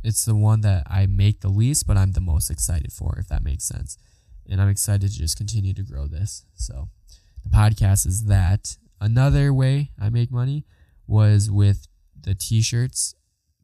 it's 0.04 0.26
the 0.26 0.36
one 0.36 0.62
that 0.62 0.84
I 0.88 1.06
make 1.06 1.42
the 1.42 1.50
least, 1.50 1.86
but 1.86 1.98
I'm 1.98 2.14
the 2.14 2.22
most 2.22 2.50
excited 2.50 2.92
for, 2.92 3.18
if 3.20 3.28
that 3.28 3.44
makes 3.44 3.66
sense. 3.66 3.98
And 4.50 4.60
I'm 4.60 4.70
excited 4.70 5.12
to 5.12 5.18
just 5.18 5.38
continue 5.38 5.74
to 5.76 5.84
grow 5.84 6.08
this. 6.08 6.44
So 6.56 6.90
the 7.44 7.50
podcast 7.50 8.08
is 8.08 8.26
that. 8.26 8.78
Another 9.00 9.54
way 9.54 9.92
I 10.00 10.10
make 10.10 10.32
money 10.32 10.66
was 11.08 11.50
with 11.50 11.88
the 12.20 12.36
t-shirts 12.36 13.16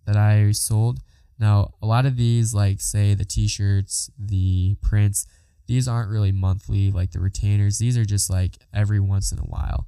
that 0.08 0.18
I 0.18 0.52
sold. 0.54 1.00
Now, 1.38 1.76
a 1.82 1.86
lot 1.86 2.08
of 2.08 2.18
these, 2.18 2.56
like 2.56 2.82
say 2.82 3.14
the 3.14 3.26
t-shirts, 3.26 4.10
the 4.18 4.76
prints, 4.82 5.28
these 5.68 5.88
aren't 5.88 6.10
really 6.10 6.32
monthly 6.32 6.90
like 6.92 7.12
the 7.12 7.20
retainers. 7.20 7.78
These 7.78 7.98
are 7.98 8.06
just 8.06 8.30
like 8.30 8.58
every 8.74 9.00
once 9.00 9.32
in 9.32 9.38
a 9.38 9.44
while. 9.44 9.88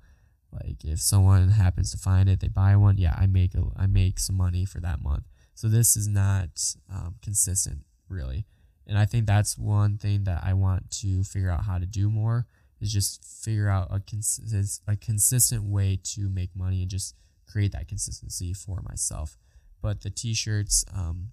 Like 0.52 0.84
if 0.84 1.00
someone 1.00 1.50
happens 1.50 1.92
to 1.92 1.98
find 1.98 2.28
it 2.28 2.40
they 2.40 2.48
buy 2.48 2.76
one 2.76 2.98
yeah 2.98 3.16
i 3.20 3.28
make 3.28 3.54
a, 3.54 3.64
i 3.78 3.86
make 3.86 4.20
some 4.20 4.36
money 4.36 4.66
for 4.66 4.80
that 4.82 5.02
month. 5.02 5.24
So 5.56 5.68
this 5.68 5.96
is 5.96 6.08
not 6.08 6.50
um, 6.94 7.16
consistent 7.22 7.80
really. 8.10 8.46
And 8.86 8.98
i 8.98 9.06
think 9.06 9.26
that's 9.26 9.58
one 9.58 9.98
thing 9.98 10.24
that 10.24 10.44
i 10.44 10.54
want 10.54 10.90
to 11.02 11.24
figure 11.24 11.52
out 11.52 11.66
how 11.66 11.78
to 11.78 11.86
do 11.86 12.10
more 12.10 12.48
is 12.82 12.92
just 12.92 13.24
figure 13.24 13.70
out 13.70 13.88
a, 13.92 14.00
cons- 14.00 14.82
a 14.88 14.96
consistent 14.96 15.64
way 15.64 16.00
to 16.04 16.30
make 16.30 16.56
money 16.56 16.82
and 16.82 16.90
just 16.90 17.16
create 17.48 17.72
that 17.74 17.88
consistency 17.88 18.54
for 18.54 18.82
myself 18.88 19.38
but 19.82 20.02
the 20.02 20.10
t-shirts 20.10 20.86
um, 20.96 21.30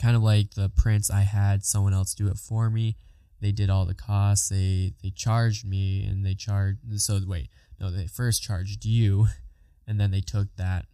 kind 0.00 0.16
of 0.16 0.22
like 0.22 0.54
the 0.54 0.68
prints 0.68 1.10
I 1.10 1.20
had 1.20 1.64
someone 1.64 1.94
else 1.94 2.14
do 2.14 2.28
it 2.28 2.36
for 2.36 2.68
me. 2.68 2.96
They 3.40 3.52
did 3.52 3.70
all 3.70 3.84
the 3.84 3.94
costs. 3.94 4.48
They 4.48 4.94
they 5.02 5.10
charged 5.10 5.66
me 5.66 6.04
and 6.04 6.24
they 6.24 6.34
charged 6.34 6.78
so 7.00 7.20
wait, 7.26 7.48
no, 7.80 7.90
they 7.90 8.06
first 8.06 8.42
charged 8.42 8.84
you 8.84 9.28
and 9.86 10.00
then 10.00 10.10
they 10.10 10.20
took 10.20 10.48
that 10.56 10.86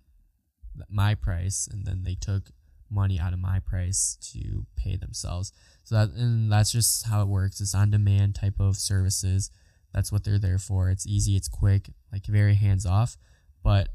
my 0.89 1.15
price 1.15 1.69
and 1.71 1.85
then 1.85 2.05
they 2.05 2.15
took 2.15 2.51
money 2.91 3.19
out 3.19 3.33
of 3.33 3.39
my 3.39 3.61
price 3.61 4.17
to 4.33 4.67
pay 4.77 4.97
themselves. 4.97 5.53
So 5.85 5.95
that 5.95 6.11
and 6.11 6.51
that's 6.53 6.73
just 6.73 7.07
how 7.07 7.23
it 7.23 7.29
works. 7.29 7.61
It's 7.61 7.75
on 7.75 7.91
demand 7.91 8.35
type 8.35 8.61
of 8.61 8.77
services. 8.77 9.51
That's 9.93 10.13
what 10.13 10.25
they're 10.25 10.39
there 10.39 10.59
for. 10.59 10.91
It's 10.91 11.07
easy, 11.07 11.35
it's 11.37 11.49
quick, 11.49 11.91
like 12.13 12.27
very 12.27 12.55
hands 12.55 12.85
off. 12.85 13.17
But 13.63 13.89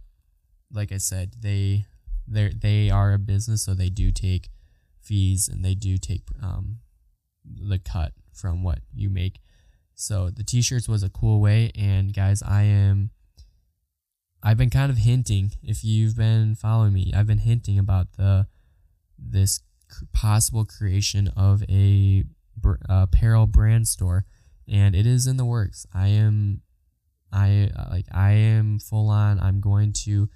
like 0.71 0.91
I 0.91 0.97
said, 0.97 1.35
they 1.39 1.85
they 2.27 2.49
they 2.49 2.89
are 2.89 3.13
a 3.13 3.19
business, 3.19 3.63
so 3.63 3.73
they 3.73 3.89
do 3.89 4.11
take 4.11 4.49
fees 5.01 5.47
and 5.47 5.63
they 5.63 5.75
do 5.75 5.97
take 5.97 6.23
um, 6.41 6.77
the 7.45 7.77
cut 7.77 8.13
from 8.33 8.63
what 8.63 8.79
you 8.93 9.09
make. 9.09 9.39
So 9.95 10.29
the 10.29 10.43
t-shirts 10.43 10.87
was 10.87 11.03
a 11.03 11.09
cool 11.09 11.39
way 11.39 11.71
and 11.75 12.13
guys, 12.13 12.41
I 12.41 12.63
am 12.63 13.11
I've 14.41 14.57
been 14.57 14.69
kind 14.69 14.91
of 14.91 14.97
hinting 14.97 15.51
if 15.61 15.83
you've 15.83 16.17
been 16.17 16.55
following 16.55 16.93
me, 16.93 17.13
I've 17.15 17.27
been 17.27 17.39
hinting 17.39 17.79
about 17.79 18.13
the 18.17 18.47
this 19.17 19.61
possible 20.11 20.65
creation 20.65 21.29
of 21.37 21.63
a 21.69 22.23
apparel 22.89 23.45
brand 23.45 23.87
store 23.87 24.25
and 24.67 24.95
it 24.95 25.05
is 25.05 25.27
in 25.27 25.37
the 25.37 25.45
works. 25.45 25.85
I 25.93 26.07
am 26.07 26.61
I 27.31 27.69
like 27.91 28.05
I 28.11 28.31
am 28.31 28.79
full 28.79 29.09
on 29.09 29.39
I'm 29.39 29.59
going 29.61 29.93
to 30.05 30.29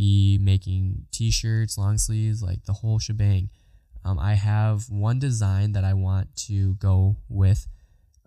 be 0.00 0.38
making 0.40 1.04
t-shirts, 1.12 1.76
long 1.76 1.98
sleeves, 1.98 2.42
like 2.42 2.64
the 2.64 2.72
whole 2.72 2.98
shebang. 2.98 3.50
Um, 4.02 4.18
I 4.18 4.32
have 4.32 4.88
one 4.88 5.18
design 5.18 5.72
that 5.72 5.84
I 5.84 5.92
want 5.92 6.34
to 6.48 6.72
go 6.76 7.16
with. 7.28 7.68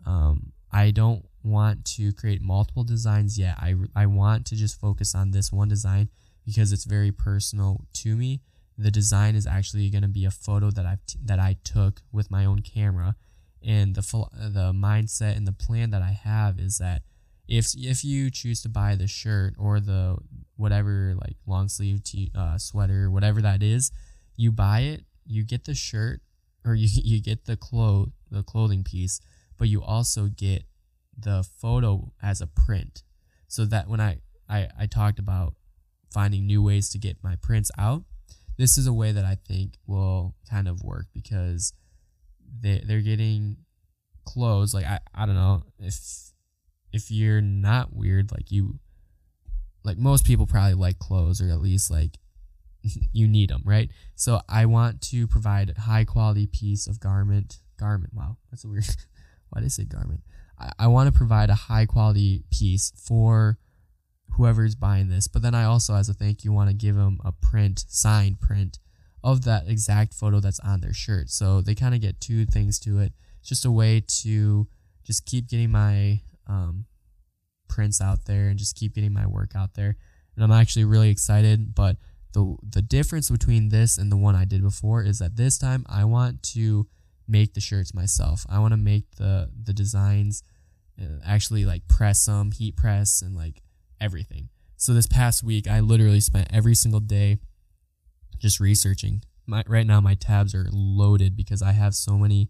Um, 0.06 0.52
I 0.72 0.92
don't 0.92 1.26
want 1.44 1.84
to 1.96 2.14
create 2.14 2.44
multiple 2.44 2.84
designs 2.84 3.40
yet. 3.40 3.56
I, 3.58 3.74
I 3.96 4.06
want 4.06 4.46
to 4.48 4.56
just 4.56 4.80
focus 4.80 5.16
on 5.16 5.32
this 5.32 5.52
one 5.52 5.68
design 5.68 6.10
because 6.46 6.72
it's 6.72 6.84
very 6.84 7.12
personal 7.12 7.88
to 7.94 8.16
me. 8.16 8.42
The 8.78 8.92
design 8.92 9.36
is 9.36 9.48
actually 9.48 9.90
going 9.90 10.04
to 10.04 10.08
be 10.08 10.26
a 10.26 10.32
photo 10.32 10.70
that 10.70 10.86
I 10.86 10.98
t- 11.08 11.18
that 11.26 11.40
I 11.40 11.58
took 11.64 12.02
with 12.12 12.30
my 12.30 12.46
own 12.46 12.62
camera, 12.62 13.16
and 13.64 13.96
the 13.96 14.02
the 14.02 14.74
mindset 14.74 15.38
and 15.38 15.48
the 15.48 15.52
plan 15.66 15.92
that 15.92 16.02
I 16.02 16.12
have 16.12 16.60
is 16.60 16.78
that 16.80 17.02
if 17.48 17.74
if 17.76 18.04
you 18.04 18.32
choose 18.32 18.62
to 18.62 18.70
buy 18.70 18.96
the 18.96 19.08
shirt 19.08 19.54
or 19.58 19.80
the 19.80 20.18
whatever 20.56 21.16
like 21.20 21.36
long 21.46 21.68
sleeve 21.68 22.04
t- 22.04 22.32
uh, 22.36 22.58
sweater 22.58 23.10
whatever 23.10 23.42
that 23.42 23.62
is, 23.62 23.92
you 24.36 24.52
buy 24.52 24.82
it, 24.82 25.04
you 25.26 25.44
get 25.44 25.66
the 25.66 25.76
shirt 25.76 26.22
or 26.66 26.76
you 26.76 26.88
you 27.04 27.22
get 27.22 27.46
the 27.46 27.58
clo- 27.58 28.12
the 28.32 28.44
clothing 28.44 28.84
piece, 28.84 29.20
but 29.58 29.68
you 29.68 29.82
also 29.82 30.28
get 30.28 30.64
the 31.18 31.44
photo 31.60 32.12
as 32.22 32.42
a 32.42 32.48
print. 32.48 33.04
So 33.48 33.66
that 33.66 33.88
when 33.88 34.00
I, 34.00 34.18
I, 34.50 34.68
I 34.80 34.86
talked 34.88 35.20
about 35.20 35.54
finding 36.12 36.48
new 36.48 36.64
ways 36.64 36.90
to 36.90 36.98
get 36.98 37.18
my 37.24 37.36
prints 37.36 37.70
out, 37.78 38.04
this 38.58 38.78
is 38.78 38.88
a 38.88 38.94
way 38.94 39.12
that 39.12 39.26
I 39.26 39.38
think 39.48 39.74
will 39.86 40.36
kind 40.50 40.68
of 40.68 40.82
work 40.84 41.06
because 41.14 41.74
they 42.62 42.84
they're 42.86 43.02
getting 43.02 43.58
clothes 44.26 44.74
like 44.74 44.86
I, 44.86 45.00
I 45.14 45.26
don't 45.26 45.36
know 45.36 45.64
if 45.80 45.94
if 46.94 47.12
you're 47.12 47.42
not 47.42 47.94
weird 47.94 48.32
like 48.32 48.52
you 48.52 48.80
like 49.84 49.98
most 49.98 50.26
people 50.26 50.46
probably 50.46 50.74
like 50.74 51.00
clothes 51.00 51.42
or 51.42 51.50
at 51.50 51.62
least 51.62 51.92
like 51.92 52.18
you 53.12 53.28
need 53.28 53.50
them 53.50 53.62
right 53.66 53.90
so 54.16 54.40
i 54.48 54.66
want 54.66 55.02
to 55.02 55.28
provide 55.28 55.70
a 55.70 55.82
high 55.82 56.04
quality 56.04 56.48
piece 56.48 56.88
of 56.88 57.00
garment 57.00 57.60
garment 57.80 58.14
wow 58.14 58.38
that's 58.52 58.64
a 58.64 58.68
weird 58.68 58.86
why 59.50 59.60
did 59.60 59.66
i 59.66 59.70
say 59.70 59.84
garment 59.84 60.22
I, 60.60 60.72
I 60.80 60.88
want 60.88 61.12
to 61.12 61.18
provide 61.18 61.50
a 61.50 61.56
high 61.56 61.86
quality 61.86 62.44
piece 62.52 62.92
for 62.96 63.58
whoever's 64.34 64.76
buying 64.76 65.10
this. 65.10 65.28
But 65.28 65.42
then 65.42 65.56
I 65.56 65.64
also, 65.64 65.96
as 65.96 66.10
a 66.10 66.14
thank 66.14 66.44
you, 66.44 66.52
want 66.52 66.70
to 66.70 66.76
give 66.76 66.96
them 66.96 67.20
a 67.24 67.32
print, 67.32 67.86
signed 67.88 68.40
print 68.40 68.80
of 69.24 69.44
that 69.46 69.68
exact 69.68 70.14
photo 70.14 70.40
that's 70.40 70.60
on 70.60 70.82
their 70.82 70.94
shirt. 70.94 71.30
So 71.30 71.62
they 71.62 71.76
kind 71.76 71.96
of 71.96 72.02
get 72.02 72.20
two 72.20 72.46
things 72.46 72.80
to 72.80 73.00
it. 73.00 73.14
It's 73.40 73.50
just 73.50 73.66
a 73.66 73.72
way 73.72 74.04
to 74.22 74.68
just 75.04 75.26
keep 75.26 75.50
getting 75.50 75.72
my 75.72 76.22
um, 76.48 76.86
prints 77.68 78.02
out 78.02 78.26
there 78.26 78.50
and 78.50 78.60
just 78.60 78.76
keep 78.76 78.96
getting 78.96 79.14
my 79.14 79.26
work 79.26 79.52
out 79.56 79.74
there. 79.74 79.96
And 80.36 80.44
I'm 80.44 80.52
actually 80.52 80.86
really 80.86 81.10
excited. 81.10 81.76
But 81.76 81.98
the 82.34 82.56
the 82.68 82.82
difference 82.82 83.30
between 83.30 83.70
this 83.70 83.98
and 83.98 84.12
the 84.12 84.18
one 84.18 84.36
I 84.36 84.46
did 84.46 84.62
before 84.62 85.04
is 85.04 85.20
that 85.20 85.36
this 85.36 85.58
time 85.58 85.86
I 85.88 86.06
want 86.06 86.44
to 86.54 86.88
make 87.28 87.54
the 87.54 87.62
shirts 87.62 87.94
myself. 87.94 88.46
I 88.50 88.60
want 88.60 88.74
to 88.74 88.78
make 88.78 89.16
the 89.16 89.50
the 89.64 89.74
designs, 89.74 90.44
uh, 91.02 91.20
actually 91.26 91.66
like 91.66 91.88
press 91.88 92.26
them, 92.26 92.52
heat 92.52 92.76
press, 92.76 93.22
and 93.22 93.36
like 93.36 93.62
everything. 94.02 94.50
So 94.78 94.94
this 94.94 95.08
past 95.08 95.44
week, 95.44 95.68
I 95.68 95.80
literally 95.80 96.20
spent 96.20 96.50
every 96.52 96.76
single 96.76 97.00
day 97.00 97.38
just 98.40 98.60
researching. 98.60 99.24
My 99.46 99.64
right 99.68 99.88
now, 99.88 100.02
my 100.02 100.16
tabs 100.16 100.54
are 100.56 100.68
loaded 100.72 101.38
because 101.38 101.62
I 101.62 101.72
have 101.72 101.96
so 101.96 102.18
many 102.18 102.50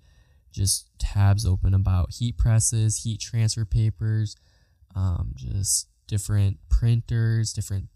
just 0.54 0.88
tabs 1.00 1.46
open 1.46 1.74
about 1.74 2.14
heat 2.14 2.38
presses, 2.38 3.04
heat 3.04 3.20
transfer 3.20 3.66
papers, 3.66 4.36
um, 4.96 5.34
just 5.36 5.88
different 6.08 6.58
printers, 6.70 7.52
different 7.52 7.88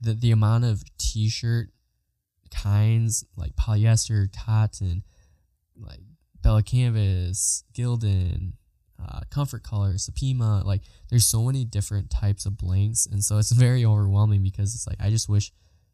the 0.00 0.12
the 0.14 0.30
amount 0.30 0.64
of 0.64 0.82
t-shirt 0.98 1.70
kinds 2.50 3.24
like 3.36 3.56
polyester, 3.56 4.28
cotton, 4.32 5.02
like 5.76 6.00
Bella 6.42 6.62
Canvas, 6.62 7.64
Gildan, 7.72 8.52
uh, 9.02 9.20
Comfort 9.30 9.62
Color, 9.62 9.94
Supima. 9.94 10.64
Like, 10.64 10.82
there's 11.08 11.26
so 11.26 11.42
many 11.42 11.64
different 11.64 12.10
types 12.10 12.46
of 12.46 12.58
blanks, 12.58 13.06
and 13.06 13.24
so 13.24 13.38
it's 13.38 13.52
very 13.52 13.84
overwhelming 13.84 14.42
because 14.42 14.74
it's 14.74 14.86
like 14.86 15.00
I 15.00 15.10
just 15.10 15.28
wish, 15.28 15.52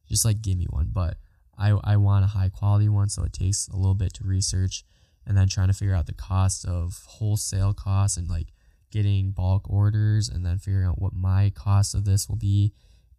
just 0.08 0.24
like 0.24 0.42
give 0.42 0.58
me 0.58 0.66
one, 0.70 0.88
but 0.92 1.16
I 1.56 1.70
I 1.84 1.96
want 1.96 2.24
a 2.24 2.28
high 2.28 2.48
quality 2.48 2.88
one, 2.88 3.08
so 3.08 3.22
it 3.24 3.32
takes 3.32 3.68
a 3.68 3.76
little 3.76 3.94
bit 3.94 4.14
to 4.14 4.24
research, 4.24 4.84
and 5.28 5.36
then 5.36 5.46
trying 5.46 5.68
to 5.68 5.74
figure 5.74 5.94
out 5.94 6.06
the 6.06 6.14
cost 6.14 6.64
of 6.64 7.04
wholesale 7.06 7.74
costs 7.74 8.16
and 8.16 8.28
like 8.28 8.48
getting 8.90 9.30
bulk 9.30 9.68
orders, 9.68 10.30
and 10.30 10.44
then 10.44 10.58
figuring 10.58 10.86
out 10.86 11.00
what 11.00 11.12
my 11.12 11.52
cost 11.54 11.94
of 11.94 12.06
this 12.06 12.28
will 12.28 12.36
be, 12.36 12.72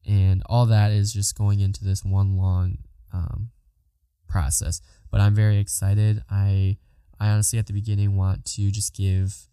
and 0.05 0.41
all 0.47 0.65
that 0.65 0.91
is 0.91 1.13
just 1.13 1.37
going 1.37 1.59
into 1.59 1.85
this 1.85 2.03
one 2.03 2.35
long 2.35 2.79
um, 3.13 3.51
process. 4.27 4.81
But 5.11 5.21
I'm 5.21 5.35
very 5.35 5.59
excited. 5.59 6.23
I 6.29 6.77
I 7.19 7.29
honestly 7.29 7.59
at 7.59 7.67
the 7.67 7.73
beginning 7.73 8.17
want 8.17 8.45
to 8.55 8.71
just 8.71 8.95
give 8.95 9.47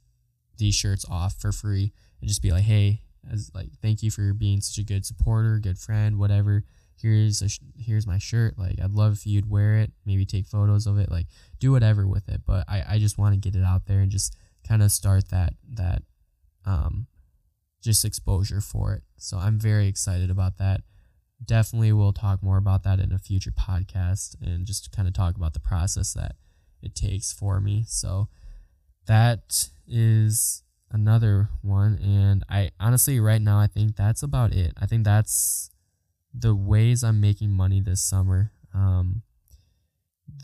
these 0.56 0.74
shirts 0.74 1.04
off 1.10 1.34
for 1.38 1.52
free 1.52 1.92
and 2.20 2.28
just 2.28 2.42
be 2.42 2.52
like, 2.52 2.64
hey, 2.64 3.02
as 3.30 3.50
like 3.54 3.68
thank 3.82 4.02
you 4.02 4.10
for 4.10 4.32
being 4.32 4.62
such 4.62 4.78
a 4.78 4.86
good 4.86 5.04
supporter, 5.04 5.58
good 5.58 5.78
friend, 5.78 6.18
whatever. 6.18 6.64
Here's 7.00 7.42
a 7.42 7.48
sh- 7.48 7.60
here's 7.76 8.06
my 8.06 8.18
shirt. 8.18 8.58
Like 8.58 8.80
I'd 8.82 8.92
love 8.92 9.12
if 9.14 9.26
you'd 9.26 9.50
wear 9.50 9.76
it, 9.76 9.92
maybe 10.04 10.24
take 10.24 10.46
photos 10.46 10.86
of 10.86 10.98
it, 10.98 11.10
like 11.10 11.26
do 11.58 11.72
whatever 11.72 12.06
with 12.06 12.28
it. 12.28 12.42
But 12.46 12.64
I 12.68 12.84
I 12.88 12.98
just 12.98 13.18
want 13.18 13.34
to 13.34 13.40
get 13.40 13.58
it 13.58 13.64
out 13.64 13.86
there 13.86 14.00
and 14.00 14.10
just 14.10 14.36
kind 14.66 14.82
of 14.82 14.90
start 14.90 15.28
that 15.30 15.54
that 15.74 16.02
um 16.64 17.06
just 17.82 18.04
exposure 18.04 18.60
for 18.60 18.94
it. 18.94 19.02
So 19.16 19.38
I'm 19.38 19.58
very 19.58 19.86
excited 19.86 20.30
about 20.30 20.58
that. 20.58 20.82
Definitely 21.44 21.92
we'll 21.92 22.12
talk 22.12 22.42
more 22.42 22.56
about 22.56 22.82
that 22.84 22.98
in 22.98 23.12
a 23.12 23.18
future 23.18 23.52
podcast 23.52 24.36
and 24.40 24.66
just 24.66 24.90
kind 24.90 25.06
of 25.06 25.14
talk 25.14 25.36
about 25.36 25.52
the 25.52 25.60
process 25.60 26.14
that 26.14 26.36
it 26.82 26.94
takes 26.94 27.32
for 27.32 27.60
me. 27.60 27.84
So 27.86 28.28
that 29.06 29.68
is 29.86 30.62
another 30.90 31.50
one. 31.62 31.98
And 32.02 32.44
I 32.48 32.70
honestly, 32.80 33.20
right 33.20 33.40
now, 33.40 33.58
I 33.58 33.66
think 33.66 33.96
that's 33.96 34.22
about 34.22 34.52
it. 34.52 34.72
I 34.80 34.86
think 34.86 35.04
that's 35.04 35.70
the 36.38 36.54
ways 36.54 37.02
I'm 37.02 37.20
making 37.20 37.50
money 37.50 37.80
this 37.80 38.00
summer. 38.00 38.52
Um, 38.74 39.22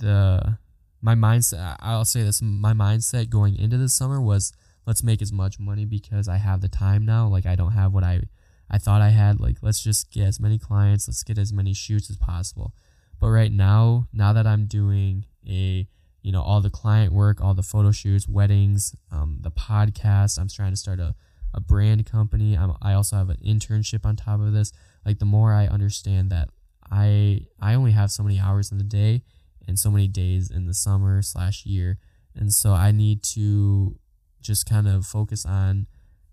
the 0.01 0.59
my 1.01 1.15
mindset, 1.15 1.77
I'll 1.81 2.05
say 2.05 2.23
this, 2.23 2.41
my 2.41 2.73
mindset 2.73 3.29
going 3.29 3.57
into 3.57 3.77
the 3.77 3.89
summer 3.89 4.21
was 4.21 4.53
let's 4.87 5.03
make 5.03 5.21
as 5.21 5.33
much 5.33 5.59
money 5.59 5.85
because 5.85 6.29
I 6.29 6.37
have 6.37 6.61
the 6.61 6.69
time 6.69 7.05
now. 7.05 7.27
Like 7.29 7.47
I 7.47 7.57
don't 7.57 7.73
have 7.73 7.93
what 7.93 8.05
I 8.05 8.23
I 8.71 8.79
thought 8.79 9.03
I 9.03 9.11
had. 9.11 9.41
Like 9.41 9.57
let's 9.63 9.83
just 9.83 10.11
get 10.11 10.27
as 10.27 10.41
many 10.41 10.59
clients, 10.59 11.09
let's 11.09 11.23
get 11.23 11.39
as 11.39 11.53
many 11.53 11.75
shoots 11.75 12.09
as 12.09 12.17
possible. 12.17 12.75
But 13.21 13.29
right 13.29 13.53
now, 13.53 14.09
now 14.13 14.33
that 14.33 14.47
I'm 14.47 14.67
doing 14.67 15.27
a 15.49 15.87
you 16.23 16.31
know 16.31 16.43
all 16.43 16.61
the 16.61 16.71
client 16.71 17.13
work 17.13 17.41
all 17.41 17.55
the 17.55 17.63
photo 17.63 17.91
shoots 17.91 18.29
weddings 18.29 18.95
um, 19.11 19.39
the 19.41 19.51
podcast 19.51 20.39
i'm 20.39 20.49
trying 20.49 20.71
to 20.71 20.77
start 20.77 21.01
a, 21.01 21.15
a 21.53 21.61
brand 21.61 22.07
company 22.07 22.57
I'm, 22.57 22.75
i 22.81 22.93
also 22.95 23.17
have 23.17 23.29
an 23.29 23.39
internship 23.45 24.07
on 24.07 24.17
top 24.17 24.41
of 24.41 24.53
this 24.53 24.73
like 25.05 25.19
the 25.19 25.25
more 25.25 25.53
i 25.53 25.67
understand 25.67 26.31
that 26.31 26.49
i 26.91 27.41
i 27.61 27.75
only 27.75 27.93
have 27.93 28.11
so 28.11 28.23
many 28.23 28.39
hours 28.39 28.71
in 28.71 28.79
the 28.79 28.85
day 28.85 29.23
and 29.67 29.79
so 29.79 29.91
many 29.91 30.09
days 30.09 30.51
in 30.51 30.67
the 30.67 30.75
summer 30.75 31.23
slash 31.23 31.65
year 31.65 31.99
and 32.35 32.53
so 32.53 32.73
i 32.73 32.91
need 32.91 33.23
to 33.23 33.97
just 34.41 34.69
kind 34.69 34.89
of 34.89 35.07
focus 35.07 35.47
on 35.47 35.87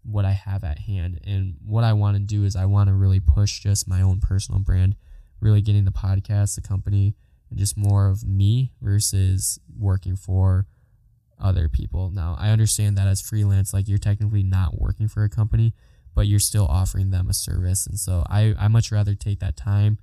what 0.04 0.26
i 0.26 0.32
have 0.32 0.64
at 0.64 0.80
hand 0.80 1.20
and 1.26 1.56
what 1.66 1.84
i 1.84 1.94
want 1.94 2.16
to 2.16 2.22
do 2.22 2.44
is 2.44 2.56
i 2.56 2.66
want 2.66 2.88
to 2.88 2.94
really 2.94 3.20
push 3.20 3.60
just 3.60 3.88
my 3.88 4.02
own 4.02 4.20
personal 4.20 4.60
brand 4.60 4.96
really 5.40 5.62
getting 5.62 5.86
the 5.86 5.92
podcast 5.92 6.56
the 6.56 6.62
company 6.62 7.16
and 7.50 7.60
just 7.60 7.78
more 7.78 8.08
of 8.08 8.24
me 8.24 8.72
versus 8.82 9.60
working 9.78 10.16
for 10.16 10.68
other 11.42 11.70
people. 11.70 12.10
Now, 12.10 12.36
I 12.40 12.50
understand 12.50 12.98
that 12.98 13.08
as 13.08 13.22
freelance, 13.22 13.74
like 13.74 13.88
you're 13.88 13.98
technically 13.98 14.44
not 14.44 14.80
working 14.80 15.08
for 15.08 15.24
a 15.24 15.30
company, 15.30 15.74
but 16.20 16.28
you're 16.28 16.38
still 16.38 16.66
offering 16.66 17.12
them 17.12 17.30
a 17.30 17.34
service. 17.34 17.88
And 17.88 17.98
so 17.98 18.26
I, 18.30 18.54
I 18.60 18.68
much 18.68 18.92
rather 18.92 19.16
take 19.16 19.40
that 19.40 19.56
time, 19.56 20.00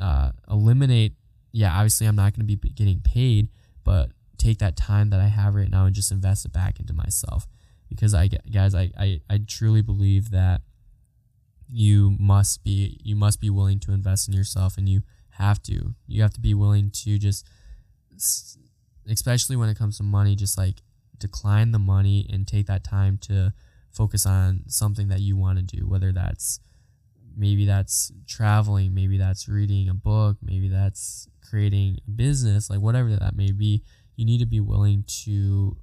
uh, 0.00 0.30
eliminate, 0.48 1.14
yeah, 1.50 1.74
obviously 1.74 2.06
I'm 2.06 2.14
not 2.14 2.36
going 2.36 2.46
to 2.46 2.56
be 2.56 2.70
getting 2.70 3.00
paid, 3.00 3.48
but 3.82 4.12
take 4.36 4.58
that 4.58 4.76
time 4.76 5.10
that 5.10 5.18
I 5.18 5.26
have 5.26 5.56
right 5.56 5.68
now 5.68 5.86
and 5.86 5.94
just 5.94 6.12
invest 6.12 6.44
it 6.44 6.52
back 6.52 6.78
into 6.78 6.92
myself. 6.92 7.48
Because 7.88 8.14
I, 8.14 8.28
guys, 8.28 8.76
I, 8.76 8.92
I, 8.96 9.20
I 9.28 9.40
truly 9.44 9.82
believe 9.82 10.30
that 10.30 10.60
you 11.68 12.14
must 12.20 12.62
be, 12.62 13.00
you 13.02 13.16
must 13.16 13.40
be 13.40 13.50
willing 13.50 13.80
to 13.80 13.90
invest 13.90 14.28
in 14.28 14.34
yourself 14.34 14.78
and 14.78 14.88
you, 14.88 15.02
have 15.38 15.62
to. 15.64 15.94
You 16.06 16.22
have 16.22 16.34
to 16.34 16.40
be 16.40 16.54
willing 16.54 16.90
to 16.90 17.18
just, 17.18 17.46
especially 19.08 19.56
when 19.56 19.68
it 19.68 19.78
comes 19.78 19.96
to 19.96 20.02
money, 20.02 20.36
just 20.36 20.58
like 20.58 20.82
decline 21.18 21.72
the 21.72 21.78
money 21.78 22.28
and 22.32 22.46
take 22.46 22.66
that 22.66 22.84
time 22.84 23.18
to 23.22 23.52
focus 23.98 24.24
on 24.24 24.62
something 24.68 25.08
that 25.08 25.20
you 25.20 25.36
want 25.36 25.58
to 25.58 25.76
do, 25.76 25.86
whether 25.86 26.12
that's 26.12 26.60
maybe 27.36 27.66
that's 27.66 28.12
traveling, 28.26 28.94
maybe 28.94 29.18
that's 29.18 29.48
reading 29.48 29.88
a 29.88 29.94
book, 29.94 30.36
maybe 30.42 30.68
that's 30.68 31.28
creating 31.48 31.98
a 32.06 32.10
business, 32.10 32.70
like 32.70 32.80
whatever 32.80 33.14
that 33.16 33.36
may 33.36 33.52
be. 33.52 33.82
You 34.16 34.24
need 34.24 34.38
to 34.38 34.46
be 34.46 34.60
willing 34.60 35.04
to 35.24 35.76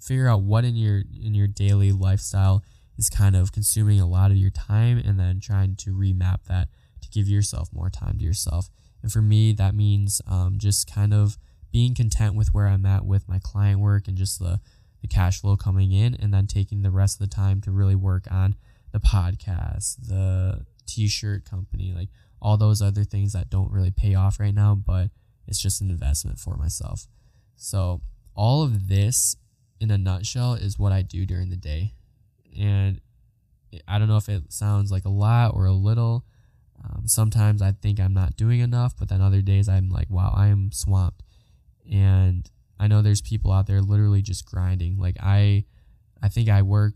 figure 0.00 0.28
out 0.28 0.42
what 0.42 0.64
in 0.64 0.76
your 0.76 1.02
in 1.22 1.34
your 1.34 1.48
daily 1.48 1.92
lifestyle 1.92 2.64
is 2.96 3.10
kind 3.10 3.36
of 3.36 3.52
consuming 3.52 4.00
a 4.00 4.06
lot 4.06 4.30
of 4.30 4.36
your 4.36 4.50
time 4.50 4.98
and 4.98 5.18
then 5.18 5.40
trying 5.40 5.76
to 5.76 5.90
remap 5.90 6.44
that 6.48 6.68
to 7.02 7.08
give 7.10 7.28
yourself 7.28 7.68
more 7.72 7.90
time 7.90 8.18
to 8.18 8.24
yourself 8.24 8.70
and 9.02 9.12
for 9.12 9.22
me, 9.22 9.52
that 9.52 9.74
means 9.74 10.20
um, 10.26 10.58
just 10.58 10.92
kind 10.92 11.14
of 11.14 11.38
being 11.70 11.94
content 11.94 12.34
with 12.34 12.54
where 12.54 12.66
I'm 12.66 12.86
at 12.86 13.04
with 13.04 13.28
my 13.28 13.38
client 13.38 13.80
work 13.80 14.08
and 14.08 14.16
just 14.16 14.38
the, 14.38 14.60
the 15.02 15.08
cash 15.08 15.40
flow 15.40 15.56
coming 15.56 15.92
in, 15.92 16.14
and 16.14 16.32
then 16.32 16.46
taking 16.46 16.82
the 16.82 16.90
rest 16.90 17.20
of 17.20 17.28
the 17.28 17.34
time 17.34 17.60
to 17.62 17.70
really 17.70 17.94
work 17.94 18.26
on 18.30 18.56
the 18.92 19.00
podcast, 19.00 20.08
the 20.08 20.64
t 20.86 21.08
shirt 21.08 21.44
company, 21.44 21.92
like 21.94 22.08
all 22.40 22.56
those 22.56 22.80
other 22.80 23.04
things 23.04 23.32
that 23.32 23.50
don't 23.50 23.72
really 23.72 23.90
pay 23.90 24.14
off 24.14 24.40
right 24.40 24.54
now, 24.54 24.74
but 24.74 25.10
it's 25.46 25.60
just 25.60 25.80
an 25.80 25.90
investment 25.90 26.38
for 26.38 26.56
myself. 26.56 27.06
So, 27.56 28.00
all 28.34 28.62
of 28.62 28.88
this 28.88 29.36
in 29.80 29.90
a 29.90 29.98
nutshell 29.98 30.54
is 30.54 30.78
what 30.78 30.92
I 30.92 31.02
do 31.02 31.26
during 31.26 31.50
the 31.50 31.56
day. 31.56 31.94
And 32.58 33.00
I 33.86 33.98
don't 33.98 34.08
know 34.08 34.16
if 34.16 34.28
it 34.28 34.52
sounds 34.52 34.90
like 34.90 35.04
a 35.04 35.10
lot 35.10 35.54
or 35.54 35.66
a 35.66 35.72
little. 35.72 36.24
Um, 36.84 37.02
sometimes 37.06 37.60
I 37.60 37.72
think 37.72 37.98
I'm 37.98 38.14
not 38.14 38.36
doing 38.36 38.60
enough, 38.60 38.94
but 38.96 39.08
then 39.08 39.20
other 39.20 39.42
days 39.42 39.68
I'm 39.68 39.90
like, 39.90 40.08
wow, 40.10 40.32
I 40.36 40.48
am 40.48 40.70
swamped. 40.72 41.22
And 41.90 42.48
I 42.78 42.86
know 42.86 43.02
there's 43.02 43.20
people 43.20 43.52
out 43.52 43.66
there 43.66 43.80
literally 43.80 44.22
just 44.22 44.46
grinding. 44.46 44.98
Like 44.98 45.16
I, 45.20 45.64
I 46.22 46.28
think 46.28 46.48
I 46.48 46.62
work. 46.62 46.94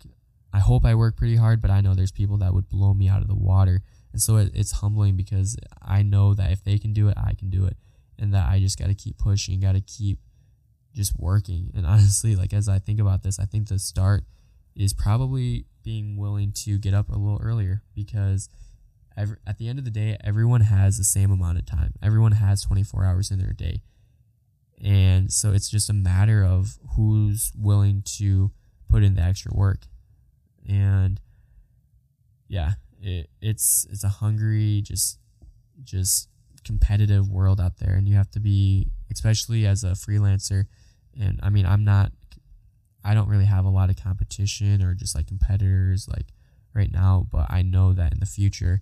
I 0.53 0.59
hope 0.59 0.85
I 0.85 0.95
work 0.95 1.16
pretty 1.16 1.37
hard, 1.37 1.62
but 1.62 1.70
I 1.70 1.80
know 1.80 1.95
there's 1.95 2.12
people 2.12 2.37
that 2.39 2.53
would 2.53 2.68
blow 2.68 2.93
me 2.93 3.09
out 3.09 3.22
of 3.22 3.28
the 3.28 3.35
water. 3.35 3.83
And 4.12 4.20
so 4.20 4.37
it, 4.37 4.53
it's 4.55 4.72
humbling 4.72 5.16
because 5.16 5.57
I 5.80 6.03
know 6.03 6.35
that 6.35 6.53
if 6.53 6.62
they 6.62 6.78
can 6.78 6.93
do 6.93 7.09
it, 7.09 7.16
I 7.16 7.33
can 7.35 7.49
do 7.49 7.64
it, 7.64 7.76
and 8.18 8.35
that 8.35 8.49
I 8.49 8.61
just 8.61 8.78
got 8.78 8.89
to 8.89 8.95
keep 8.95 9.16
pushing, 9.16 9.61
got 9.61 9.72
to 9.72 9.80
keep 9.80 10.18
just 10.95 11.18
working. 11.18 11.72
And 11.74 11.87
honestly, 11.87 12.37
like 12.37 12.53
as 12.53 12.68
I 12.68 12.78
think 12.78 13.01
about 13.01 13.22
this, 13.22 13.39
I 13.39 13.45
think 13.47 13.68
the 13.68 13.78
start 13.78 14.24
is 14.76 14.93
probably 14.93 15.66
being 15.83 16.16
willing 16.16 16.53
to 16.53 16.78
get 16.78 16.95
up 16.95 17.09
a 17.09 17.18
little 17.18 17.41
earlier 17.43 17.83
because 17.95 18.49
every, 19.16 19.37
at 19.47 19.59
the 19.59 19.68
end 19.68 19.78
of 19.78 19.85
the 19.85 19.91
day, 19.91 20.16
everyone 20.22 20.62
has 20.62 20.99
the 20.99 21.05
same 21.05 21.30
amount 21.30 21.59
of 21.59 21.66
time. 21.66 21.95
Everyone 22.03 22.33
has 22.33 22.62
24 22.62 23.05
hours 23.05 23.30
in 23.30 23.39
their 23.39 23.53
day. 23.53 23.83
And 24.83 25.33
so 25.33 25.53
it's 25.53 25.68
just 25.68 25.89
a 25.89 25.95
matter 25.95 26.45
of 26.45 26.78
who's 26.97 27.53
willing 27.57 28.03
to 28.16 28.51
put 28.89 29.03
in 29.03 29.14
the 29.14 29.22
extra 29.22 29.53
work. 29.55 29.83
And 30.68 31.20
yeah, 32.49 32.72
it, 33.01 33.30
it's 33.41 33.87
it's 33.91 34.05
a 34.05 34.09
hungry, 34.09 34.83
just 34.83 35.18
just 35.83 36.28
competitive 36.64 37.28
world 37.28 37.61
out 37.61 37.78
there 37.78 37.95
and 37.95 38.07
you 38.07 38.14
have 38.14 38.30
to 38.30 38.39
be 38.39 38.87
especially 39.11 39.66
as 39.66 39.83
a 39.83 39.89
freelancer 39.89 40.66
and 41.20 41.41
I 41.43 41.51
mean 41.51 41.66
I'm 41.66 41.83
not 41.83 42.12
I 43.05 43.14
don't 43.14 43.28
really 43.28 43.47
have 43.47 43.64
a 43.64 43.70
lot 43.70 43.91
of 43.91 43.97
competition 43.97 44.80
or 44.80 44.95
just 44.95 45.16
like 45.16 45.26
competitors 45.26 46.09
like 46.09 46.26
right 46.74 46.93
now, 46.93 47.26
but 47.30 47.47
I 47.51 47.62
know 47.62 47.93
that 47.93 48.12
in 48.12 48.20
the 48.20 48.26
future 48.26 48.80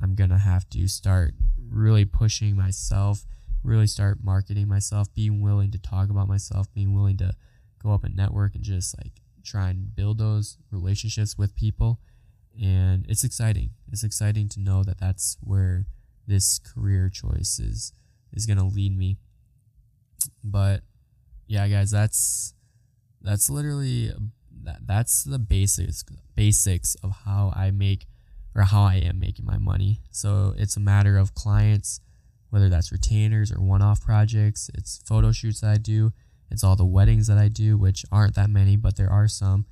I'm 0.00 0.14
to 0.30 0.38
have 0.38 0.68
to 0.70 0.86
start 0.88 1.34
really 1.58 2.04
pushing 2.04 2.54
myself, 2.54 3.24
really 3.66 3.86
start 3.86 4.18
marketing 4.22 4.68
myself, 4.68 5.12
being 5.14 5.40
willing 5.40 5.70
to 5.72 5.78
talk 5.78 6.10
about 6.10 6.28
myself, 6.28 6.72
being 6.72 6.94
willing 6.94 7.16
to 7.18 7.34
go 7.82 7.92
up 7.92 8.04
and 8.04 8.16
network 8.16 8.54
and 8.54 8.64
just 8.64 8.96
like 8.98 9.12
try 9.44 9.70
and 9.70 9.94
build 9.94 10.18
those 10.18 10.58
relationships 10.70 11.36
with 11.36 11.56
people. 11.56 12.00
And 12.60 13.04
it's 13.08 13.24
exciting. 13.24 13.70
It's 13.92 14.04
exciting 14.04 14.48
to 14.50 14.60
know 14.60 14.82
that 14.84 14.98
that's 14.98 15.36
where 15.40 15.86
this 16.26 16.58
career 16.58 17.08
choice 17.08 17.58
is 17.58 17.92
is 18.32 18.46
going 18.46 18.58
to 18.58 18.64
lead 18.64 18.96
me. 18.96 19.18
But 20.42 20.82
yeah, 21.46 21.68
guys, 21.68 21.90
that's 21.90 22.54
that's 23.20 23.50
literally 23.50 24.12
that, 24.64 24.86
that's 24.86 25.24
the 25.24 25.38
basics 25.38 26.04
basics 26.34 26.94
of 27.02 27.12
how 27.24 27.52
I 27.54 27.70
make 27.70 28.06
or 28.54 28.62
how 28.62 28.82
I 28.84 28.96
am 28.96 29.18
making 29.18 29.44
my 29.44 29.58
money. 29.58 30.00
So 30.10 30.54
it's 30.56 30.76
a 30.76 30.80
matter 30.80 31.18
of 31.18 31.34
clients, 31.34 32.00
whether 32.50 32.68
that's 32.68 32.92
retainers 32.92 33.52
or 33.52 33.60
one-off 33.60 34.00
projects. 34.00 34.70
It's 34.74 34.98
photo 35.06 35.32
shoots 35.32 35.60
that 35.60 35.70
I 35.70 35.76
do. 35.76 36.12
It's 36.50 36.62
all 36.62 36.76
the 36.76 36.84
weddings 36.84 37.26
that 37.26 37.38
I 37.38 37.48
do, 37.48 37.76
which 37.76 38.04
aren't 38.12 38.34
that 38.36 38.50
many, 38.50 38.76
but 38.76 38.96
there 38.96 39.10
are 39.10 39.28
some. 39.28 39.66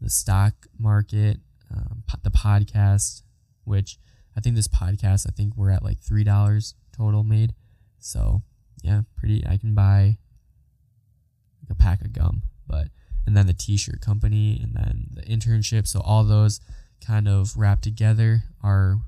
The 0.00 0.10
stock 0.10 0.54
market, 0.78 1.38
um, 1.74 2.04
the 2.22 2.30
podcast, 2.30 3.22
which 3.64 3.98
I 4.36 4.40
think 4.40 4.54
this 4.54 4.68
podcast, 4.68 5.26
I 5.28 5.32
think 5.32 5.54
we're 5.56 5.70
at 5.70 5.82
like 5.82 5.98
three 5.98 6.22
dollars 6.22 6.74
total 6.96 7.24
made. 7.24 7.54
So 7.98 8.42
yeah, 8.82 9.02
pretty. 9.16 9.44
I 9.46 9.56
can 9.56 9.74
buy 9.74 10.18
a 11.68 11.74
pack 11.74 12.02
of 12.02 12.12
gum, 12.12 12.42
but 12.66 12.88
and 13.28 13.36
then 13.36 13.46
the 13.46 13.52
t-shirt 13.52 14.00
company 14.00 14.58
and 14.62 14.74
then 14.74 15.08
the 15.12 15.22
internship 15.22 15.86
so 15.86 16.00
all 16.00 16.24
those 16.24 16.60
kind 17.06 17.28
of 17.28 17.54
wrapped 17.58 17.84
together 17.84 18.44
are 18.62 19.00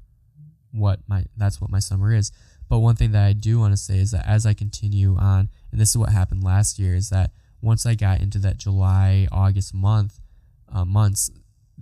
what 0.73 1.01
my 1.09 1.25
that's 1.39 1.59
what 1.59 1.71
my 1.71 1.79
summer 1.79 2.13
is 2.13 2.31
but 2.71 2.79
one 2.79 2.97
thing 2.97 3.13
that 3.13 3.27
i 3.27 3.35
do 3.35 3.59
want 3.59 3.73
to 3.73 3.77
say 3.77 3.99
is 3.99 4.13
that 4.13 4.27
as 4.27 4.47
i 4.47 4.55
continue 4.55 5.17
on 5.19 5.51
and 5.71 5.79
this 5.79 5.91
is 5.91 5.99
what 5.99 6.09
happened 6.09 6.43
last 6.43 6.79
year 6.79 6.95
is 6.95 7.11
that 7.11 7.31
once 7.61 7.85
i 7.85 7.95
got 7.95 8.21
into 8.21 8.39
that 8.39 8.57
july 8.57 9.29
august 9.31 9.75
month 9.75 10.19
uh, 10.73 10.85
months 10.85 11.31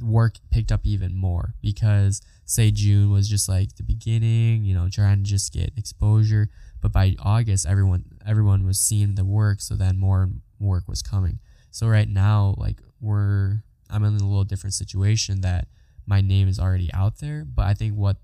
work 0.03 0.37
picked 0.51 0.73
up 0.73 0.81
even 0.85 1.15
more 1.15 1.55
because 1.63 2.21
say 2.45 2.73
june 2.73 3.11
was 3.11 3.29
just 3.29 3.49
like 3.49 3.77
the 3.77 3.83
beginning 3.85 4.65
you 4.65 4.75
know 4.75 4.89
trying 4.89 5.19
to 5.19 5.23
just 5.23 5.53
get 5.53 5.73
exposure. 5.77 6.49
But 6.81 6.93
by 6.93 7.17
august 7.19 7.67
everyone 7.67 8.05
everyone 8.27 8.65
was 8.65 8.79
seeing 8.79 9.17
the 9.17 9.25
work 9.25 9.61
so 9.61 9.75
then 9.75 9.99
more 9.99 10.31
work 10.61 10.89
was 10.89 11.03
coming. 11.03 11.41
So 11.71 11.87
right 11.87 12.09
now, 12.09 12.55
like 12.59 12.81
we're 13.01 13.63
I'm 13.91 14.05
in 14.05 14.15
a 14.15 14.25
little 14.25 14.45
different 14.45 14.75
situation 14.75 15.41
that 15.43 15.69
my 16.07 16.21
name 16.21 16.49
is 16.49 16.59
already 16.59 16.91
out 16.93 17.19
there, 17.19 17.45
but 17.45 17.67
I 17.67 17.75
think 17.75 17.95
what 17.95 18.17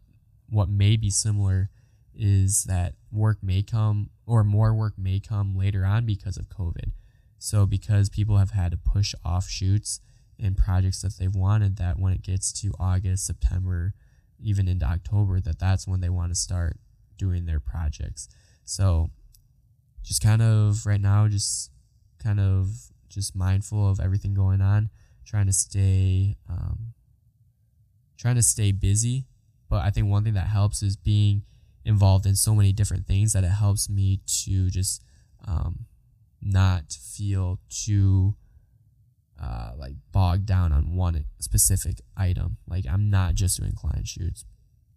what 0.50 0.68
may 0.68 0.96
be 0.96 1.10
similar 1.10 1.70
is 2.16 2.64
that 2.64 2.94
work 3.10 3.38
may 3.42 3.62
come 3.62 4.10
or 4.26 4.44
more 4.44 4.74
work 4.74 4.94
may 4.96 5.20
come 5.20 5.56
later 5.56 5.84
on 5.84 6.06
because 6.06 6.36
of 6.36 6.48
COVID. 6.48 6.92
So 7.38 7.66
because 7.66 8.08
people 8.08 8.38
have 8.38 8.52
had 8.52 8.70
to 8.70 8.78
push 8.78 9.14
off 9.24 9.48
shoots 9.48 10.00
and 10.38 10.56
projects 10.56 11.02
that 11.02 11.16
they've 11.18 11.34
wanted 11.34 11.76
that 11.76 11.98
when 11.98 12.12
it 12.12 12.22
gets 12.22 12.52
to 12.60 12.72
August, 12.80 13.26
September, 13.26 13.94
even 14.40 14.68
into 14.68 14.86
October 14.86 15.40
that 15.40 15.58
that's 15.58 15.86
when 15.86 16.00
they 16.00 16.08
want 16.08 16.30
to 16.30 16.34
start 16.34 16.78
doing 17.16 17.46
their 17.46 17.60
projects. 17.60 18.28
So 18.64 19.10
just 20.02 20.22
kind 20.22 20.42
of 20.42 20.86
right 20.86 21.00
now 21.00 21.28
just 21.28 21.70
kind 22.22 22.40
of 22.40 22.68
just 23.08 23.36
mindful 23.36 23.88
of 23.88 24.00
everything 24.00 24.34
going 24.34 24.60
on, 24.60 24.90
trying 25.24 25.46
to 25.46 25.52
stay 25.52 26.36
um, 26.48 26.94
trying 28.18 28.36
to 28.36 28.42
stay 28.42 28.72
busy. 28.72 29.26
But 29.68 29.82
I 29.82 29.90
think 29.90 30.08
one 30.08 30.24
thing 30.24 30.34
that 30.34 30.48
helps 30.48 30.82
is 30.82 30.96
being 30.96 31.42
involved 31.84 32.26
in 32.26 32.34
so 32.34 32.54
many 32.54 32.72
different 32.72 33.06
things 33.06 33.32
that 33.32 33.44
it 33.44 33.48
helps 33.48 33.88
me 33.88 34.20
to 34.26 34.70
just 34.70 35.02
um, 35.46 35.86
not 36.40 36.92
feel 36.92 37.58
too 37.68 38.34
uh, 39.42 39.72
like 39.76 39.94
bogged 40.12 40.46
down 40.46 40.72
on 40.72 40.94
one 40.94 41.24
specific 41.40 42.00
item. 42.16 42.56
Like 42.68 42.84
I'm 42.90 43.10
not 43.10 43.34
just 43.34 43.58
doing 43.58 43.72
client 43.72 44.06
shoots. 44.06 44.44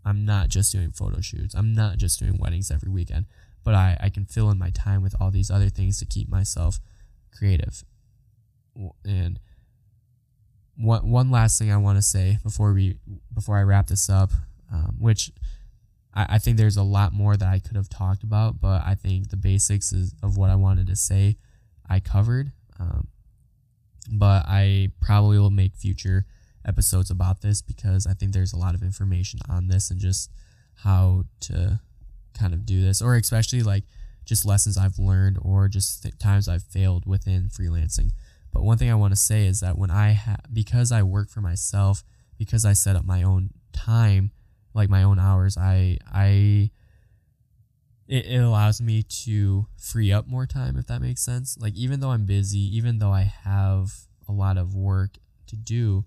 I'm 0.06 0.26
not 0.26 0.50
just 0.50 0.72
doing 0.72 0.92
photo 0.92 1.20
shoots. 1.20 1.54
I'm 1.54 1.74
not 1.74 1.98
just 1.98 2.20
doing 2.20 2.38
weddings 2.38 2.72
every 2.72 2.90
weekend. 2.90 3.26
But 3.64 3.74
I, 3.74 3.98
I 4.00 4.10
can 4.10 4.26
fill 4.26 4.50
in 4.50 4.58
my 4.58 4.70
time 4.70 5.02
with 5.02 5.14
all 5.20 5.30
these 5.30 5.52
other 5.52 5.68
things 5.68 6.00
to 6.00 6.06
keep 6.06 6.30
myself 6.30 6.80
creative 7.38 7.84
and 9.06 9.40
one 10.76 11.10
one 11.10 11.32
last 11.32 11.58
thing 11.58 11.72
I 11.72 11.78
want 11.78 11.98
to 11.98 12.02
say 12.02 12.38
before 12.44 12.74
we 12.74 12.98
before 13.34 13.58
I 13.58 13.64
wrap 13.64 13.88
this 13.88 14.10
up, 14.10 14.32
um, 14.72 14.96
which 15.00 15.32
I, 16.18 16.26
I 16.32 16.38
think 16.40 16.58
there's 16.58 16.78
a 16.78 16.84
lot 16.84 17.14
more 17.14 17.38
that 17.38 17.48
I 17.48 17.60
could 17.60 17.78
have 17.78 17.88
talked 17.88 18.24
about, 18.24 18.60
but 18.60 18.82
I 18.84 18.96
think 18.96 19.30
the 19.30 19.38
basics 19.38 19.94
is, 19.94 20.16
of 20.24 20.36
what 20.36 20.50
I 20.50 20.56
wanted 20.56 20.88
to 20.88 20.96
say 20.96 21.38
I 21.88 22.00
covered. 22.00 22.52
Um, 22.80 23.08
but 24.12 24.46
I 24.48 24.92
probably 25.00 25.38
will 25.38 25.52
make 25.52 25.76
future 25.76 26.26
episodes 26.66 27.12
about 27.12 27.42
this 27.42 27.62
because 27.62 28.08
I 28.08 28.14
think 28.14 28.34
there's 28.34 28.54
a 28.54 28.58
lot 28.58 28.76
of 28.76 28.82
information 28.82 29.40
on 29.48 29.68
this 29.68 29.92
and 29.92 30.00
just 30.00 30.32
how 30.76 31.24
to 31.42 31.80
kind 32.38 32.54
of 32.54 32.66
do 32.66 32.82
this, 32.82 33.02
or 33.02 33.16
especially 33.16 33.64
like 33.64 33.84
just 34.26 34.46
lessons 34.46 34.78
I've 34.78 35.00
learned 35.00 35.38
or 35.42 35.68
just 35.68 36.04
th- 36.04 36.18
times 36.20 36.48
I've 36.48 36.64
failed 36.64 37.06
within 37.06 37.50
freelancing. 37.50 38.12
But 38.52 38.64
one 38.64 38.78
thing 38.78 38.90
I 38.90 38.96
want 38.96 39.12
to 39.12 39.20
say 39.20 39.46
is 39.46 39.60
that 39.60 39.78
when 39.78 39.92
I 39.92 40.10
have, 40.10 40.42
because 40.52 40.92
I 40.92 41.04
work 41.04 41.30
for 41.30 41.42
myself, 41.42 42.04
because 42.38 42.66
I 42.66 42.74
set 42.74 42.96
up 42.96 43.06
my 43.06 43.24
own 43.24 43.52
time, 43.72 44.32
like 44.78 44.90
my 44.90 45.04
own 45.04 45.20
hours, 45.20 45.58
I, 45.58 45.98
I, 46.14 46.72
it, 48.08 48.26
it 48.26 48.38
allows 48.38 48.80
me 48.80 49.04
to 49.04 49.68
free 49.76 50.12
up 50.12 50.28
more 50.28 50.46
time, 50.46 50.78
if 50.78 50.88
that 50.88 51.02
makes 51.02 51.22
sense. 51.22 51.58
Like, 51.60 51.74
even 51.76 52.00
though 52.00 52.12
I'm 52.12 52.26
busy, 52.26 52.60
even 52.78 53.00
though 53.00 53.12
I 53.12 53.24
have 53.44 53.92
a 54.30 54.32
lot 54.32 54.58
of 54.58 54.76
work 54.76 55.18
to 55.48 55.56
do, 55.56 56.06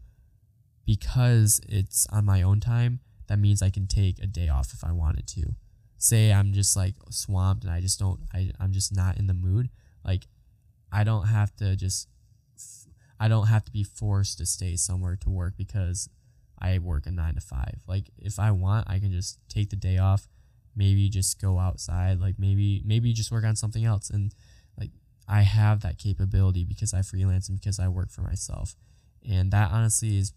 because 0.86 1.60
it's 1.68 2.06
on 2.06 2.24
my 2.24 2.42
own 2.42 2.60
time, 2.60 3.00
that 3.26 3.38
means 3.38 3.60
I 3.62 3.70
can 3.70 3.86
take 3.86 4.18
a 4.22 4.26
day 4.26 4.48
off 4.48 4.72
if 4.72 4.82
I 4.82 4.92
wanted 4.92 5.26
to. 5.28 5.54
Say 5.98 6.32
I'm 6.32 6.52
just 6.52 6.76
like 6.76 6.94
swamped 7.10 7.64
and 7.64 7.72
I 7.72 7.80
just 7.80 7.98
don't, 7.98 8.20
I, 8.32 8.50
I'm 8.58 8.72
just 8.72 8.94
not 8.94 9.18
in 9.18 9.26
the 9.26 9.34
mood. 9.34 9.68
Like, 10.04 10.26
I 10.92 11.04
don't 11.04 11.26
have 11.26 11.54
to 11.56 11.76
just 11.76 12.08
I 13.20 13.28
don't 13.28 13.48
have 13.48 13.64
to 13.66 13.70
be 13.70 13.84
forced 13.84 14.38
to 14.38 14.46
stay 14.46 14.76
somewhere 14.76 15.16
to 15.16 15.30
work 15.30 15.54
because 15.58 16.08
I 16.60 16.78
work 16.78 17.06
a 17.06 17.10
nine 17.10 17.34
to 17.34 17.40
five. 17.40 17.80
Like 17.86 18.10
if 18.18 18.38
I 18.38 18.50
want, 18.50 18.88
I 18.88 18.98
can 18.98 19.10
just 19.10 19.38
take 19.48 19.70
the 19.70 19.76
day 19.76 19.98
off, 19.98 20.28
maybe 20.76 21.08
just 21.08 21.40
go 21.40 21.58
outside, 21.58 22.20
like 22.20 22.38
maybe 22.38 22.82
maybe 22.84 23.12
just 23.12 23.32
work 23.32 23.44
on 23.44 23.56
something 23.56 23.84
else. 23.84 24.10
And 24.10 24.34
like 24.78 24.90
I 25.28 25.42
have 25.42 25.80
that 25.82 25.98
capability 25.98 26.64
because 26.64 26.92
I 26.94 27.02
freelance 27.02 27.48
and 27.48 27.58
because 27.58 27.78
I 27.78 27.88
work 27.88 28.10
for 28.10 28.22
myself. 28.22 28.74
And 29.28 29.50
that 29.52 29.70
honestly 29.70 30.18
is 30.18 30.32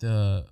the 0.00 0.46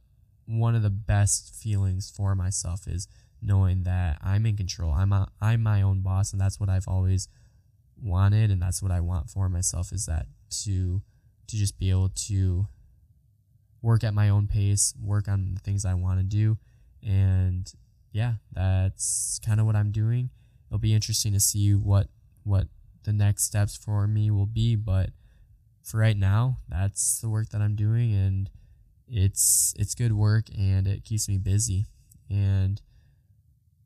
one 0.46 0.74
of 0.74 0.82
the 0.82 0.90
best 0.90 1.54
feelings 1.54 2.10
for 2.10 2.34
myself 2.34 2.86
is 2.86 3.08
knowing 3.42 3.82
that 3.82 4.18
I'm 4.22 4.46
in 4.46 4.56
control. 4.56 4.92
I'm 4.92 5.12
a, 5.12 5.28
I'm 5.40 5.62
my 5.62 5.82
own 5.82 6.00
boss, 6.00 6.32
and 6.32 6.40
that's 6.40 6.58
what 6.58 6.68
I've 6.68 6.88
always 6.88 7.28
wanted, 8.00 8.50
and 8.50 8.60
that's 8.60 8.82
what 8.82 8.92
I 8.92 9.00
want 9.00 9.30
for 9.30 9.48
myself 9.48 9.92
is 9.92 10.06
that 10.06 10.26
to 10.64 11.02
to 11.48 11.56
just 11.56 11.78
be 11.78 11.90
able 11.90 12.08
to 12.08 12.66
work 13.86 14.02
at 14.02 14.12
my 14.12 14.28
own 14.28 14.48
pace, 14.48 14.92
work 15.00 15.28
on 15.28 15.54
the 15.54 15.60
things 15.60 15.84
I 15.84 15.94
want 15.94 16.18
to 16.18 16.24
do, 16.24 16.58
and 17.06 17.72
yeah, 18.10 18.34
that's 18.52 19.38
kind 19.46 19.60
of 19.60 19.66
what 19.66 19.76
I'm 19.76 19.92
doing. 19.92 20.30
It'll 20.68 20.80
be 20.80 20.92
interesting 20.92 21.32
to 21.34 21.40
see 21.40 21.72
what 21.72 22.08
what 22.42 22.66
the 23.04 23.12
next 23.12 23.44
steps 23.44 23.76
for 23.76 24.08
me 24.08 24.30
will 24.30 24.46
be, 24.46 24.74
but 24.74 25.10
for 25.84 25.98
right 25.98 26.16
now, 26.16 26.56
that's 26.68 27.20
the 27.20 27.28
work 27.28 27.50
that 27.50 27.60
I'm 27.60 27.76
doing 27.76 28.12
and 28.12 28.50
it's 29.06 29.72
it's 29.78 29.94
good 29.94 30.12
work 30.12 30.46
and 30.58 30.88
it 30.88 31.04
keeps 31.04 31.28
me 31.28 31.38
busy. 31.38 31.86
And 32.28 32.82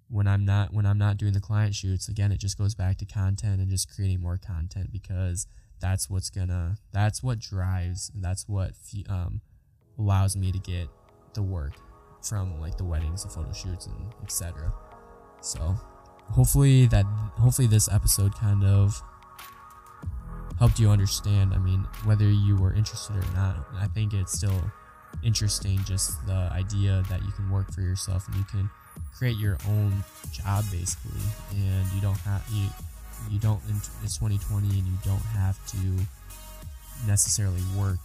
when 0.09 0.27
I'm 0.27 0.47
not 0.47 0.73
when 0.73 0.87
I'm 0.87 0.97
not 0.97 1.19
doing 1.19 1.35
the 1.35 1.41
client 1.41 1.75
shoots, 1.75 2.09
again, 2.09 2.33
it 2.33 2.41
just 2.41 2.57
goes 2.57 2.75
back 2.75 2.97
to 2.99 3.05
content 3.05 3.61
and 3.61 3.69
just 3.69 3.95
creating 3.95 4.23
more 4.23 4.39
content 4.39 4.91
because 4.91 5.47
that's 5.79 6.09
what's 6.09 6.31
gonna 6.31 6.77
that's 6.91 7.23
what 7.23 7.39
drives 7.39 8.11
that's 8.15 8.49
what 8.49 8.73
um, 9.11 9.43
allows 10.01 10.37
me 10.37 10.51
to 10.51 10.59
get 10.59 10.89
the 11.35 11.43
work 11.43 11.75
from 12.23 12.61
like 12.61 12.77
the 12.77 12.85
weddings, 12.85 13.23
the 13.23 13.29
photo 13.29 13.53
shoots, 13.53 13.87
and 13.87 14.13
etc. 14.23 14.73
So 15.41 15.77
hopefully 16.31 16.87
that 16.87 17.05
hopefully 17.39 17.69
this 17.69 17.89
episode 17.91 18.35
kind 18.35 18.65
of 18.65 19.01
helped 20.59 20.79
you 20.79 20.91
understand. 20.91 21.55
I 21.55 21.59
mean, 21.59 21.87
whether 22.05 22.29
you 22.29 22.57
were 22.57 22.73
interested 22.73 23.17
or 23.17 23.35
not, 23.35 23.57
I 23.79 23.87
think 23.89 24.13
it's 24.13 24.33
still 24.33 24.61
interesting 25.25 25.79
just 25.85 26.25
the 26.27 26.49
idea 26.53 27.03
that 27.09 27.23
you 27.25 27.33
can 27.33 27.51
work 27.51 27.71
for 27.73 27.81
yourself 27.81 28.27
and 28.29 28.37
you 28.37 28.45
can 28.45 28.71
create 29.17 29.37
your 29.37 29.57
own 29.69 29.93
job 30.33 30.65
basically 30.71 31.21
and 31.51 31.93
you 31.93 32.01
don't 32.01 32.17
have 32.19 32.43
you 32.53 32.67
you 33.29 33.39
don't 33.39 33.61
it's 34.03 34.17
2020 34.17 34.69
and 34.69 34.87
you 34.87 34.99
don't 35.05 35.19
have 35.19 35.59
to 35.67 35.77
necessarily 37.07 37.61
work 37.77 37.99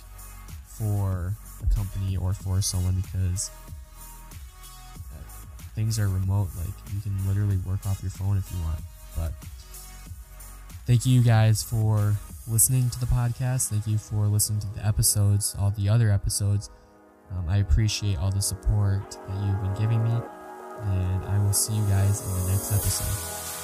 for 0.68 1.34
a 1.64 1.74
company 1.74 2.18
or 2.18 2.34
for 2.34 2.62
someone 2.62 3.02
because 3.02 3.52
things 5.76 6.00
are 6.00 6.08
remote. 6.08 6.48
Like 6.58 6.74
you 6.94 7.02
can 7.02 7.28
literally 7.28 7.58
work 7.58 7.86
off 7.86 8.02
your 8.02 8.12
phone 8.12 8.38
if 8.38 8.52
you 8.52 8.58
want. 8.64 8.80
But 9.16 9.34
thank 10.88 11.06
you 11.06 11.22
guys 11.22 11.62
for 11.62 12.16
listening 12.48 12.90
to 12.90 13.00
the 13.00 13.06
podcast. 13.06 13.70
Thank 13.70 13.86
you 13.86 13.98
for 13.98 14.28
listening 14.28 14.62
to 14.62 14.68
the 14.74 14.86
episodes, 14.86 15.56
all 15.60 15.72
the 15.72 15.90
other 15.90 16.10
episodes. 16.10 16.70
Um, 17.32 17.46
I 17.50 17.58
appreciate 17.58 18.18
all 18.18 18.32
the 18.32 18.42
support 18.42 19.12
that 19.12 19.46
you've 19.46 19.62
been 19.62 19.74
giving 19.74 20.04
me, 20.04 20.12
and 20.12 21.26
I 21.26 21.44
will 21.44 21.54
see 21.54 21.74
you 21.74 21.84
guys 21.88 22.22
in 22.22 22.46
the 22.46 22.52
next 22.52 22.72
episode. 22.72 23.55